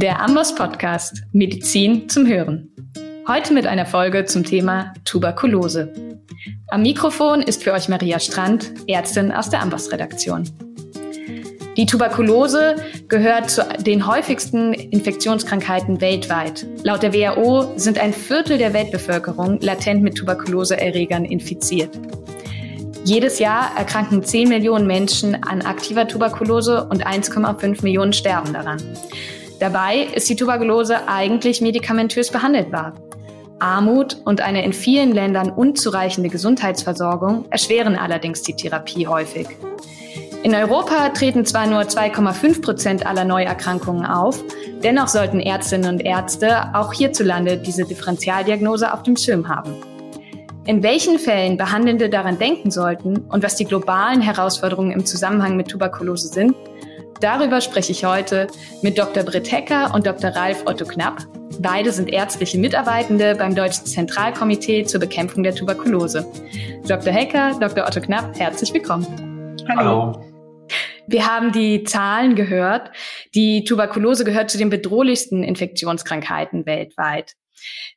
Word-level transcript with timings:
Der 0.00 0.22
Ambos 0.22 0.54
Podcast 0.54 1.24
Medizin 1.32 2.08
zum 2.08 2.24
Hören. 2.24 2.70
Heute 3.26 3.52
mit 3.52 3.66
einer 3.66 3.84
Folge 3.84 4.26
zum 4.26 4.44
Thema 4.44 4.94
Tuberkulose. 5.04 5.92
Am 6.68 6.82
Mikrofon 6.82 7.42
ist 7.42 7.64
für 7.64 7.72
euch 7.72 7.88
Maria 7.88 8.20
Strand, 8.20 8.70
Ärztin 8.86 9.32
aus 9.32 9.50
der 9.50 9.60
Ambos 9.60 9.90
Redaktion. 9.90 10.48
Die 11.76 11.84
Tuberkulose 11.84 12.76
gehört 13.08 13.50
zu 13.50 13.66
den 13.80 14.06
häufigsten 14.06 14.72
Infektionskrankheiten 14.72 16.00
weltweit. 16.00 16.64
Laut 16.84 17.02
der 17.02 17.12
WHO 17.12 17.72
sind 17.74 17.98
ein 17.98 18.12
Viertel 18.12 18.56
der 18.56 18.72
Weltbevölkerung 18.74 19.58
latent 19.62 20.04
mit 20.04 20.14
Tuberkuloseerregern 20.14 21.24
infiziert. 21.24 21.98
Jedes 23.02 23.40
Jahr 23.40 23.76
erkranken 23.76 24.22
10 24.22 24.48
Millionen 24.48 24.86
Menschen 24.86 25.42
an 25.42 25.62
aktiver 25.62 26.06
Tuberkulose 26.06 26.84
und 26.84 27.04
1,5 27.04 27.82
Millionen 27.82 28.12
sterben 28.12 28.52
daran. 28.52 28.80
Dabei 29.58 30.06
ist 30.14 30.28
die 30.28 30.36
Tuberkulose 30.36 31.08
eigentlich 31.08 31.60
medikamentös 31.60 32.30
behandelbar. 32.30 32.94
Armut 33.58 34.20
und 34.24 34.40
eine 34.40 34.64
in 34.64 34.72
vielen 34.72 35.12
Ländern 35.12 35.50
unzureichende 35.50 36.28
Gesundheitsversorgung 36.28 37.46
erschweren 37.50 37.96
allerdings 37.96 38.42
die 38.42 38.54
Therapie 38.54 39.08
häufig. 39.08 39.48
In 40.44 40.54
Europa 40.54 41.08
treten 41.08 41.44
zwar 41.44 41.66
nur 41.66 41.80
2,5 41.80 42.62
Prozent 42.62 43.06
aller 43.06 43.24
Neuerkrankungen 43.24 44.06
auf, 44.06 44.44
dennoch 44.84 45.08
sollten 45.08 45.40
Ärztinnen 45.40 45.94
und 45.94 46.00
Ärzte 46.00 46.72
auch 46.74 46.92
hierzulande 46.92 47.56
diese 47.56 47.84
Differentialdiagnose 47.84 48.92
auf 48.92 49.02
dem 49.02 49.16
Schirm 49.16 49.48
haben. 49.48 49.74
In 50.64 50.84
welchen 50.84 51.18
Fällen 51.18 51.56
Behandelnde 51.56 52.08
daran 52.08 52.38
denken 52.38 52.70
sollten 52.70 53.24
und 53.28 53.42
was 53.42 53.56
die 53.56 53.64
globalen 53.64 54.20
Herausforderungen 54.20 54.92
im 54.92 55.04
Zusammenhang 55.04 55.56
mit 55.56 55.68
Tuberkulose 55.68 56.28
sind, 56.28 56.54
Darüber 57.20 57.60
spreche 57.60 57.90
ich 57.90 58.04
heute 58.04 58.46
mit 58.82 58.96
Dr. 58.96 59.24
Britt 59.24 59.50
Hecker 59.50 59.92
und 59.92 60.06
Dr. 60.06 60.30
Ralf 60.30 60.62
Otto 60.66 60.84
Knapp. 60.84 61.26
Beide 61.60 61.90
sind 61.90 62.08
ärztliche 62.08 62.58
Mitarbeitende 62.58 63.34
beim 63.34 63.56
Deutschen 63.56 63.86
Zentralkomitee 63.86 64.84
zur 64.84 65.00
Bekämpfung 65.00 65.42
der 65.42 65.54
Tuberkulose. 65.54 66.24
Dr. 66.86 67.12
Hecker, 67.12 67.58
Dr. 67.58 67.86
Otto 67.86 68.00
Knapp, 68.00 68.38
herzlich 68.38 68.72
willkommen. 68.72 69.56
Hallo. 69.68 70.12
Hallo. 70.14 70.24
Wir 71.08 71.26
haben 71.26 71.50
die 71.50 71.82
Zahlen 71.82 72.36
gehört. 72.36 72.92
Die 73.34 73.64
Tuberkulose 73.64 74.24
gehört 74.24 74.50
zu 74.50 74.58
den 74.58 74.70
bedrohlichsten 74.70 75.42
Infektionskrankheiten 75.42 76.66
weltweit. 76.66 77.32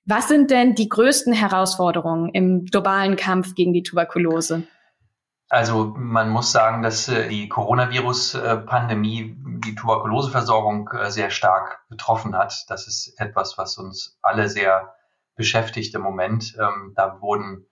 Was 0.05 0.29
sind 0.29 0.49
denn 0.49 0.73
die 0.73 0.89
größten 0.89 1.33
Herausforderungen 1.33 2.31
im 2.33 2.65
globalen 2.65 3.17
Kampf 3.17 3.53
gegen 3.53 3.73
die 3.73 3.83
Tuberkulose? 3.83 4.63
Also 5.51 5.93
man 5.97 6.29
muss 6.29 6.53
sagen, 6.53 6.81
dass 6.81 7.09
äh, 7.09 7.27
die 7.27 7.49
Coronavirus-Pandemie 7.49 9.35
die 9.65 9.75
Tuberkuloseversorgung 9.75 10.89
äh, 10.93 11.11
sehr 11.11 11.29
stark 11.29 11.81
betroffen 11.89 12.37
hat. 12.37 12.63
Das 12.69 12.87
ist 12.87 13.19
etwas, 13.19 13.57
was 13.57 13.77
uns 13.77 14.17
alle 14.21 14.47
sehr 14.47 14.95
beschäftigt 15.35 15.93
im 15.93 16.03
Moment. 16.03 16.55
Ähm, 16.57 16.93
da 16.95 17.19
wurden 17.19 17.65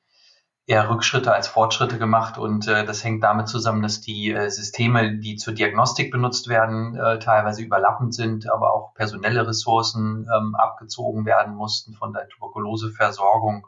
eher 0.66 0.90
Rückschritte 0.90 1.34
als 1.34 1.48
Fortschritte 1.48 1.98
gemacht 1.98 2.38
und 2.38 2.68
äh, 2.68 2.84
das 2.84 3.02
hängt 3.06 3.24
damit 3.24 3.48
zusammen, 3.48 3.82
dass 3.82 4.02
die 4.02 4.36
Systeme, 4.50 5.18
die 5.18 5.38
zur 5.38 5.54
Diagnostik 5.54 6.12
benutzt 6.12 6.50
werden, 6.50 7.00
teilweise 7.22 7.62
überlappend 7.62 8.14
sind, 8.14 8.52
aber 8.52 8.74
auch 8.74 8.94
personelle 8.94 9.48
Ressourcen 9.48 10.28
ähm, 10.36 10.54
abgezogen 10.56 11.26
werden 11.26 11.56
mussten 11.56 11.94
von 11.94 12.12
der 12.12 12.28
Tuberkuloseversorgung 12.28 13.66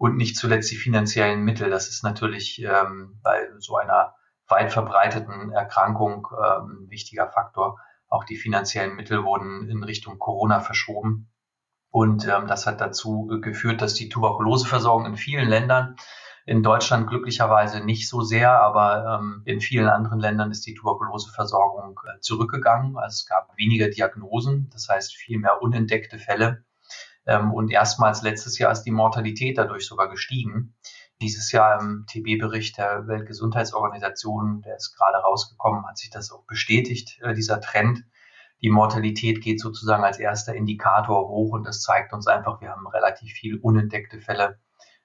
und 0.00 0.16
nicht 0.16 0.38
zuletzt 0.38 0.70
die 0.70 0.76
finanziellen 0.76 1.42
Mittel. 1.42 1.68
Das 1.68 1.88
ist 1.88 2.02
natürlich 2.02 2.64
ähm, 2.64 3.20
bei 3.22 3.50
so 3.58 3.76
einer 3.76 4.14
weit 4.48 4.72
verbreiteten 4.72 5.52
Erkrankung 5.52 6.26
ähm, 6.32 6.84
ein 6.84 6.90
wichtiger 6.90 7.28
Faktor. 7.28 7.78
Auch 8.08 8.24
die 8.24 8.38
finanziellen 8.38 8.96
Mittel 8.96 9.24
wurden 9.24 9.68
in 9.68 9.84
Richtung 9.84 10.18
Corona 10.18 10.60
verschoben. 10.60 11.30
Und 11.90 12.26
ähm, 12.26 12.46
das 12.46 12.66
hat 12.66 12.80
dazu 12.80 13.26
geführt, 13.42 13.82
dass 13.82 13.92
die 13.92 14.08
Tuberkuloseversorgung 14.08 15.04
in 15.04 15.16
vielen 15.18 15.46
Ländern, 15.46 15.96
in 16.46 16.62
Deutschland 16.62 17.06
glücklicherweise 17.06 17.84
nicht 17.84 18.08
so 18.08 18.22
sehr, 18.22 18.58
aber 18.58 19.20
ähm, 19.20 19.42
in 19.44 19.60
vielen 19.60 19.90
anderen 19.90 20.18
Ländern 20.18 20.50
ist 20.50 20.64
die 20.66 20.72
Tuberkuloseversorgung 20.72 22.00
äh, 22.06 22.20
zurückgegangen. 22.20 22.96
Also 22.96 23.16
es 23.16 23.26
gab 23.26 23.54
weniger 23.58 23.90
Diagnosen, 23.90 24.70
das 24.72 24.88
heißt 24.88 25.14
viel 25.14 25.38
mehr 25.38 25.60
unentdeckte 25.60 26.18
Fälle. 26.18 26.64
Ähm, 27.30 27.52
und 27.52 27.70
erstmals 27.70 28.22
letztes 28.22 28.58
Jahr 28.58 28.72
ist 28.72 28.82
die 28.82 28.90
Mortalität 28.90 29.56
dadurch 29.56 29.86
sogar 29.86 30.08
gestiegen. 30.08 30.74
Dieses 31.22 31.52
Jahr 31.52 31.80
im 31.80 32.04
TB-Bericht 32.08 32.76
der 32.76 33.06
Weltgesundheitsorganisation, 33.06 34.62
der 34.62 34.76
ist 34.76 34.96
gerade 34.96 35.18
rausgekommen, 35.18 35.86
hat 35.86 35.96
sich 35.96 36.10
das 36.10 36.32
auch 36.32 36.44
bestätigt, 36.46 37.20
äh, 37.22 37.32
dieser 37.32 37.60
Trend. 37.60 38.04
Die 38.62 38.70
Mortalität 38.70 39.42
geht 39.42 39.60
sozusagen 39.60 40.02
als 40.02 40.18
erster 40.18 40.54
Indikator 40.54 41.28
hoch 41.28 41.52
und 41.52 41.66
das 41.66 41.82
zeigt 41.82 42.12
uns 42.12 42.26
einfach, 42.26 42.60
wir 42.60 42.70
haben 42.70 42.86
relativ 42.88 43.32
viel 43.32 43.58
unentdeckte 43.58 44.20
Fälle, 44.20 44.58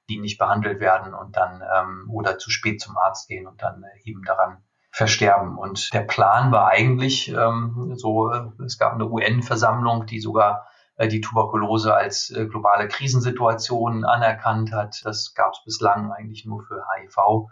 die 0.09 0.19
nicht 0.19 0.39
behandelt 0.39 0.79
werden 0.79 1.13
und 1.13 1.37
dann 1.37 1.61
ähm, 1.61 2.09
oder 2.11 2.39
zu 2.39 2.49
spät 2.49 2.81
zum 2.81 2.97
Arzt 2.97 3.27
gehen 3.27 3.45
und 3.45 3.61
dann 3.61 3.83
äh, 3.83 4.09
eben 4.09 4.23
daran 4.23 4.63
versterben. 4.91 5.59
Und 5.59 5.93
der 5.93 6.01
Plan 6.01 6.51
war 6.51 6.69
eigentlich 6.69 7.29
ähm, 7.29 7.93
so, 7.97 8.31
äh, 8.31 8.47
es 8.65 8.79
gab 8.79 8.93
eine 8.93 9.07
UN-Versammlung, 9.07 10.07
die 10.07 10.19
sogar 10.19 10.67
die 10.99 11.21
Tuberkulose 11.21 11.93
als 11.93 12.29
äh, 12.31 12.45
globale 12.45 12.87
Krisensituation 12.87 14.05
anerkannt 14.05 14.71
hat. 14.71 15.01
Das 15.03 15.33
gab 15.33 15.53
es 15.53 15.63
bislang 15.65 16.11
eigentlich 16.11 16.45
nur 16.45 16.63
für 16.63 16.83
HIV. 16.95 17.47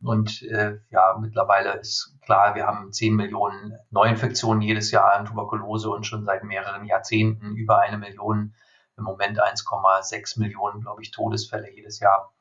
Und 0.00 0.42
äh, 0.42 0.78
ja, 0.90 1.16
mittlerweile 1.20 1.72
ist 1.78 2.16
klar, 2.24 2.54
wir 2.54 2.66
haben 2.66 2.92
10 2.92 3.14
Millionen 3.14 3.76
Neuinfektionen 3.90 4.62
jedes 4.62 4.90
Jahr 4.90 5.12
an 5.12 5.26
Tuberkulose 5.26 5.90
und 5.90 6.06
schon 6.06 6.24
seit 6.24 6.44
mehreren 6.44 6.84
Jahrzehnten 6.84 7.56
über 7.56 7.80
eine 7.80 7.98
Million, 7.98 8.54
im 8.96 9.04
Moment 9.04 9.40
1,6 9.40 10.40
Millionen, 10.40 10.80
glaube 10.80 11.02
ich, 11.02 11.10
Todesfälle 11.10 11.72
jedes 11.72 12.00
Jahr. 12.00 12.32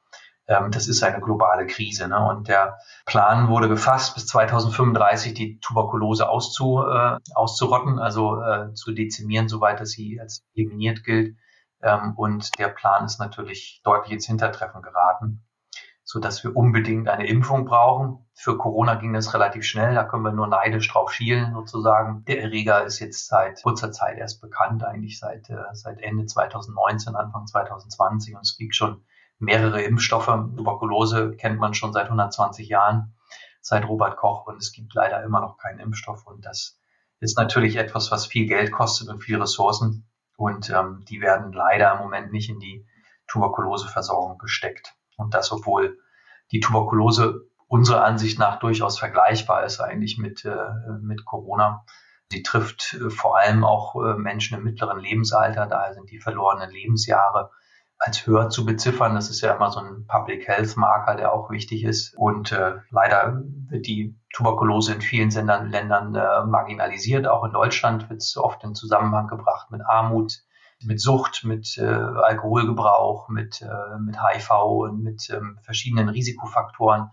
Ähm, 0.47 0.72
das 0.72 0.88
ist 0.88 1.03
eine 1.03 1.19
globale 1.19 1.68
Krise. 1.68 2.08
Ne? 2.08 2.19
Und 2.25 2.47
der 2.47 2.80
Plan 3.06 3.50
wurde 3.50 3.68
gefasst, 3.68 4.16
bis 4.16 4.28
2035 4.28 5.34
die 5.34 5.59
Tuberkulose 5.59 6.30
auszu, 6.30 6.81
äh, 6.81 7.18
auszurotten, 7.35 8.00
also 8.00 8.41
äh, 8.41 8.74
zu 8.74 8.94
dezimieren, 8.94 9.50
soweit 9.50 9.81
es 9.81 9.91
sie 9.91 10.19
als 10.19 10.44
eliminiert 10.56 11.03
gilt. 11.03 11.38
Ähm, 11.81 12.13
und 12.16 12.57
der 12.57 12.69
Plan 12.69 13.06
ist 13.06 13.19
natürlich 13.19 13.81
deutlich 13.84 14.13
ins 14.13 14.25
Hintertreffen 14.25 14.81
geraten, 14.81 15.46
so 16.03 16.19
dass 16.19 16.44
wir 16.44 16.56
unbedingt 16.56 17.09
eine 17.09 17.28
Impfung 17.28 17.66
brauchen. 17.66 18.25
Für 18.34 18.57
Corona 18.57 18.96
ging 18.96 19.13
das 19.13 19.34
relativ 19.34 19.66
schnell, 19.66 19.96
da 19.96 20.06
können 20.06 20.24
wir 20.24 20.31
nur 20.31 20.47
neidisch 20.47 20.88
drauf 20.88 21.12
schielen 21.12 21.53
sozusagen. 21.53 22.24
Der 22.25 22.41
Erreger 22.41 22.86
ist 22.86 23.00
jetzt 23.00 23.28
seit 23.28 23.62
kurzer 23.62 23.91
Zeit 23.91 24.18
erst 24.18 24.41
bekannt, 24.41 24.84
eigentlich 24.84 25.19
seit, 25.19 25.50
äh, 25.50 25.57
seit 25.74 26.02
Ende 26.02 26.25
2019, 26.25 27.16
Anfang 27.16 27.46
2020 27.46 28.36
und 28.36 28.41
es 28.41 28.57
gibt 28.57 28.75
schon 28.75 29.03
mehrere 29.40 29.81
Impfstoffe. 29.81 30.25
Tuberkulose 30.25 31.36
kennt 31.38 31.59
man 31.59 31.74
schon 31.74 31.94
seit 31.94 32.06
120 32.06 32.68
Jahren, 32.68 33.16
seit 33.62 33.88
Robert 33.88 34.18
Koch 34.18 34.48
und 34.48 34.58
es 34.58 34.72
gibt 34.72 34.94
leider 34.94 35.24
immer 35.24 35.42
noch 35.42 35.58
keinen 35.58 35.80
Impfstoff 35.80 36.25
und 36.25 36.46
das 36.46 36.80
ist 37.20 37.38
natürlich 37.38 37.78
etwas, 37.78 38.12
was 38.12 38.28
viel 38.28 38.48
Geld 38.48 38.72
kostet 38.72 39.09
und 39.09 39.24
viel 39.24 39.40
Ressourcen 39.40 40.08
und 40.38 40.70
ähm, 40.70 41.03
die 41.09 41.20
werden 41.22 41.52
leider 41.52 41.94
im 41.94 42.00
Moment 42.00 42.31
nicht 42.31 42.50
in 42.50 42.59
die 42.59 42.86
Tuberkuloseversorgung 43.28 44.38
gesteckt. 44.38 44.96
Und 45.18 45.34
das, 45.34 45.52
obwohl 45.52 45.98
die 46.52 46.59
Tuberkulose 46.59 47.48
unserer 47.68 48.04
Ansicht 48.06 48.40
nach 48.40 48.59
durchaus 48.59 48.98
vergleichbar 48.98 49.66
ist 49.66 49.81
eigentlich 49.81 50.18
mit, 50.18 50.46
äh, 50.46 50.56
mit 51.02 51.25
Corona. 51.25 51.84
Sie 52.31 52.44
trifft 52.44 52.94
äh, 52.94 53.09
vor 53.09 53.38
allem 53.38 53.64
auch 53.64 53.96
äh, 53.96 54.14
Menschen 54.14 54.58
im 54.58 54.64
mittleren 54.64 55.00
Lebensalter, 55.00 55.66
daher 55.66 55.94
sind 55.94 56.09
die 56.12 56.19
verlorenen 56.19 56.72
Lebensjahre 56.72 57.52
als 58.00 58.25
höher 58.25 58.50
zu 58.50 58.66
beziffern. 58.66 59.16
Das 59.16 59.30
ist 59.30 59.41
ja 59.41 59.56
immer 59.56 59.72
so 59.72 59.80
ein 59.80 60.06
Public 60.08 60.47
Health 60.47 60.78
Marker, 60.78 61.16
der 61.16 61.34
auch 61.34 61.50
wichtig 61.50 61.84
ist. 61.84 62.16
Und 62.16 62.52
äh, 62.52 62.75
leider 62.91 63.41
wird 63.69 63.88
die 63.88 64.16
Tuberkulose 64.34 64.94
in 64.94 65.02
vielen 65.02 65.31
Ländern, 65.31 65.69
Ländern 65.69 66.16
äh, 66.16 66.46
marginalisiert. 66.46 67.28
Auch 67.28 67.44
in 67.44 67.52
Deutschland 67.52 68.10
wird 68.10 68.21
es 68.21 68.38
oft 68.38 68.63
in 68.63 68.75
Zusammenhang 68.75 69.27
gebracht 69.27 69.71
mit 69.71 69.81
Armut, 69.81 70.44
mit 70.83 71.01
Sucht, 71.01 71.44
mit 71.44 71.77
äh, 71.77 71.86
Alkoholgebrauch, 71.86 73.30
mit, 73.30 73.62
äh, 73.62 74.00
mit 74.00 74.16
HIV 74.21 74.51
und 74.51 75.04
mit 75.04 75.30
ähm, 75.31 75.57
verschiedenen 75.63 76.10
Risikofaktoren. 76.10 77.10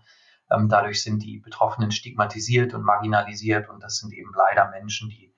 Ähm, 0.51 0.69
dadurch 0.69 1.01
sind 1.01 1.23
die 1.23 1.39
Betroffenen 1.39 1.91
stigmatisiert 1.91 2.75
und 2.75 2.83
marginalisiert. 2.83 3.69
Und 3.69 3.83
das 3.83 3.97
sind 3.97 4.13
eben 4.13 4.31
leider 4.35 4.69
Menschen, 4.69 5.09
die 5.09 5.33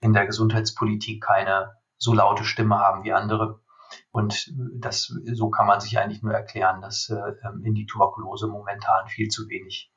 in 0.00 0.12
der 0.12 0.26
Gesundheitspolitik 0.26 1.22
keine 1.22 1.72
so 1.98 2.14
laute 2.14 2.44
Stimme 2.44 2.78
haben 2.78 3.04
wie 3.04 3.12
andere. 3.12 3.60
Und 4.18 4.52
das, 4.74 5.14
so 5.32 5.48
kann 5.48 5.68
man 5.68 5.80
sich 5.80 5.96
eigentlich 5.96 6.22
nur 6.22 6.32
erklären, 6.32 6.80
dass 6.80 7.08
äh, 7.08 7.32
in 7.64 7.74
die 7.74 7.86
Tuberkulose 7.86 8.48
momentan 8.48 9.06
viel 9.06 9.28
zu 9.28 9.48
wenig 9.48 9.92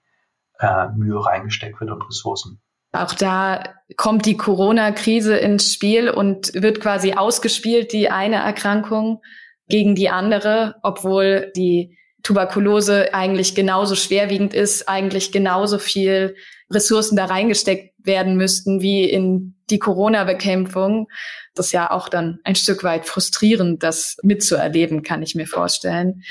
äh, 0.59 0.89
Mühe 0.89 1.25
reingesteckt 1.25 1.81
wird 1.81 1.89
und 1.89 2.07
Ressourcen. 2.07 2.61
Auch 2.91 3.15
da 3.15 3.63
kommt 3.97 4.27
die 4.27 4.37
Corona-Krise 4.37 5.37
ins 5.37 5.73
Spiel 5.73 6.09
und 6.09 6.53
wird 6.53 6.81
quasi 6.81 7.13
ausgespielt, 7.13 7.93
die 7.93 8.11
eine 8.11 8.35
Erkrankung 8.35 9.21
gegen 9.67 9.95
die 9.95 10.09
andere, 10.09 10.75
obwohl 10.83 11.51
die 11.55 11.97
Tuberkulose 12.21 13.15
eigentlich 13.15 13.55
genauso 13.55 13.95
schwerwiegend 13.95 14.53
ist, 14.53 14.87
eigentlich 14.87 15.31
genauso 15.31 15.79
viel 15.79 16.35
Ressourcen 16.69 17.15
da 17.15 17.25
reingesteckt 17.25 17.90
werden 18.03 18.35
müssten 18.35 18.81
wie 18.81 19.03
in 19.03 19.55
die 19.69 19.79
Corona-Bekämpfung. 19.79 21.07
Das 21.55 21.67
ist 21.67 21.71
ja 21.71 21.91
auch 21.91 22.09
dann 22.09 22.39
ein 22.43 22.55
Stück 22.55 22.83
weit 22.83 23.05
frustrierend, 23.05 23.83
das 23.83 24.17
mitzuerleben, 24.23 25.03
kann 25.03 25.23
ich 25.23 25.35
mir 25.35 25.47
vorstellen. 25.47 26.23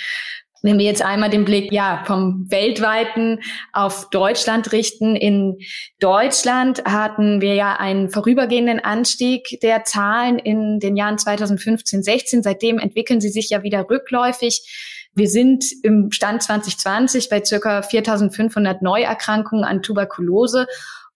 Wenn 0.63 0.79
wir 0.79 0.85
jetzt 0.85 1.03
einmal 1.03 1.31
den 1.31 1.47
Blick 1.47 1.73
ja 1.73 2.03
vom 2.07 2.47
weltweiten 2.51 3.41
auf 3.73 4.11
Deutschland 4.11 4.73
richten, 4.73 5.17
in 5.17 5.57
Deutschland 6.01 6.85
hatten 6.85 7.41
wir 7.41 7.55
ja 7.55 7.77
einen 7.77 8.11
vorübergehenden 8.11 8.79
Anstieg 8.79 9.59
der 9.63 9.85
Zahlen 9.85 10.39
in 10.39 10.79
den 10.79 10.97
Jahren 10.97 11.17
2015, 11.17 12.03
16. 12.03 12.43
Seitdem 12.43 12.79
entwickeln 12.79 13.23
sie 13.23 13.31
sich 13.31 13.49
ja 13.49 13.63
wieder 13.63 13.89
rückläufig. 13.89 15.09
Wir 15.15 15.29
sind 15.29 15.65
im 15.83 16.13
Stand 16.13 16.43
2020 16.43 17.31
bei 17.31 17.43
circa 17.43 17.81
4.500 17.81 18.79
Neuerkrankungen 18.83 19.65
an 19.65 19.83
Tuberkulose 19.83 20.67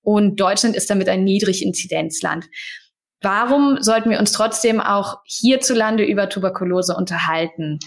und 0.05 0.39
Deutschland 0.39 0.77
ist 0.77 0.89
damit 0.91 1.09
ein 1.09 1.25
Niedriginzidenzland. 1.25 2.47
Warum 3.21 3.79
sollten 3.81 4.11
wir 4.11 4.21
uns 4.21 4.33
trotzdem 4.33 4.81
auch 4.81 5.19
hierzulande 5.25 6.05
über 6.05 6.29
Tuberkulose 6.29 6.95
unterhalten? 6.95 7.79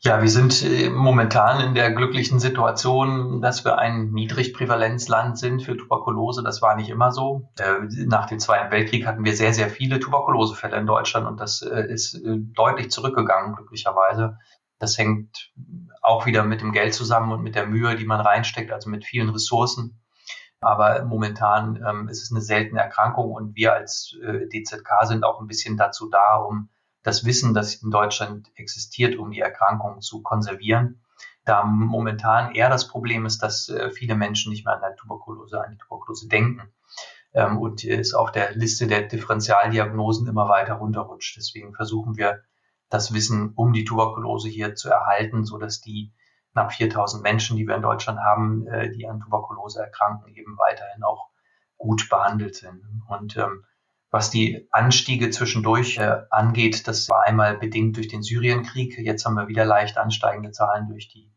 Ja, 0.00 0.22
wir 0.22 0.28
sind 0.28 0.62
äh, 0.62 0.90
momentan 0.90 1.60
in 1.60 1.74
der 1.74 1.90
glücklichen 1.90 2.38
Situation, 2.38 3.40
dass 3.40 3.64
wir 3.64 3.78
ein 3.78 4.10
Niedrigprävalenzland 4.12 5.38
sind 5.38 5.62
für 5.62 5.76
Tuberkulose. 5.76 6.42
Das 6.44 6.62
war 6.62 6.76
nicht 6.76 6.88
immer 6.88 7.10
so. 7.10 7.50
Äh, 7.58 8.04
nach 8.06 8.26
dem 8.26 8.38
Zweiten 8.38 8.70
Weltkrieg 8.70 9.06
hatten 9.06 9.24
wir 9.24 9.34
sehr, 9.34 9.52
sehr 9.52 9.68
viele 9.68 9.98
Tuberkulosefälle 9.98 10.76
in 10.76 10.86
Deutschland 10.86 11.26
und 11.26 11.40
das 11.40 11.62
äh, 11.62 11.92
ist 11.92 12.20
deutlich 12.24 12.90
zurückgegangen, 12.90 13.56
glücklicherweise. 13.56 14.38
Das 14.78 14.96
hängt 14.98 15.50
auch 16.00 16.26
wieder 16.26 16.44
mit 16.44 16.60
dem 16.60 16.70
Geld 16.70 16.94
zusammen 16.94 17.32
und 17.32 17.42
mit 17.42 17.56
der 17.56 17.66
Mühe, 17.66 17.96
die 17.96 18.06
man 18.06 18.20
reinsteckt, 18.20 18.70
also 18.70 18.90
mit 18.90 19.04
vielen 19.04 19.30
Ressourcen. 19.30 20.00
Aber 20.60 21.04
momentan 21.04 21.82
ähm, 21.86 22.08
ist 22.08 22.22
es 22.22 22.32
eine 22.32 22.40
seltene 22.40 22.80
Erkrankung 22.80 23.32
und 23.32 23.54
wir 23.54 23.74
als 23.74 24.16
DZK 24.20 25.04
sind 25.04 25.24
auch 25.24 25.40
ein 25.40 25.46
bisschen 25.46 25.76
dazu 25.76 26.08
da, 26.08 26.36
um 26.36 26.68
das 27.02 27.24
Wissen, 27.24 27.54
das 27.54 27.76
in 27.76 27.90
Deutschland 27.90 28.50
existiert, 28.56 29.16
um 29.16 29.30
die 29.30 29.40
Erkrankung 29.40 30.00
zu 30.00 30.22
konservieren. 30.22 31.00
Da 31.44 31.64
momentan 31.64 32.54
eher 32.54 32.68
das 32.68 32.88
Problem 32.88 33.24
ist, 33.24 33.42
dass 33.42 33.68
äh, 33.70 33.90
viele 33.90 34.14
Menschen 34.14 34.52
nicht 34.52 34.66
mehr 34.66 34.74
an 34.74 34.82
der 34.82 34.96
Tuberkulose, 34.96 35.58
an 35.58 35.72
die 35.72 35.78
Tuberkulose 35.78 36.28
denken 36.28 36.70
ähm, 37.32 37.56
und 37.56 37.84
es 37.84 38.12
auf 38.12 38.32
der 38.32 38.54
Liste 38.54 38.86
der 38.86 39.02
Differentialdiagnosen 39.02 40.28
immer 40.28 40.48
weiter 40.48 40.74
runterrutscht. 40.74 41.38
Deswegen 41.38 41.74
versuchen 41.74 42.16
wir, 42.16 42.42
das 42.90 43.12
Wissen 43.12 43.52
um 43.54 43.72
die 43.72 43.84
Tuberkulose 43.84 44.48
hier 44.48 44.74
zu 44.74 44.88
erhalten, 44.88 45.44
so 45.44 45.58
dass 45.58 45.80
die 45.80 46.12
knapp 46.58 46.72
4000 46.72 47.22
Menschen, 47.22 47.56
die 47.56 47.68
wir 47.68 47.76
in 47.76 47.82
Deutschland 47.82 48.18
haben, 48.18 48.66
äh, 48.66 48.90
die 48.90 49.06
an 49.06 49.20
Tuberkulose 49.20 49.80
erkranken, 49.80 50.34
eben 50.34 50.58
weiterhin 50.58 51.04
auch 51.04 51.28
gut 51.76 52.08
behandelt 52.08 52.56
sind. 52.56 52.82
Und 53.08 53.36
ähm, 53.36 53.64
was 54.10 54.30
die 54.30 54.66
Anstiege 54.72 55.30
zwischendurch 55.30 55.98
äh, 55.98 56.22
angeht, 56.30 56.88
das 56.88 57.08
war 57.08 57.24
einmal 57.26 57.56
bedingt 57.58 57.96
durch 57.96 58.08
den 58.08 58.22
Syrienkrieg. 58.22 58.98
Jetzt 58.98 59.24
haben 59.24 59.34
wir 59.34 59.46
wieder 59.46 59.64
leicht 59.64 59.98
ansteigende 59.98 60.50
Zahlen 60.50 60.88
durch 60.88 61.08
die, 61.08 61.32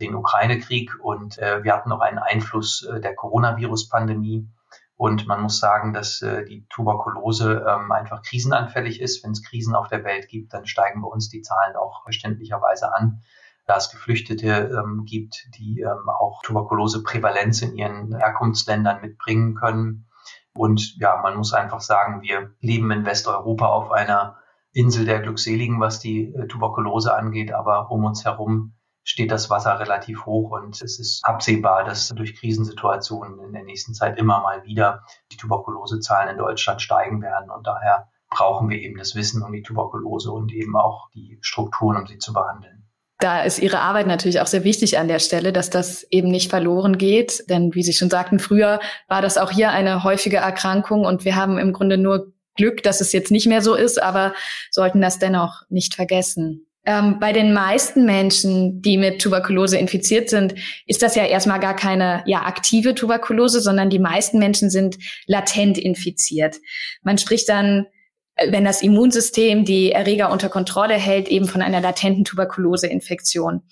den 0.00 0.16
Ukraine-Krieg 0.16 0.98
und 1.00 1.38
äh, 1.38 1.62
wir 1.62 1.72
hatten 1.72 1.90
noch 1.90 2.00
einen 2.00 2.18
Einfluss 2.18 2.82
äh, 2.82 3.00
der 3.00 3.14
Coronavirus-Pandemie. 3.14 4.48
Und 4.96 5.26
man 5.26 5.42
muss 5.42 5.58
sagen, 5.58 5.92
dass 5.92 6.22
äh, 6.22 6.44
die 6.44 6.66
Tuberkulose 6.68 7.64
ähm, 7.68 7.92
einfach 7.92 8.22
krisenanfällig 8.22 9.00
ist. 9.00 9.22
Wenn 9.22 9.32
es 9.32 9.42
Krisen 9.42 9.74
auf 9.74 9.88
der 9.88 10.04
Welt 10.04 10.28
gibt, 10.28 10.52
dann 10.54 10.66
steigen 10.66 11.02
bei 11.02 11.08
uns 11.08 11.28
die 11.28 11.42
Zahlen 11.42 11.76
auch 11.76 12.02
verständlicherweise 12.04 12.92
an. 12.94 13.20
Da 13.66 13.76
es 13.76 13.90
Geflüchtete 13.90 14.70
ähm, 14.78 15.04
gibt, 15.06 15.48
die 15.56 15.80
ähm, 15.80 16.08
auch 16.08 16.42
Tuberkulose-Prävalenz 16.42 17.62
in 17.62 17.74
ihren 17.76 18.14
Herkunftsländern 18.14 19.00
mitbringen 19.00 19.54
können. 19.54 20.06
Und 20.54 20.96
ja, 20.98 21.16
man 21.22 21.36
muss 21.36 21.54
einfach 21.54 21.80
sagen, 21.80 22.20
wir 22.20 22.54
leben 22.60 22.90
in 22.90 23.06
Westeuropa 23.06 23.66
auf 23.66 23.90
einer 23.90 24.36
Insel 24.72 25.06
der 25.06 25.20
Glückseligen, 25.20 25.80
was 25.80 25.98
die 25.98 26.34
äh, 26.34 26.46
Tuberkulose 26.46 27.14
angeht, 27.14 27.52
aber 27.52 27.90
um 27.90 28.04
uns 28.04 28.24
herum 28.24 28.74
steht 29.02 29.30
das 29.30 29.48
Wasser 29.50 29.78
relativ 29.78 30.26
hoch 30.26 30.50
und 30.50 30.80
es 30.82 30.98
ist 30.98 31.24
absehbar, 31.24 31.84
dass 31.84 32.08
durch 32.08 32.36
Krisensituationen 32.36 33.38
in 33.38 33.52
der 33.52 33.64
nächsten 33.64 33.94
Zeit 33.94 34.18
immer 34.18 34.40
mal 34.40 34.64
wieder 34.64 35.04
die 35.30 35.36
Tuberkulosezahlen 35.36 36.30
in 36.30 36.38
Deutschland 36.38 36.80
steigen 36.82 37.20
werden. 37.22 37.50
Und 37.50 37.66
daher 37.66 38.08
brauchen 38.30 38.68
wir 38.68 38.78
eben 38.78 38.98
das 38.98 39.14
Wissen 39.14 39.42
um 39.42 39.52
die 39.52 39.62
Tuberkulose 39.62 40.32
und 40.32 40.52
eben 40.52 40.76
auch 40.76 41.10
die 41.14 41.38
Strukturen, 41.42 41.98
um 41.98 42.06
sie 42.06 42.18
zu 42.18 42.32
behandeln 42.32 42.83
da 43.24 43.42
ist 43.42 43.58
Ihre 43.58 43.80
Arbeit 43.80 44.06
natürlich 44.06 44.40
auch 44.40 44.46
sehr 44.46 44.64
wichtig 44.64 44.98
an 44.98 45.08
der 45.08 45.18
Stelle, 45.18 45.50
dass 45.50 45.70
das 45.70 46.06
eben 46.10 46.28
nicht 46.28 46.50
verloren 46.50 46.98
geht. 46.98 47.42
Denn 47.48 47.74
wie 47.74 47.82
Sie 47.82 47.94
schon 47.94 48.10
sagten, 48.10 48.38
früher 48.38 48.80
war 49.08 49.22
das 49.22 49.38
auch 49.38 49.50
hier 49.50 49.70
eine 49.70 50.04
häufige 50.04 50.36
Erkrankung 50.36 51.06
und 51.06 51.24
wir 51.24 51.34
haben 51.34 51.56
im 51.56 51.72
Grunde 51.72 51.96
nur 51.96 52.34
Glück, 52.54 52.82
dass 52.82 53.00
es 53.00 53.12
jetzt 53.12 53.30
nicht 53.30 53.46
mehr 53.46 53.62
so 53.62 53.74
ist, 53.74 54.00
aber 54.00 54.34
sollten 54.70 55.00
das 55.00 55.18
dennoch 55.18 55.62
nicht 55.70 55.94
vergessen. 55.94 56.66
Ähm, 56.84 57.18
bei 57.18 57.32
den 57.32 57.54
meisten 57.54 58.04
Menschen, 58.04 58.82
die 58.82 58.98
mit 58.98 59.22
Tuberkulose 59.22 59.78
infiziert 59.78 60.28
sind, 60.28 60.54
ist 60.86 61.00
das 61.00 61.14
ja 61.14 61.24
erstmal 61.24 61.60
gar 61.60 61.74
keine 61.74 62.22
ja, 62.26 62.42
aktive 62.42 62.94
Tuberkulose, 62.94 63.62
sondern 63.62 63.88
die 63.88 63.98
meisten 63.98 64.38
Menschen 64.38 64.68
sind 64.68 64.98
latent 65.26 65.78
infiziert. 65.78 66.56
Man 67.02 67.16
spricht 67.16 67.48
dann 67.48 67.86
wenn 68.36 68.64
das 68.64 68.82
Immunsystem 68.82 69.64
die 69.64 69.92
Erreger 69.92 70.30
unter 70.30 70.48
Kontrolle 70.48 70.94
hält, 70.94 71.28
eben 71.28 71.46
von 71.46 71.62
einer 71.62 71.80
latenten 71.80 72.24
Tuberkuloseinfektion. 72.24 73.62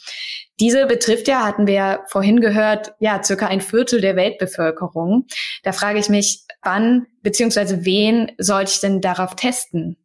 Diese 0.60 0.86
betrifft 0.86 1.26
ja, 1.28 1.44
hatten 1.44 1.66
wir 1.66 2.00
vorhin 2.08 2.40
gehört, 2.40 2.92
ja, 3.00 3.22
circa 3.22 3.48
ein 3.48 3.60
Viertel 3.60 4.00
der 4.00 4.16
Weltbevölkerung. 4.16 5.26
Da 5.64 5.72
frage 5.72 5.98
ich 5.98 6.08
mich, 6.08 6.44
wann 6.62 7.06
beziehungsweise 7.22 7.84
wen 7.84 8.30
sollte 8.38 8.72
ich 8.72 8.80
denn 8.80 9.00
darauf 9.00 9.34
testen? 9.34 9.96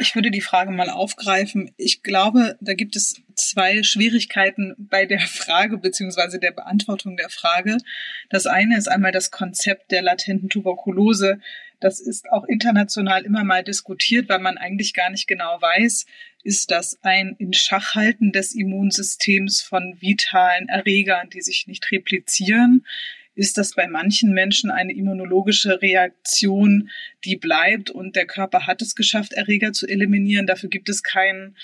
Ich 0.00 0.16
würde 0.16 0.32
die 0.32 0.40
Frage 0.40 0.72
mal 0.72 0.90
aufgreifen. 0.90 1.70
Ich 1.76 2.02
glaube, 2.02 2.56
da 2.60 2.74
gibt 2.74 2.96
es 2.96 3.22
zwei 3.36 3.84
Schwierigkeiten 3.84 4.74
bei 4.76 5.06
der 5.06 5.20
Frage 5.20 5.78
beziehungsweise 5.78 6.40
der 6.40 6.50
Beantwortung 6.50 7.16
der 7.16 7.28
Frage. 7.28 7.78
Das 8.28 8.46
eine 8.46 8.76
ist 8.76 8.88
einmal 8.88 9.12
das 9.12 9.30
Konzept 9.30 9.92
der 9.92 10.02
latenten 10.02 10.48
Tuberkulose. 10.48 11.38
Das 11.84 12.00
ist 12.00 12.32
auch 12.32 12.44
international 12.44 13.26
immer 13.26 13.44
mal 13.44 13.62
diskutiert, 13.62 14.30
weil 14.30 14.38
man 14.38 14.56
eigentlich 14.56 14.94
gar 14.94 15.10
nicht 15.10 15.26
genau 15.26 15.60
weiß, 15.60 16.06
ist 16.42 16.70
das 16.70 16.98
ein 17.02 17.36
Inschachhalten 17.38 18.32
des 18.32 18.54
Immunsystems 18.54 19.60
von 19.60 20.00
vitalen 20.00 20.70
Erregern, 20.70 21.28
die 21.28 21.42
sich 21.42 21.66
nicht 21.66 21.92
replizieren? 21.92 22.86
ist 23.36 23.58
das 23.58 23.74
bei 23.74 23.86
manchen 23.88 24.32
Menschen 24.32 24.70
eine 24.70 24.94
immunologische 24.94 25.82
Reaktion, 25.82 26.88
die 27.24 27.36
bleibt 27.36 27.90
und 27.90 28.16
der 28.16 28.26
Körper 28.26 28.66
hat 28.66 28.80
es 28.80 28.94
geschafft, 28.94 29.32
Erreger 29.32 29.72
zu 29.72 29.86
eliminieren. 29.86 30.46
Dafür 30.46 30.70
gibt 30.70 30.88
es 30.88 31.02
keinen 31.02 31.56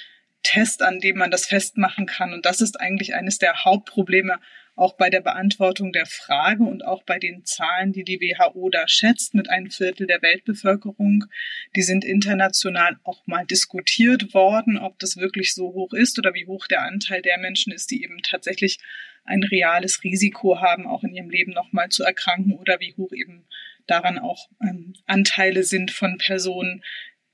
Test, 0.42 0.82
an 0.82 0.98
dem 0.98 1.16
man 1.16 1.30
das 1.30 1.46
festmachen 1.46 2.06
kann. 2.06 2.34
Und 2.34 2.44
das 2.44 2.60
ist 2.60 2.80
eigentlich 2.80 3.14
eines 3.14 3.38
der 3.38 3.64
Hauptprobleme 3.64 4.40
auch 4.80 4.94
bei 4.94 5.10
der 5.10 5.20
Beantwortung 5.20 5.92
der 5.92 6.06
Frage 6.06 6.64
und 6.64 6.86
auch 6.86 7.02
bei 7.02 7.18
den 7.18 7.44
Zahlen, 7.44 7.92
die 7.92 8.02
die 8.02 8.18
WHO 8.18 8.70
da 8.70 8.88
schätzt 8.88 9.34
mit 9.34 9.50
einem 9.50 9.70
Viertel 9.70 10.06
der 10.06 10.22
Weltbevölkerung. 10.22 11.26
Die 11.76 11.82
sind 11.82 12.02
international 12.02 12.96
auch 13.04 13.26
mal 13.26 13.44
diskutiert 13.44 14.32
worden, 14.32 14.78
ob 14.78 14.98
das 14.98 15.18
wirklich 15.18 15.52
so 15.52 15.74
hoch 15.74 15.92
ist 15.92 16.18
oder 16.18 16.32
wie 16.32 16.46
hoch 16.46 16.66
der 16.66 16.82
Anteil 16.82 17.20
der 17.20 17.38
Menschen 17.38 17.74
ist, 17.74 17.90
die 17.90 18.02
eben 18.02 18.22
tatsächlich 18.22 18.78
ein 19.24 19.42
reales 19.42 20.02
Risiko 20.02 20.60
haben, 20.60 20.86
auch 20.86 21.04
in 21.04 21.14
ihrem 21.14 21.28
Leben 21.28 21.52
nochmal 21.52 21.90
zu 21.90 22.02
erkranken 22.02 22.54
oder 22.54 22.80
wie 22.80 22.94
hoch 22.96 23.12
eben 23.12 23.46
daran 23.86 24.18
auch 24.18 24.48
ähm, 24.62 24.94
Anteile 25.06 25.62
sind 25.62 25.90
von 25.90 26.16
Personen, 26.16 26.82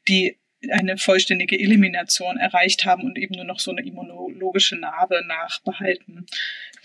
die 0.09 0.37
eine 0.71 0.99
vollständige 0.99 1.59
Elimination 1.59 2.39
erreicht 2.39 2.85
haben 2.85 3.05
und 3.05 3.19
eben 3.19 3.35
nur 3.35 3.45
noch 3.45 3.61
so 3.61 3.71
eine 3.71 3.85
immunologische 3.85 4.77
Narbe 4.77 5.23
nachbehalten. 5.27 6.27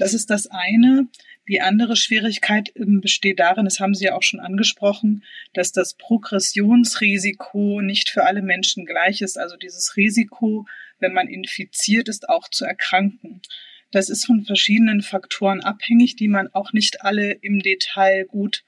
Das 0.01 0.15
ist 0.15 0.31
das 0.31 0.48
eine. 0.48 1.08
Die 1.48 1.62
andere 1.62 1.96
Schwierigkeit 1.96 2.72
ähm, 2.75 3.01
besteht 3.01 3.39
darin, 3.39 3.65
das 3.65 3.79
haben 3.79 3.93
Sie 3.93 4.05
ja 4.05 4.15
auch 4.15 4.24
schon 4.24 4.39
angesprochen, 4.39 5.24
dass 5.53 5.74
das 5.74 5.93
Progressionsrisiko 5.93 7.81
nicht 7.81 8.10
für 8.10 8.24
alle 8.24 8.41
Menschen 8.41 8.88
gleich 8.88 9.22
ist. 9.22 9.38
Also 9.38 9.58
dieses 9.58 9.96
Risiko, 9.98 10.65
wenn 10.98 11.13
man 11.13 11.27
infiziert 11.27 12.10
ist, 12.10 12.29
auch 12.29 12.50
zu 12.50 12.65
erkranken. 12.65 13.43
Das 13.91 14.10
ist 14.10 14.25
von 14.25 14.43
verschiedenen 14.43 15.03
Faktoren 15.03 15.62
abhängig, 15.62 16.15
die 16.15 16.29
man 16.29 16.48
auch 16.51 16.74
nicht 16.74 17.03
alle 17.03 17.34
im 17.34 17.60
Detail 17.60 18.25
gut 18.25 18.63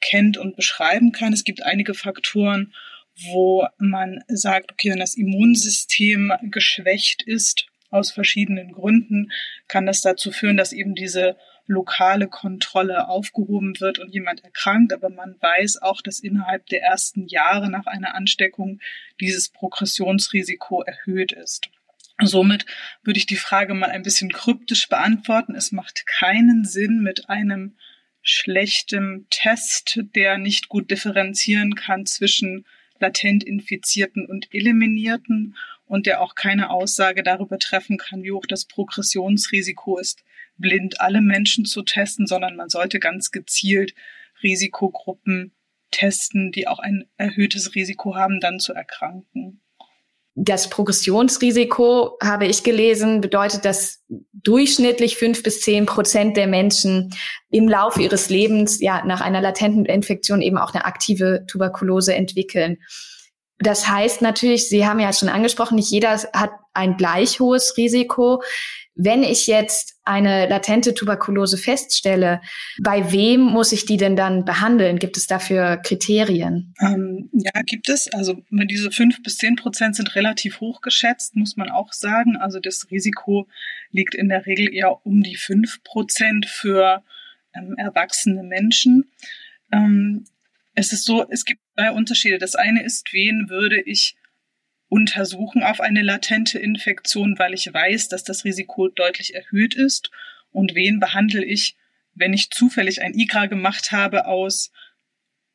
kennt 0.00 0.38
und 0.38 0.54
beschreiben 0.54 1.10
kann. 1.10 1.32
Es 1.32 1.42
gibt 1.42 1.64
einige 1.64 1.94
Faktoren, 1.94 2.72
wo 3.32 3.66
man 3.78 4.22
sagt, 4.28 4.70
okay, 4.70 4.90
wenn 4.90 5.00
das 5.00 5.16
Immunsystem 5.16 6.32
geschwächt 6.42 7.24
ist, 7.24 7.66
aus 7.90 8.10
verschiedenen 8.10 8.72
Gründen, 8.72 9.32
kann 9.68 9.86
das 9.86 10.00
dazu 10.00 10.30
führen, 10.30 10.56
dass 10.56 10.72
eben 10.72 10.94
diese 10.94 11.36
lokale 11.66 12.28
Kontrolle 12.28 13.08
aufgehoben 13.08 13.78
wird 13.80 13.98
und 13.98 14.12
jemand 14.14 14.44
erkrankt. 14.44 14.92
Aber 14.92 15.10
man 15.10 15.36
weiß 15.40 15.82
auch, 15.82 16.00
dass 16.00 16.20
innerhalb 16.20 16.66
der 16.66 16.82
ersten 16.82 17.26
Jahre 17.26 17.70
nach 17.70 17.86
einer 17.86 18.14
Ansteckung 18.14 18.80
dieses 19.20 19.48
Progressionsrisiko 19.48 20.82
erhöht 20.82 21.32
ist. 21.32 21.68
Somit 22.22 22.64
würde 23.02 23.18
ich 23.18 23.26
die 23.26 23.36
Frage 23.36 23.74
mal 23.74 23.90
ein 23.90 24.02
bisschen 24.02 24.32
kryptisch 24.32 24.88
beantworten. 24.88 25.54
Es 25.54 25.70
macht 25.72 26.06
keinen 26.06 26.64
Sinn, 26.64 27.02
mit 27.02 27.28
einem 27.28 27.76
schlechtem 28.22 29.26
Test, 29.30 30.00
der 30.14 30.38
nicht 30.38 30.68
gut 30.68 30.90
differenzieren 30.90 31.74
kann 31.74 32.06
zwischen 32.06 32.64
latent 32.98 33.44
Infizierten 33.44 34.26
und 34.26 34.52
Eliminierten 34.52 35.56
und 35.86 36.06
der 36.06 36.20
auch 36.20 36.34
keine 36.34 36.70
Aussage 36.70 37.22
darüber 37.22 37.58
treffen 37.58 37.96
kann, 37.96 38.22
wie 38.22 38.32
hoch 38.32 38.46
das 38.46 38.64
Progressionsrisiko 38.64 39.98
ist, 39.98 40.22
blind 40.58 41.00
alle 41.00 41.20
Menschen 41.20 41.64
zu 41.64 41.82
testen, 41.82 42.26
sondern 42.26 42.56
man 42.56 42.68
sollte 42.68 42.98
ganz 42.98 43.30
gezielt 43.30 43.94
Risikogruppen 44.42 45.52
testen, 45.90 46.52
die 46.52 46.68
auch 46.68 46.78
ein 46.78 47.04
erhöhtes 47.16 47.74
Risiko 47.74 48.16
haben, 48.16 48.40
dann 48.40 48.58
zu 48.58 48.74
erkranken. 48.74 49.60
Das 50.38 50.68
Progressionsrisiko, 50.68 52.18
habe 52.22 52.46
ich 52.46 52.62
gelesen, 52.62 53.22
bedeutet, 53.22 53.64
dass 53.64 54.04
durchschnittlich 54.34 55.16
fünf 55.16 55.42
bis 55.42 55.62
zehn 55.62 55.86
Prozent 55.86 56.36
der 56.36 56.46
Menschen 56.46 57.14
im 57.48 57.66
Laufe 57.66 58.02
ihres 58.02 58.28
Lebens 58.28 58.78
ja 58.82 59.02
nach 59.06 59.22
einer 59.22 59.40
latenten 59.40 59.86
Infektion 59.86 60.42
eben 60.42 60.58
auch 60.58 60.74
eine 60.74 60.84
aktive 60.84 61.46
Tuberkulose 61.48 62.14
entwickeln. 62.14 62.76
Das 63.58 63.88
heißt 63.88 64.20
natürlich, 64.22 64.68
Sie 64.68 64.86
haben 64.86 65.00
ja 65.00 65.12
schon 65.12 65.28
angesprochen, 65.28 65.76
nicht 65.76 65.90
jeder 65.90 66.10
hat 66.10 66.50
ein 66.74 66.96
gleich 66.96 67.40
hohes 67.40 67.76
Risiko. 67.76 68.42
Wenn 68.94 69.22
ich 69.22 69.46
jetzt 69.46 69.98
eine 70.04 70.48
latente 70.48 70.94
Tuberkulose 70.94 71.58
feststelle, 71.58 72.40
bei 72.82 73.12
wem 73.12 73.40
muss 73.40 73.72
ich 73.72 73.84
die 73.84 73.98
denn 73.98 74.16
dann 74.16 74.44
behandeln? 74.44 74.98
Gibt 74.98 75.16
es 75.16 75.26
dafür 75.26 75.76
Kriterien? 75.78 76.74
Ähm, 76.80 77.28
ja, 77.32 77.62
gibt 77.62 77.88
es. 77.90 78.08
Also 78.12 78.42
diese 78.50 78.90
fünf 78.90 79.22
bis 79.22 79.36
zehn 79.36 79.56
Prozent 79.56 79.96
sind 79.96 80.14
relativ 80.14 80.60
hoch 80.60 80.80
geschätzt, 80.80 81.36
muss 81.36 81.56
man 81.56 81.70
auch 81.70 81.92
sagen. 81.92 82.36
Also 82.36 82.58
das 82.58 82.90
Risiko 82.90 83.48
liegt 83.90 84.14
in 84.14 84.28
der 84.28 84.46
Regel 84.46 84.72
eher 84.72 85.04
um 85.04 85.22
die 85.22 85.36
fünf 85.36 85.82
Prozent 85.82 86.46
für 86.46 87.02
ähm, 87.54 87.74
erwachsene 87.76 88.42
Menschen. 88.42 89.10
Ähm, 89.72 90.24
es 90.76 90.92
ist 90.92 91.04
so, 91.04 91.26
es 91.28 91.44
gibt 91.44 91.60
zwei 91.74 91.90
Unterschiede. 91.90 92.38
Das 92.38 92.54
eine 92.54 92.84
ist, 92.84 93.12
wen 93.12 93.48
würde 93.48 93.80
ich 93.80 94.14
untersuchen 94.88 95.62
auf 95.62 95.80
eine 95.80 96.02
latente 96.02 96.58
Infektion, 96.58 97.38
weil 97.38 97.54
ich 97.54 97.72
weiß, 97.72 98.08
dass 98.08 98.22
das 98.22 98.44
Risiko 98.44 98.88
deutlich 98.88 99.34
erhöht 99.34 99.74
ist. 99.74 100.10
Und 100.52 100.74
wen 100.74 101.00
behandle 101.00 101.44
ich, 101.44 101.76
wenn 102.14 102.34
ich 102.34 102.50
zufällig 102.50 103.02
ein 103.02 103.14
IGRA 103.14 103.46
gemacht 103.46 103.90
habe 103.90 104.26
aus, 104.26 104.70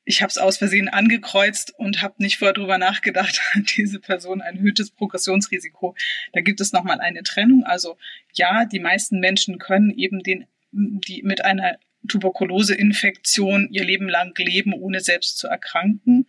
ich 0.06 0.24
habe 0.24 0.32
es 0.32 0.40
aus 0.40 0.58
Versehen 0.58 0.90
angekreuzt 0.90 1.72
und 1.78 2.01
habe 2.01 2.16
nicht 2.18 2.40
vorher 2.40 2.54
drüber 2.54 2.80
nachgedacht, 2.80 3.40
hat 3.54 3.78
diese 3.78 4.00
Person 4.00 4.42
ein 4.42 4.58
erhöhtes 4.58 4.90
Progressionsrisiko. 4.90 5.96
Da 6.34 6.42
gibt 6.42 6.60
es 6.62 6.74
nochmal 6.74 7.00
eine 7.00 7.22
Trennung. 7.22 7.63
Also 7.63 7.96
ja, 8.34 8.66
die 8.66 8.80
meisten 8.80 9.20
Menschen 9.20 9.60
können 9.60 9.92
eben 9.92 10.24
den, 10.24 10.48
die 10.72 11.22
mit 11.22 11.46
einer 11.46 11.78
Tuberkuloseinfektion 12.08 13.70
ihr 13.72 13.84
Leben 13.84 14.10
lang 14.10 14.34
leben, 14.38 14.74
ohne 14.74 15.00
selbst 15.01 15.38
zu 15.38 15.48
erkranken 15.48 16.25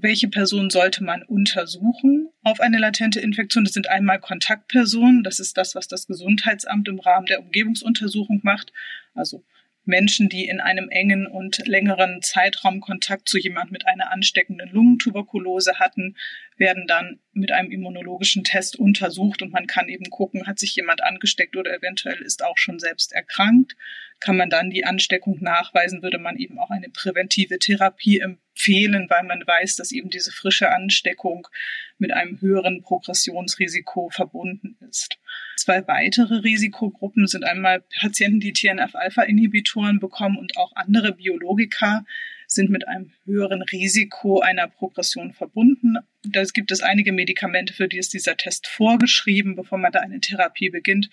welche 0.00 0.28
Person 0.28 0.70
sollte 0.70 1.04
man 1.04 1.22
untersuchen 1.22 2.28
auf 2.42 2.60
eine 2.60 2.78
latente 2.78 3.20
Infektion? 3.20 3.64
Das 3.64 3.74
sind 3.74 3.90
einmal 3.90 4.20
Kontaktpersonen. 4.20 5.22
Das 5.22 5.38
ist 5.38 5.56
das, 5.56 5.74
was 5.74 5.88
das 5.88 6.06
Gesundheitsamt 6.06 6.88
im 6.88 6.98
Rahmen 6.98 7.26
der 7.26 7.40
Umgebungsuntersuchung 7.40 8.40
macht. 8.42 8.72
Also 9.14 9.44
Menschen, 9.84 10.28
die 10.28 10.46
in 10.46 10.60
einem 10.60 10.88
engen 10.88 11.26
und 11.26 11.66
längeren 11.66 12.22
Zeitraum 12.22 12.80
Kontakt 12.80 13.28
zu 13.28 13.36
jemand 13.36 13.72
mit 13.72 13.86
einer 13.86 14.12
ansteckenden 14.12 14.70
Lungentuberkulose 14.70 15.78
hatten, 15.80 16.16
werden 16.56 16.86
dann 16.86 17.18
mit 17.32 17.50
einem 17.50 17.70
immunologischen 17.70 18.44
Test 18.44 18.76
untersucht 18.76 19.42
und 19.42 19.52
man 19.52 19.66
kann 19.66 19.88
eben 19.88 20.08
gucken, 20.08 20.46
hat 20.46 20.60
sich 20.60 20.76
jemand 20.76 21.02
angesteckt 21.02 21.56
oder 21.56 21.74
eventuell 21.74 22.22
ist 22.22 22.44
auch 22.44 22.58
schon 22.58 22.78
selbst 22.78 23.12
erkrankt. 23.12 23.74
Kann 24.22 24.36
man 24.36 24.50
dann 24.50 24.70
die 24.70 24.84
Ansteckung 24.84 25.38
nachweisen, 25.40 26.02
würde 26.02 26.18
man 26.18 26.36
eben 26.36 26.56
auch 26.60 26.70
eine 26.70 26.88
präventive 26.88 27.58
Therapie 27.58 28.20
empfehlen, 28.20 29.08
weil 29.10 29.24
man 29.24 29.42
weiß, 29.44 29.74
dass 29.74 29.90
eben 29.90 30.10
diese 30.10 30.30
frische 30.30 30.70
Ansteckung 30.70 31.48
mit 31.98 32.12
einem 32.12 32.40
höheren 32.40 32.82
Progressionsrisiko 32.82 34.10
verbunden 34.10 34.76
ist. 34.88 35.18
Zwei 35.56 35.86
weitere 35.88 36.36
Risikogruppen 36.36 37.26
sind 37.26 37.42
einmal 37.42 37.82
Patienten, 38.00 38.38
die 38.38 38.52
TNF-Alpha-Inhibitoren 38.52 39.98
bekommen 39.98 40.38
und 40.38 40.56
auch 40.56 40.70
andere 40.76 41.14
Biologika 41.14 42.04
sind 42.46 42.70
mit 42.70 42.86
einem 42.86 43.10
höheren 43.24 43.62
Risiko 43.62 44.40
einer 44.40 44.68
Progression 44.68 45.32
verbunden. 45.32 45.96
Da 46.22 46.44
gibt 46.44 46.70
es 46.70 46.80
einige 46.80 47.12
Medikamente, 47.12 47.72
für 47.72 47.88
die 47.88 47.98
ist 47.98 48.12
dieser 48.12 48.36
Test 48.36 48.68
vorgeschrieben. 48.68 49.56
Bevor 49.56 49.78
man 49.78 49.90
da 49.90 50.00
eine 50.00 50.20
Therapie 50.20 50.70
beginnt, 50.70 51.10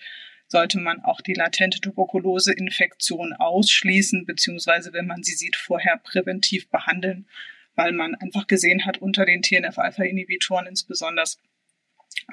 sollte 0.50 0.80
man 0.80 1.00
auch 1.04 1.20
die 1.20 1.34
latente 1.34 1.80
Tuberkulose-Infektion 1.80 3.34
ausschließen, 3.34 4.26
beziehungsweise 4.26 4.92
wenn 4.92 5.06
man 5.06 5.22
sie 5.22 5.34
sieht, 5.34 5.54
vorher 5.54 5.96
präventiv 6.02 6.68
behandeln, 6.70 7.28
weil 7.76 7.92
man 7.92 8.16
einfach 8.16 8.48
gesehen 8.48 8.84
hat, 8.84 8.98
unter 8.98 9.24
den 9.24 9.42
TNF-Alpha-Inhibitoren 9.42 10.66
insbesondere 10.66 11.26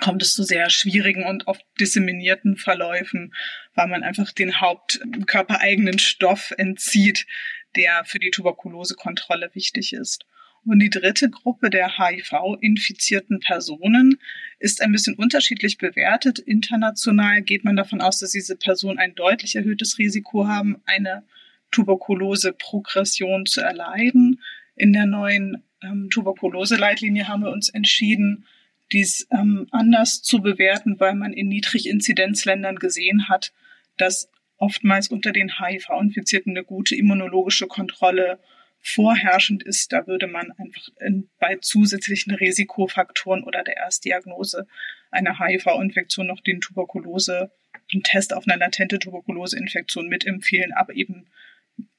kommt 0.02 0.24
es 0.24 0.34
zu 0.34 0.44
sehr 0.44 0.72
schwierigen 0.72 1.26
und 1.26 1.48
oft 1.48 1.64
disseminierten 1.80 2.58
Verläufen, 2.58 3.36
weil 3.76 3.88
man 3.88 4.04
einfach 4.04 4.32
den 4.32 4.60
hauptkörpereigenen 4.60 6.00
Stoff 6.00 6.52
entzieht, 6.58 7.28
der 7.76 8.04
für 8.04 8.18
die 8.18 8.32
Tuberkulosekontrolle 8.32 9.52
wichtig 9.54 9.94
ist. 9.94 10.26
Und 10.68 10.80
die 10.80 10.90
dritte 10.90 11.30
Gruppe 11.30 11.70
der 11.70 11.98
HIV-infizierten 11.98 13.40
Personen 13.40 14.20
ist 14.60 14.82
ein 14.82 14.92
bisschen 14.92 15.16
unterschiedlich 15.16 15.78
bewertet. 15.78 16.40
International 16.40 17.42
geht 17.42 17.64
man 17.64 17.78
davon 17.78 18.02
aus, 18.02 18.20
dass 18.20 18.32
diese 18.32 18.58
Personen 18.58 19.00
ein 19.00 19.16
deutlich 19.16 19.56
erhöhtes 19.56 19.98
Risiko 19.98 20.46
haben, 20.48 20.82
eine 20.86 21.24
Tuberkulose-Progression 21.72 23.46
zu 23.46 23.62
erleiden. 23.62 24.42
In 24.76 24.92
der 24.92 25.06
neuen 25.06 25.64
ähm, 25.82 26.10
Tuberkulose-Leitlinie 26.10 27.30
haben 27.30 27.44
wir 27.44 27.52
uns 27.52 27.70
entschieden, 27.70 28.46
dies 28.92 29.26
ähm, 29.32 29.68
anders 29.72 30.22
zu 30.22 30.42
bewerten, 30.42 31.00
weil 31.00 31.16
man 31.16 31.32
in 31.32 31.48
Niedriginzidenzländern 31.48 32.76
gesehen 32.76 33.30
hat, 33.30 33.54
dass 33.96 34.30
oftmals 34.58 35.08
unter 35.08 35.32
den 35.32 35.60
HIV-Infizierten 35.60 36.58
eine 36.58 36.66
gute 36.66 36.96
immunologische 36.96 37.68
Kontrolle 37.68 38.40
vorherrschend 38.88 39.64
ist. 39.64 39.92
Da 39.92 40.08
würde 40.08 40.28
man 40.28 40.52
einfach 40.58 40.88
in, 41.00 41.30
bei 41.40 41.58
zusätzlichen 41.62 42.34
Risikofaktoren 42.36 43.44
oder 43.44 43.64
der 43.64 43.78
Erstdiagnose 43.78 44.68
einer 45.12 45.40
HIV-Infektion 45.40 46.28
noch 46.28 46.42
den 46.42 46.62
Tuberkulose, 46.62 47.52
den 47.94 48.04
Test 48.04 48.34
auf 48.34 48.46
eine 48.48 48.60
latente 48.60 49.00
Tuberkuloseinfektion 49.00 50.08
mitempfehlen, 50.08 50.74
aber 50.74 50.94
eben 50.94 51.28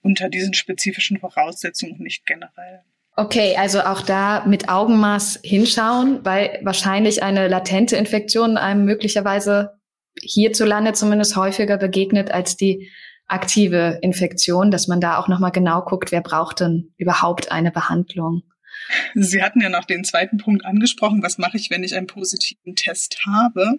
unter 0.02 0.28
diesen 0.28 0.54
spezifischen 0.54 1.18
Voraussetzungen 1.18 1.98
nicht 1.98 2.26
generell. 2.26 2.82
Okay, 3.16 3.56
also 3.56 3.80
auch 3.80 4.02
da 4.02 4.46
mit 4.46 4.68
Augenmaß 4.68 5.40
hinschauen, 5.42 6.24
weil 6.24 6.60
wahrscheinlich 6.62 7.22
eine 7.22 7.48
latente 7.48 7.96
Infektion 7.96 8.56
einem 8.56 8.84
möglicherweise 8.84 9.78
hierzulande 10.20 10.92
zumindest 10.92 11.36
häufiger 11.36 11.76
begegnet 11.76 12.30
als 12.30 12.56
die 12.56 12.90
aktive 13.28 13.98
Infektion, 14.02 14.70
dass 14.70 14.88
man 14.88 15.00
da 15.00 15.18
auch 15.18 15.28
nochmal 15.28 15.52
genau 15.52 15.82
guckt, 15.82 16.12
wer 16.12 16.22
braucht 16.22 16.60
denn 16.60 16.92
überhaupt 16.96 17.52
eine 17.52 17.70
Behandlung. 17.70 18.42
Sie 19.14 19.42
hatten 19.42 19.60
ja 19.60 19.68
noch 19.68 19.84
den 19.84 20.04
zweiten 20.04 20.38
Punkt 20.38 20.64
angesprochen, 20.64 21.22
was 21.22 21.38
mache 21.38 21.56
ich, 21.56 21.70
wenn 21.70 21.84
ich 21.84 21.94
einen 21.94 22.06
positiven 22.06 22.74
Test 22.74 23.18
habe? 23.26 23.78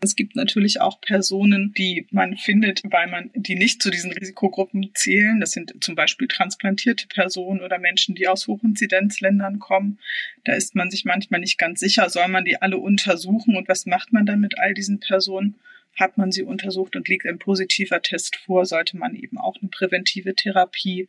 Es 0.00 0.16
gibt 0.16 0.36
natürlich 0.36 0.82
auch 0.82 1.00
Personen, 1.00 1.72
die 1.72 2.06
man 2.10 2.36
findet, 2.36 2.82
weil 2.84 3.08
man 3.08 3.30
die 3.34 3.54
nicht 3.54 3.82
zu 3.82 3.90
diesen 3.90 4.12
Risikogruppen 4.12 4.90
zählen. 4.92 5.40
Das 5.40 5.52
sind 5.52 5.72
zum 5.82 5.94
Beispiel 5.94 6.28
transplantierte 6.28 7.06
Personen 7.06 7.62
oder 7.62 7.78
Menschen, 7.78 8.14
die 8.14 8.28
aus 8.28 8.46
Hochinzidenzländern 8.46 9.60
kommen. 9.60 9.98
Da 10.44 10.52
ist 10.52 10.74
man 10.74 10.90
sich 10.90 11.06
manchmal 11.06 11.40
nicht 11.40 11.56
ganz 11.56 11.80
sicher, 11.80 12.10
soll 12.10 12.28
man 12.28 12.44
die 12.44 12.60
alle 12.60 12.76
untersuchen 12.76 13.56
und 13.56 13.68
was 13.68 13.86
macht 13.86 14.12
man 14.12 14.26
dann 14.26 14.40
mit 14.40 14.58
all 14.58 14.74
diesen 14.74 15.00
Personen? 15.00 15.54
Hat 15.96 16.18
man 16.18 16.32
sie 16.32 16.42
untersucht 16.42 16.96
und 16.96 17.08
liegt 17.08 17.26
ein 17.26 17.38
positiver 17.38 18.02
Test 18.02 18.36
vor, 18.36 18.66
sollte 18.66 18.96
man 18.96 19.14
eben 19.14 19.38
auch 19.38 19.56
eine 19.60 19.70
präventive 19.70 20.34
Therapie 20.34 21.08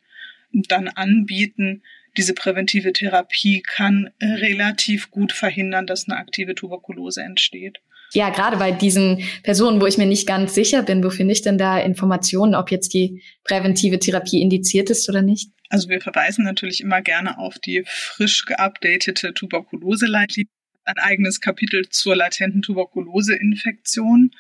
dann 0.52 0.88
anbieten. 0.88 1.84
Diese 2.18 2.34
präventive 2.34 2.94
Therapie 2.94 3.62
kann 3.62 4.12
relativ 4.22 5.12
gut 5.12 5.32
verhindern, 5.32 5.88
dass 5.88 6.08
eine 6.08 6.18
aktive 6.18 6.56
Tuberkulose 6.56 7.22
entsteht 7.22 7.80
ja, 8.16 8.30
gerade 8.30 8.58
bei 8.58 8.72
diesen 8.72 9.24
Personen, 9.44 9.82
wo 9.82 9.86
ich 9.86 9.98
mir 9.98 10.06
nicht 10.06 10.28
ganz 10.28 10.56
sicher 10.56 10.84
bin, 10.84 11.04
wo 11.04 11.10
finde 11.10 11.34
ich 11.34 11.42
denn 11.42 11.58
da 11.58 11.80
Informationen, 11.80 12.56
ob 12.56 12.72
jetzt 12.72 12.94
die 12.94 13.22
präventive 13.44 14.00
Therapie 14.00 14.42
indiziert 14.42 14.90
ist 14.90 15.08
oder 15.10 15.22
nicht? 15.22 15.52
Also 15.70 15.90
wir 15.90 16.00
verweisen 16.00 16.46
natürlich 16.46 16.82
immer 16.82 17.02
gerne 17.02 17.38
auf 17.38 17.60
die 17.60 17.84
frisch 17.86 18.46
geupdatete 18.46 19.34
Tuberkulose-Leitlinie, 19.34 20.50
ein 20.86 20.98
eigenes 20.98 21.42
Kapitel 21.42 21.90
zur 21.90 22.16
latenten 22.16 22.62
Tuberkuloseinfektion. 22.62 24.32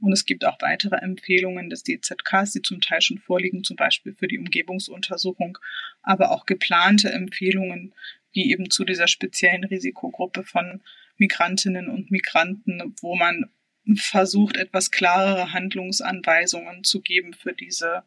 Und 0.00 0.12
es 0.12 0.24
gibt 0.24 0.44
auch 0.44 0.58
weitere 0.60 0.96
Empfehlungen 0.96 1.70
des 1.70 1.82
DZKs, 1.82 2.52
die 2.52 2.62
zum 2.62 2.80
Teil 2.80 3.00
schon 3.00 3.18
vorliegen, 3.18 3.64
zum 3.64 3.76
Beispiel 3.76 4.14
für 4.14 4.28
die 4.28 4.38
Umgebungsuntersuchung, 4.38 5.58
aber 6.02 6.30
auch 6.30 6.46
geplante 6.46 7.10
Empfehlungen, 7.10 7.94
wie 8.32 8.50
eben 8.50 8.70
zu 8.70 8.84
dieser 8.84 9.08
speziellen 9.08 9.64
Risikogruppe 9.64 10.42
von 10.42 10.82
Migrantinnen 11.16 11.88
und 11.88 12.10
Migranten, 12.10 12.94
wo 13.00 13.14
man 13.14 13.50
versucht, 13.96 14.56
etwas 14.56 14.90
klarere 14.90 15.52
Handlungsanweisungen 15.52 16.84
zu 16.84 17.00
geben 17.00 17.32
für 17.32 17.52
diese 17.52 18.02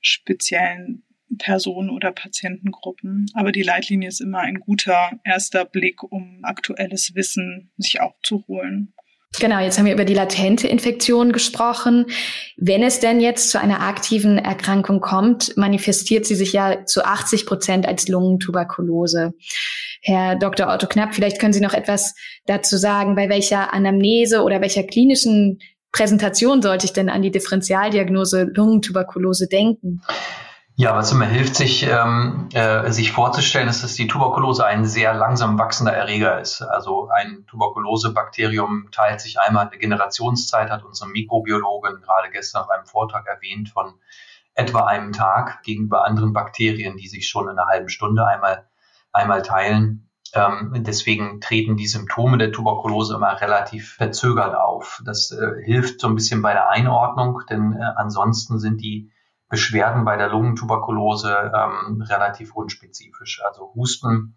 speziellen 0.00 1.02
Personen 1.36 1.90
oder 1.90 2.12
Patientengruppen. 2.12 3.30
Aber 3.34 3.52
die 3.52 3.62
Leitlinie 3.62 4.08
ist 4.08 4.20
immer 4.20 4.40
ein 4.40 4.60
guter 4.60 5.10
erster 5.24 5.64
Blick, 5.64 6.02
um 6.02 6.40
aktuelles 6.42 7.14
Wissen 7.14 7.70
sich 7.76 8.00
auch 8.00 8.14
zu 8.22 8.44
holen. 8.48 8.94
Genau, 9.40 9.60
jetzt 9.60 9.78
haben 9.78 9.86
wir 9.86 9.94
über 9.94 10.04
die 10.04 10.14
latente 10.14 10.66
Infektion 10.66 11.32
gesprochen. 11.32 12.06
Wenn 12.56 12.82
es 12.82 12.98
denn 12.98 13.20
jetzt 13.20 13.50
zu 13.50 13.60
einer 13.60 13.82
aktiven 13.82 14.38
Erkrankung 14.38 15.00
kommt, 15.00 15.56
manifestiert 15.56 16.26
sie 16.26 16.34
sich 16.34 16.52
ja 16.52 16.86
zu 16.86 17.04
80 17.04 17.46
Prozent 17.46 17.86
als 17.86 18.08
Lungentuberkulose. 18.08 19.34
Herr 20.00 20.36
Dr. 20.36 20.68
Otto 20.68 20.86
Knapp, 20.86 21.14
vielleicht 21.14 21.40
können 21.40 21.52
Sie 21.52 21.60
noch 21.60 21.74
etwas 21.74 22.14
dazu 22.46 22.76
sagen, 22.76 23.14
bei 23.14 23.28
welcher 23.28 23.72
Anamnese 23.72 24.42
oder 24.42 24.60
welcher 24.60 24.82
klinischen 24.84 25.58
Präsentation 25.92 26.62
sollte 26.62 26.86
ich 26.86 26.92
denn 26.92 27.08
an 27.08 27.22
die 27.22 27.30
Differentialdiagnose 27.30 28.50
Lungentuberkulose 28.54 29.46
denken? 29.48 30.02
Ja, 30.80 30.94
was 30.94 31.10
immer 31.10 31.24
hilft, 31.24 31.56
sich, 31.56 31.82
ähm, 31.82 32.50
äh, 32.52 32.92
sich 32.92 33.10
vorzustellen, 33.10 33.66
ist, 33.66 33.82
dass 33.82 33.94
die 33.94 34.06
Tuberkulose 34.06 34.64
ein 34.64 34.84
sehr 34.84 35.12
langsam 35.12 35.58
wachsender 35.58 35.92
Erreger 35.92 36.40
ist. 36.40 36.62
Also 36.62 37.08
ein 37.08 37.44
Tuberkulosebakterium 37.48 38.92
teilt 38.92 39.20
sich 39.20 39.40
einmal 39.40 39.66
eine 39.66 39.76
Generationszeit, 39.76 40.70
hat 40.70 40.84
unsere 40.84 41.10
Mikrobiologin 41.10 42.00
gerade 42.00 42.30
gestern 42.30 42.62
auf 42.62 42.70
einem 42.70 42.86
Vortrag 42.86 43.26
erwähnt, 43.26 43.70
von 43.70 43.94
etwa 44.54 44.86
einem 44.86 45.12
Tag 45.12 45.64
gegenüber 45.64 46.04
anderen 46.04 46.32
Bakterien, 46.32 46.96
die 46.96 47.08
sich 47.08 47.28
schon 47.28 47.48
in 47.48 47.58
einer 47.58 47.66
halben 47.66 47.88
Stunde 47.88 48.24
einmal, 48.24 48.68
einmal 49.12 49.42
teilen. 49.42 50.08
Ähm, 50.32 50.84
deswegen 50.86 51.40
treten 51.40 51.76
die 51.76 51.88
Symptome 51.88 52.38
der 52.38 52.52
Tuberkulose 52.52 53.16
immer 53.16 53.40
relativ 53.40 53.94
verzögert 53.94 54.54
auf. 54.54 55.02
Das 55.04 55.32
äh, 55.32 55.60
hilft 55.60 56.00
so 56.00 56.06
ein 56.06 56.14
bisschen 56.14 56.40
bei 56.40 56.52
der 56.52 56.70
Einordnung, 56.70 57.40
denn 57.50 57.72
äh, 57.72 57.82
ansonsten 57.96 58.60
sind 58.60 58.80
die 58.80 59.10
Beschwerden 59.48 60.04
bei 60.04 60.16
der 60.16 60.28
Lungentuberkulose 60.28 61.52
ähm, 61.54 62.02
relativ 62.02 62.54
unspezifisch. 62.54 63.42
Also 63.44 63.72
Husten, 63.74 64.36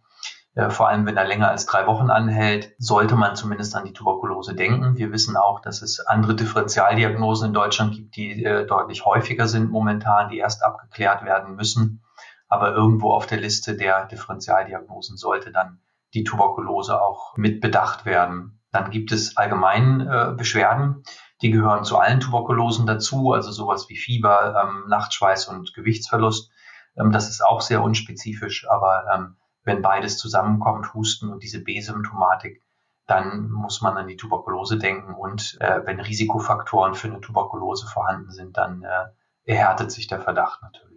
äh, 0.55 0.69
vor 0.69 0.87
allem 0.89 1.05
wenn 1.05 1.17
er 1.17 1.25
länger 1.25 1.49
als 1.49 1.65
drei 1.65 1.87
Wochen 1.87 2.09
anhält, 2.09 2.73
sollte 2.77 3.15
man 3.15 3.35
zumindest 3.35 3.75
an 3.75 3.85
die 3.85 3.93
Tuberkulose 3.93 4.55
denken. 4.55 4.97
Wir 4.97 5.11
wissen 5.11 5.37
auch, 5.37 5.61
dass 5.61 5.81
es 5.81 5.99
andere 5.99 6.35
Differentialdiagnosen 6.35 7.47
in 7.47 7.53
Deutschland 7.53 7.93
gibt, 7.93 8.15
die 8.15 8.43
äh, 8.43 8.65
deutlich 8.65 9.05
häufiger 9.05 9.47
sind 9.47 9.71
momentan, 9.71 10.29
die 10.29 10.37
erst 10.37 10.63
abgeklärt 10.63 11.23
werden 11.23 11.55
müssen. 11.55 12.03
Aber 12.47 12.73
irgendwo 12.73 13.13
auf 13.13 13.27
der 13.27 13.39
Liste 13.39 13.75
der 13.75 14.05
Differentialdiagnosen 14.05 15.15
sollte 15.15 15.51
dann 15.51 15.79
die 16.13 16.25
Tuberkulose 16.25 17.01
auch 17.01 17.37
mit 17.37 17.61
bedacht 17.61 18.05
werden. 18.05 18.59
Dann 18.71 18.89
gibt 18.91 19.11
es 19.11 19.37
allgemein 19.37 20.01
äh, 20.01 20.33
Beschwerden, 20.35 21.03
die 21.41 21.51
gehören 21.51 21.83
zu 21.83 21.98
allen 21.98 22.19
Tuberkulosen 22.19 22.86
dazu, 22.86 23.33
also 23.33 23.51
sowas 23.51 23.89
wie 23.89 23.98
Fieber, 23.98 24.63
ähm, 24.63 24.88
Nachtschweiß 24.88 25.48
und 25.48 25.74
Gewichtsverlust. 25.74 26.51
Ähm, 26.98 27.12
das 27.12 27.29
ist 27.29 27.41
auch 27.43 27.62
sehr 27.62 27.81
unspezifisch, 27.81 28.67
aber 28.69 29.05
ähm, 29.13 29.38
wenn 29.63 29.81
beides 29.81 30.17
zusammenkommt, 30.17 30.93
Husten 30.93 31.29
und 31.29 31.43
diese 31.43 31.63
B-Symptomatik, 31.63 32.63
dann 33.07 33.50
muss 33.50 33.81
man 33.81 33.98
an 33.98 34.07
die 34.07 34.17
Tuberkulose 34.17 34.77
denken 34.77 35.13
und 35.13 35.57
äh, 35.60 35.81
wenn 35.86 36.00
Risikofaktoren 36.00 36.93
für 36.93 37.07
eine 37.07 37.21
Tuberkulose 37.21 37.88
vorhanden 37.88 38.31
sind, 38.31 38.57
dann 38.57 38.83
äh, 38.83 39.05
erhärtet 39.43 39.91
sich 39.91 40.07
der 40.07 40.21
Verdacht 40.21 40.62
natürlich. 40.62 40.90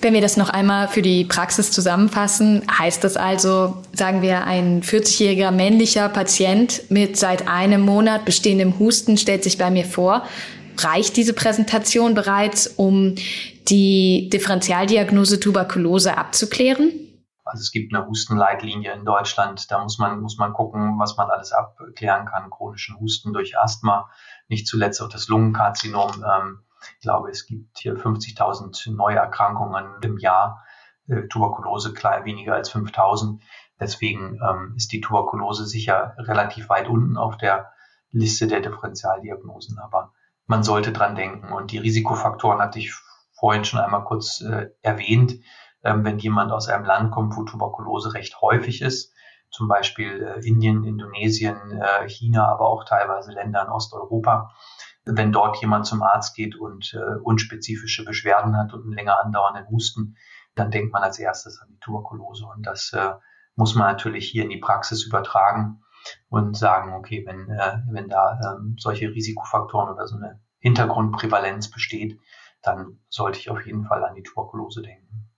Wenn 0.00 0.12
wir 0.12 0.20
das 0.20 0.36
noch 0.36 0.50
einmal 0.50 0.88
für 0.88 1.02
die 1.02 1.24
Praxis 1.24 1.70
zusammenfassen, 1.70 2.62
heißt 2.70 3.02
das 3.04 3.16
also, 3.16 3.82
sagen 3.92 4.20
wir, 4.20 4.44
ein 4.44 4.82
40-jähriger 4.82 5.50
männlicher 5.50 6.08
Patient 6.08 6.82
mit 6.90 7.16
seit 7.16 7.48
einem 7.48 7.80
Monat 7.80 8.24
bestehendem 8.24 8.78
Husten 8.78 9.16
stellt 9.16 9.44
sich 9.44 9.56
bei 9.56 9.70
mir 9.70 9.84
vor. 9.84 10.24
Reicht 10.76 11.16
diese 11.16 11.32
Präsentation 11.32 12.14
bereits, 12.14 12.66
um 12.66 13.14
die 13.68 14.28
Differentialdiagnose 14.32 15.40
Tuberkulose 15.40 16.18
abzuklären? 16.18 16.92
Also 17.44 17.60
es 17.60 17.72
gibt 17.72 17.94
eine 17.94 18.06
Hustenleitlinie 18.06 18.92
in 18.92 19.04
Deutschland. 19.04 19.70
Da 19.70 19.82
muss 19.82 19.98
man, 19.98 20.20
muss 20.20 20.38
man 20.38 20.52
gucken, 20.52 20.98
was 20.98 21.16
man 21.16 21.30
alles 21.30 21.52
abklären 21.52 22.26
kann. 22.26 22.50
Chronischen 22.50 22.98
Husten 22.98 23.32
durch 23.32 23.58
Asthma, 23.58 24.10
nicht 24.48 24.66
zuletzt 24.66 25.00
auch 25.02 25.08
das 25.08 25.28
Lungenkarzinom. 25.28 26.24
Ähm, 26.24 26.63
ich 26.92 27.00
glaube, 27.00 27.30
es 27.30 27.46
gibt 27.46 27.78
hier 27.78 27.96
50.000 27.96 28.94
neue 28.94 29.16
Erkrankungen 29.16 30.00
im 30.02 30.18
Jahr. 30.18 30.64
Äh, 31.08 31.28
Tuberkulose 31.28 31.92
klar 31.94 32.24
weniger 32.24 32.54
als 32.54 32.72
5.000. 32.72 33.40
Deswegen 33.80 34.40
ähm, 34.48 34.74
ist 34.76 34.92
die 34.92 35.00
Tuberkulose 35.00 35.66
sicher 35.66 36.14
relativ 36.18 36.68
weit 36.68 36.88
unten 36.88 37.16
auf 37.16 37.36
der 37.36 37.72
Liste 38.10 38.46
der 38.46 38.60
Differentialdiagnosen. 38.60 39.78
Aber 39.78 40.12
man 40.46 40.62
sollte 40.62 40.92
dran 40.92 41.16
denken. 41.16 41.52
Und 41.52 41.72
die 41.72 41.78
Risikofaktoren 41.78 42.60
hatte 42.60 42.78
ich 42.78 42.94
vorhin 43.32 43.64
schon 43.64 43.80
einmal 43.80 44.04
kurz 44.04 44.40
äh, 44.40 44.70
erwähnt. 44.82 45.40
Ähm, 45.82 46.04
wenn 46.04 46.18
jemand 46.18 46.52
aus 46.52 46.68
einem 46.68 46.84
Land 46.84 47.10
kommt, 47.10 47.36
wo 47.36 47.42
Tuberkulose 47.42 48.14
recht 48.14 48.40
häufig 48.40 48.80
ist, 48.80 49.12
zum 49.50 49.68
Beispiel 49.68 50.22
äh, 50.22 50.46
Indien, 50.46 50.84
Indonesien, 50.84 51.80
äh, 51.80 52.08
China, 52.08 52.48
aber 52.48 52.68
auch 52.68 52.84
teilweise 52.84 53.32
Länder 53.32 53.62
in 53.62 53.68
Osteuropa, 53.68 54.50
wenn 55.04 55.32
dort 55.32 55.60
jemand 55.60 55.86
zum 55.86 56.02
Arzt 56.02 56.34
geht 56.34 56.56
und 56.56 56.94
äh, 56.94 57.18
unspezifische 57.22 58.04
Beschwerden 58.04 58.56
hat 58.56 58.72
und 58.72 58.82
einen 58.82 58.92
länger 58.92 59.22
andauernden 59.22 59.68
Husten, 59.68 60.16
dann 60.54 60.70
denkt 60.70 60.92
man 60.92 61.02
als 61.02 61.18
erstes 61.18 61.60
an 61.60 61.68
die 61.70 61.78
Tuberkulose. 61.78 62.46
Und 62.46 62.64
das 62.64 62.92
äh, 62.92 63.12
muss 63.56 63.74
man 63.74 63.86
natürlich 63.86 64.28
hier 64.28 64.44
in 64.44 64.50
die 64.50 64.58
Praxis 64.58 65.04
übertragen 65.04 65.82
und 66.28 66.56
sagen, 66.56 66.94
okay, 66.94 67.24
wenn, 67.26 67.50
äh, 67.50 67.78
wenn 67.90 68.08
da 68.08 68.38
ähm, 68.44 68.76
solche 68.78 69.08
Risikofaktoren 69.08 69.92
oder 69.92 70.06
so 70.06 70.16
eine 70.16 70.40
Hintergrundprävalenz 70.58 71.70
besteht, 71.70 72.18
dann 72.62 73.00
sollte 73.08 73.38
ich 73.38 73.50
auf 73.50 73.64
jeden 73.66 73.84
Fall 73.84 74.04
an 74.04 74.14
die 74.14 74.22
Tuberkulose 74.22 74.82
denken. 74.82 75.28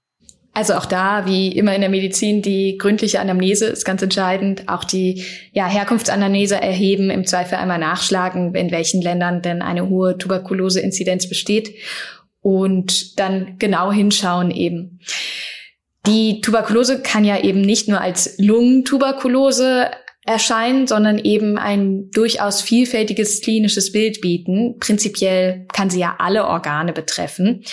Also 0.57 0.73
auch 0.73 0.87
da, 0.87 1.27
wie 1.27 1.49
immer 1.49 1.75
in 1.75 1.83
der 1.83 1.91
Medizin, 1.91 2.41
die 2.41 2.79
gründliche 2.79 3.21
Anamnese 3.21 3.67
ist 3.67 3.85
ganz 3.85 4.01
entscheidend. 4.01 4.71
Auch 4.71 4.85
die 4.85 5.23
ja, 5.53 5.67
Herkunftsanamnese 5.67 6.55
erheben, 6.55 7.11
im 7.11 7.27
Zweifel 7.27 7.57
einmal 7.57 7.79
nachschlagen, 7.79 8.55
in 8.55 8.71
welchen 8.71 9.03
Ländern 9.03 9.43
denn 9.43 9.61
eine 9.61 9.91
hohe 9.91 10.17
Tuberkulose-Inzidenz 10.17 11.29
besteht 11.29 11.75
und 12.41 13.21
dann 13.21 13.57
genau 13.59 13.93
hinschauen 13.93 14.51
eben. 14.51 15.01
Die 16.07 16.41
Tuberkulose 16.41 17.03
kann 17.03 17.27
ja 17.27 17.39
eben 17.39 17.61
nicht 17.61 17.89
nur 17.89 18.01
als 18.01 18.39
Lungentuberkulose 18.39 19.91
erscheinen, 20.27 20.87
sondern 20.87 21.19
eben 21.19 21.57
ein 21.57 22.11
durchaus 22.11 22.61
vielfältiges 22.61 23.41
klinisches 23.41 23.93
Bild 23.93 24.21
bieten. 24.21 24.79
Prinzipiell 24.81 25.67
kann 25.73 25.89
sie 25.89 26.01
ja 26.01 26.17
alle 26.19 26.47
Organe 26.47 26.93
betreffen. 26.93 27.65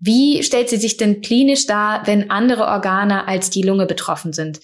Wie 0.00 0.42
stellt 0.42 0.70
sie 0.70 0.78
sich 0.78 0.96
denn 0.96 1.20
klinisch 1.20 1.66
dar, 1.66 2.06
wenn 2.06 2.30
andere 2.30 2.66
Organe 2.66 3.28
als 3.28 3.50
die 3.50 3.62
Lunge 3.62 3.86
betroffen 3.86 4.32
sind? 4.32 4.60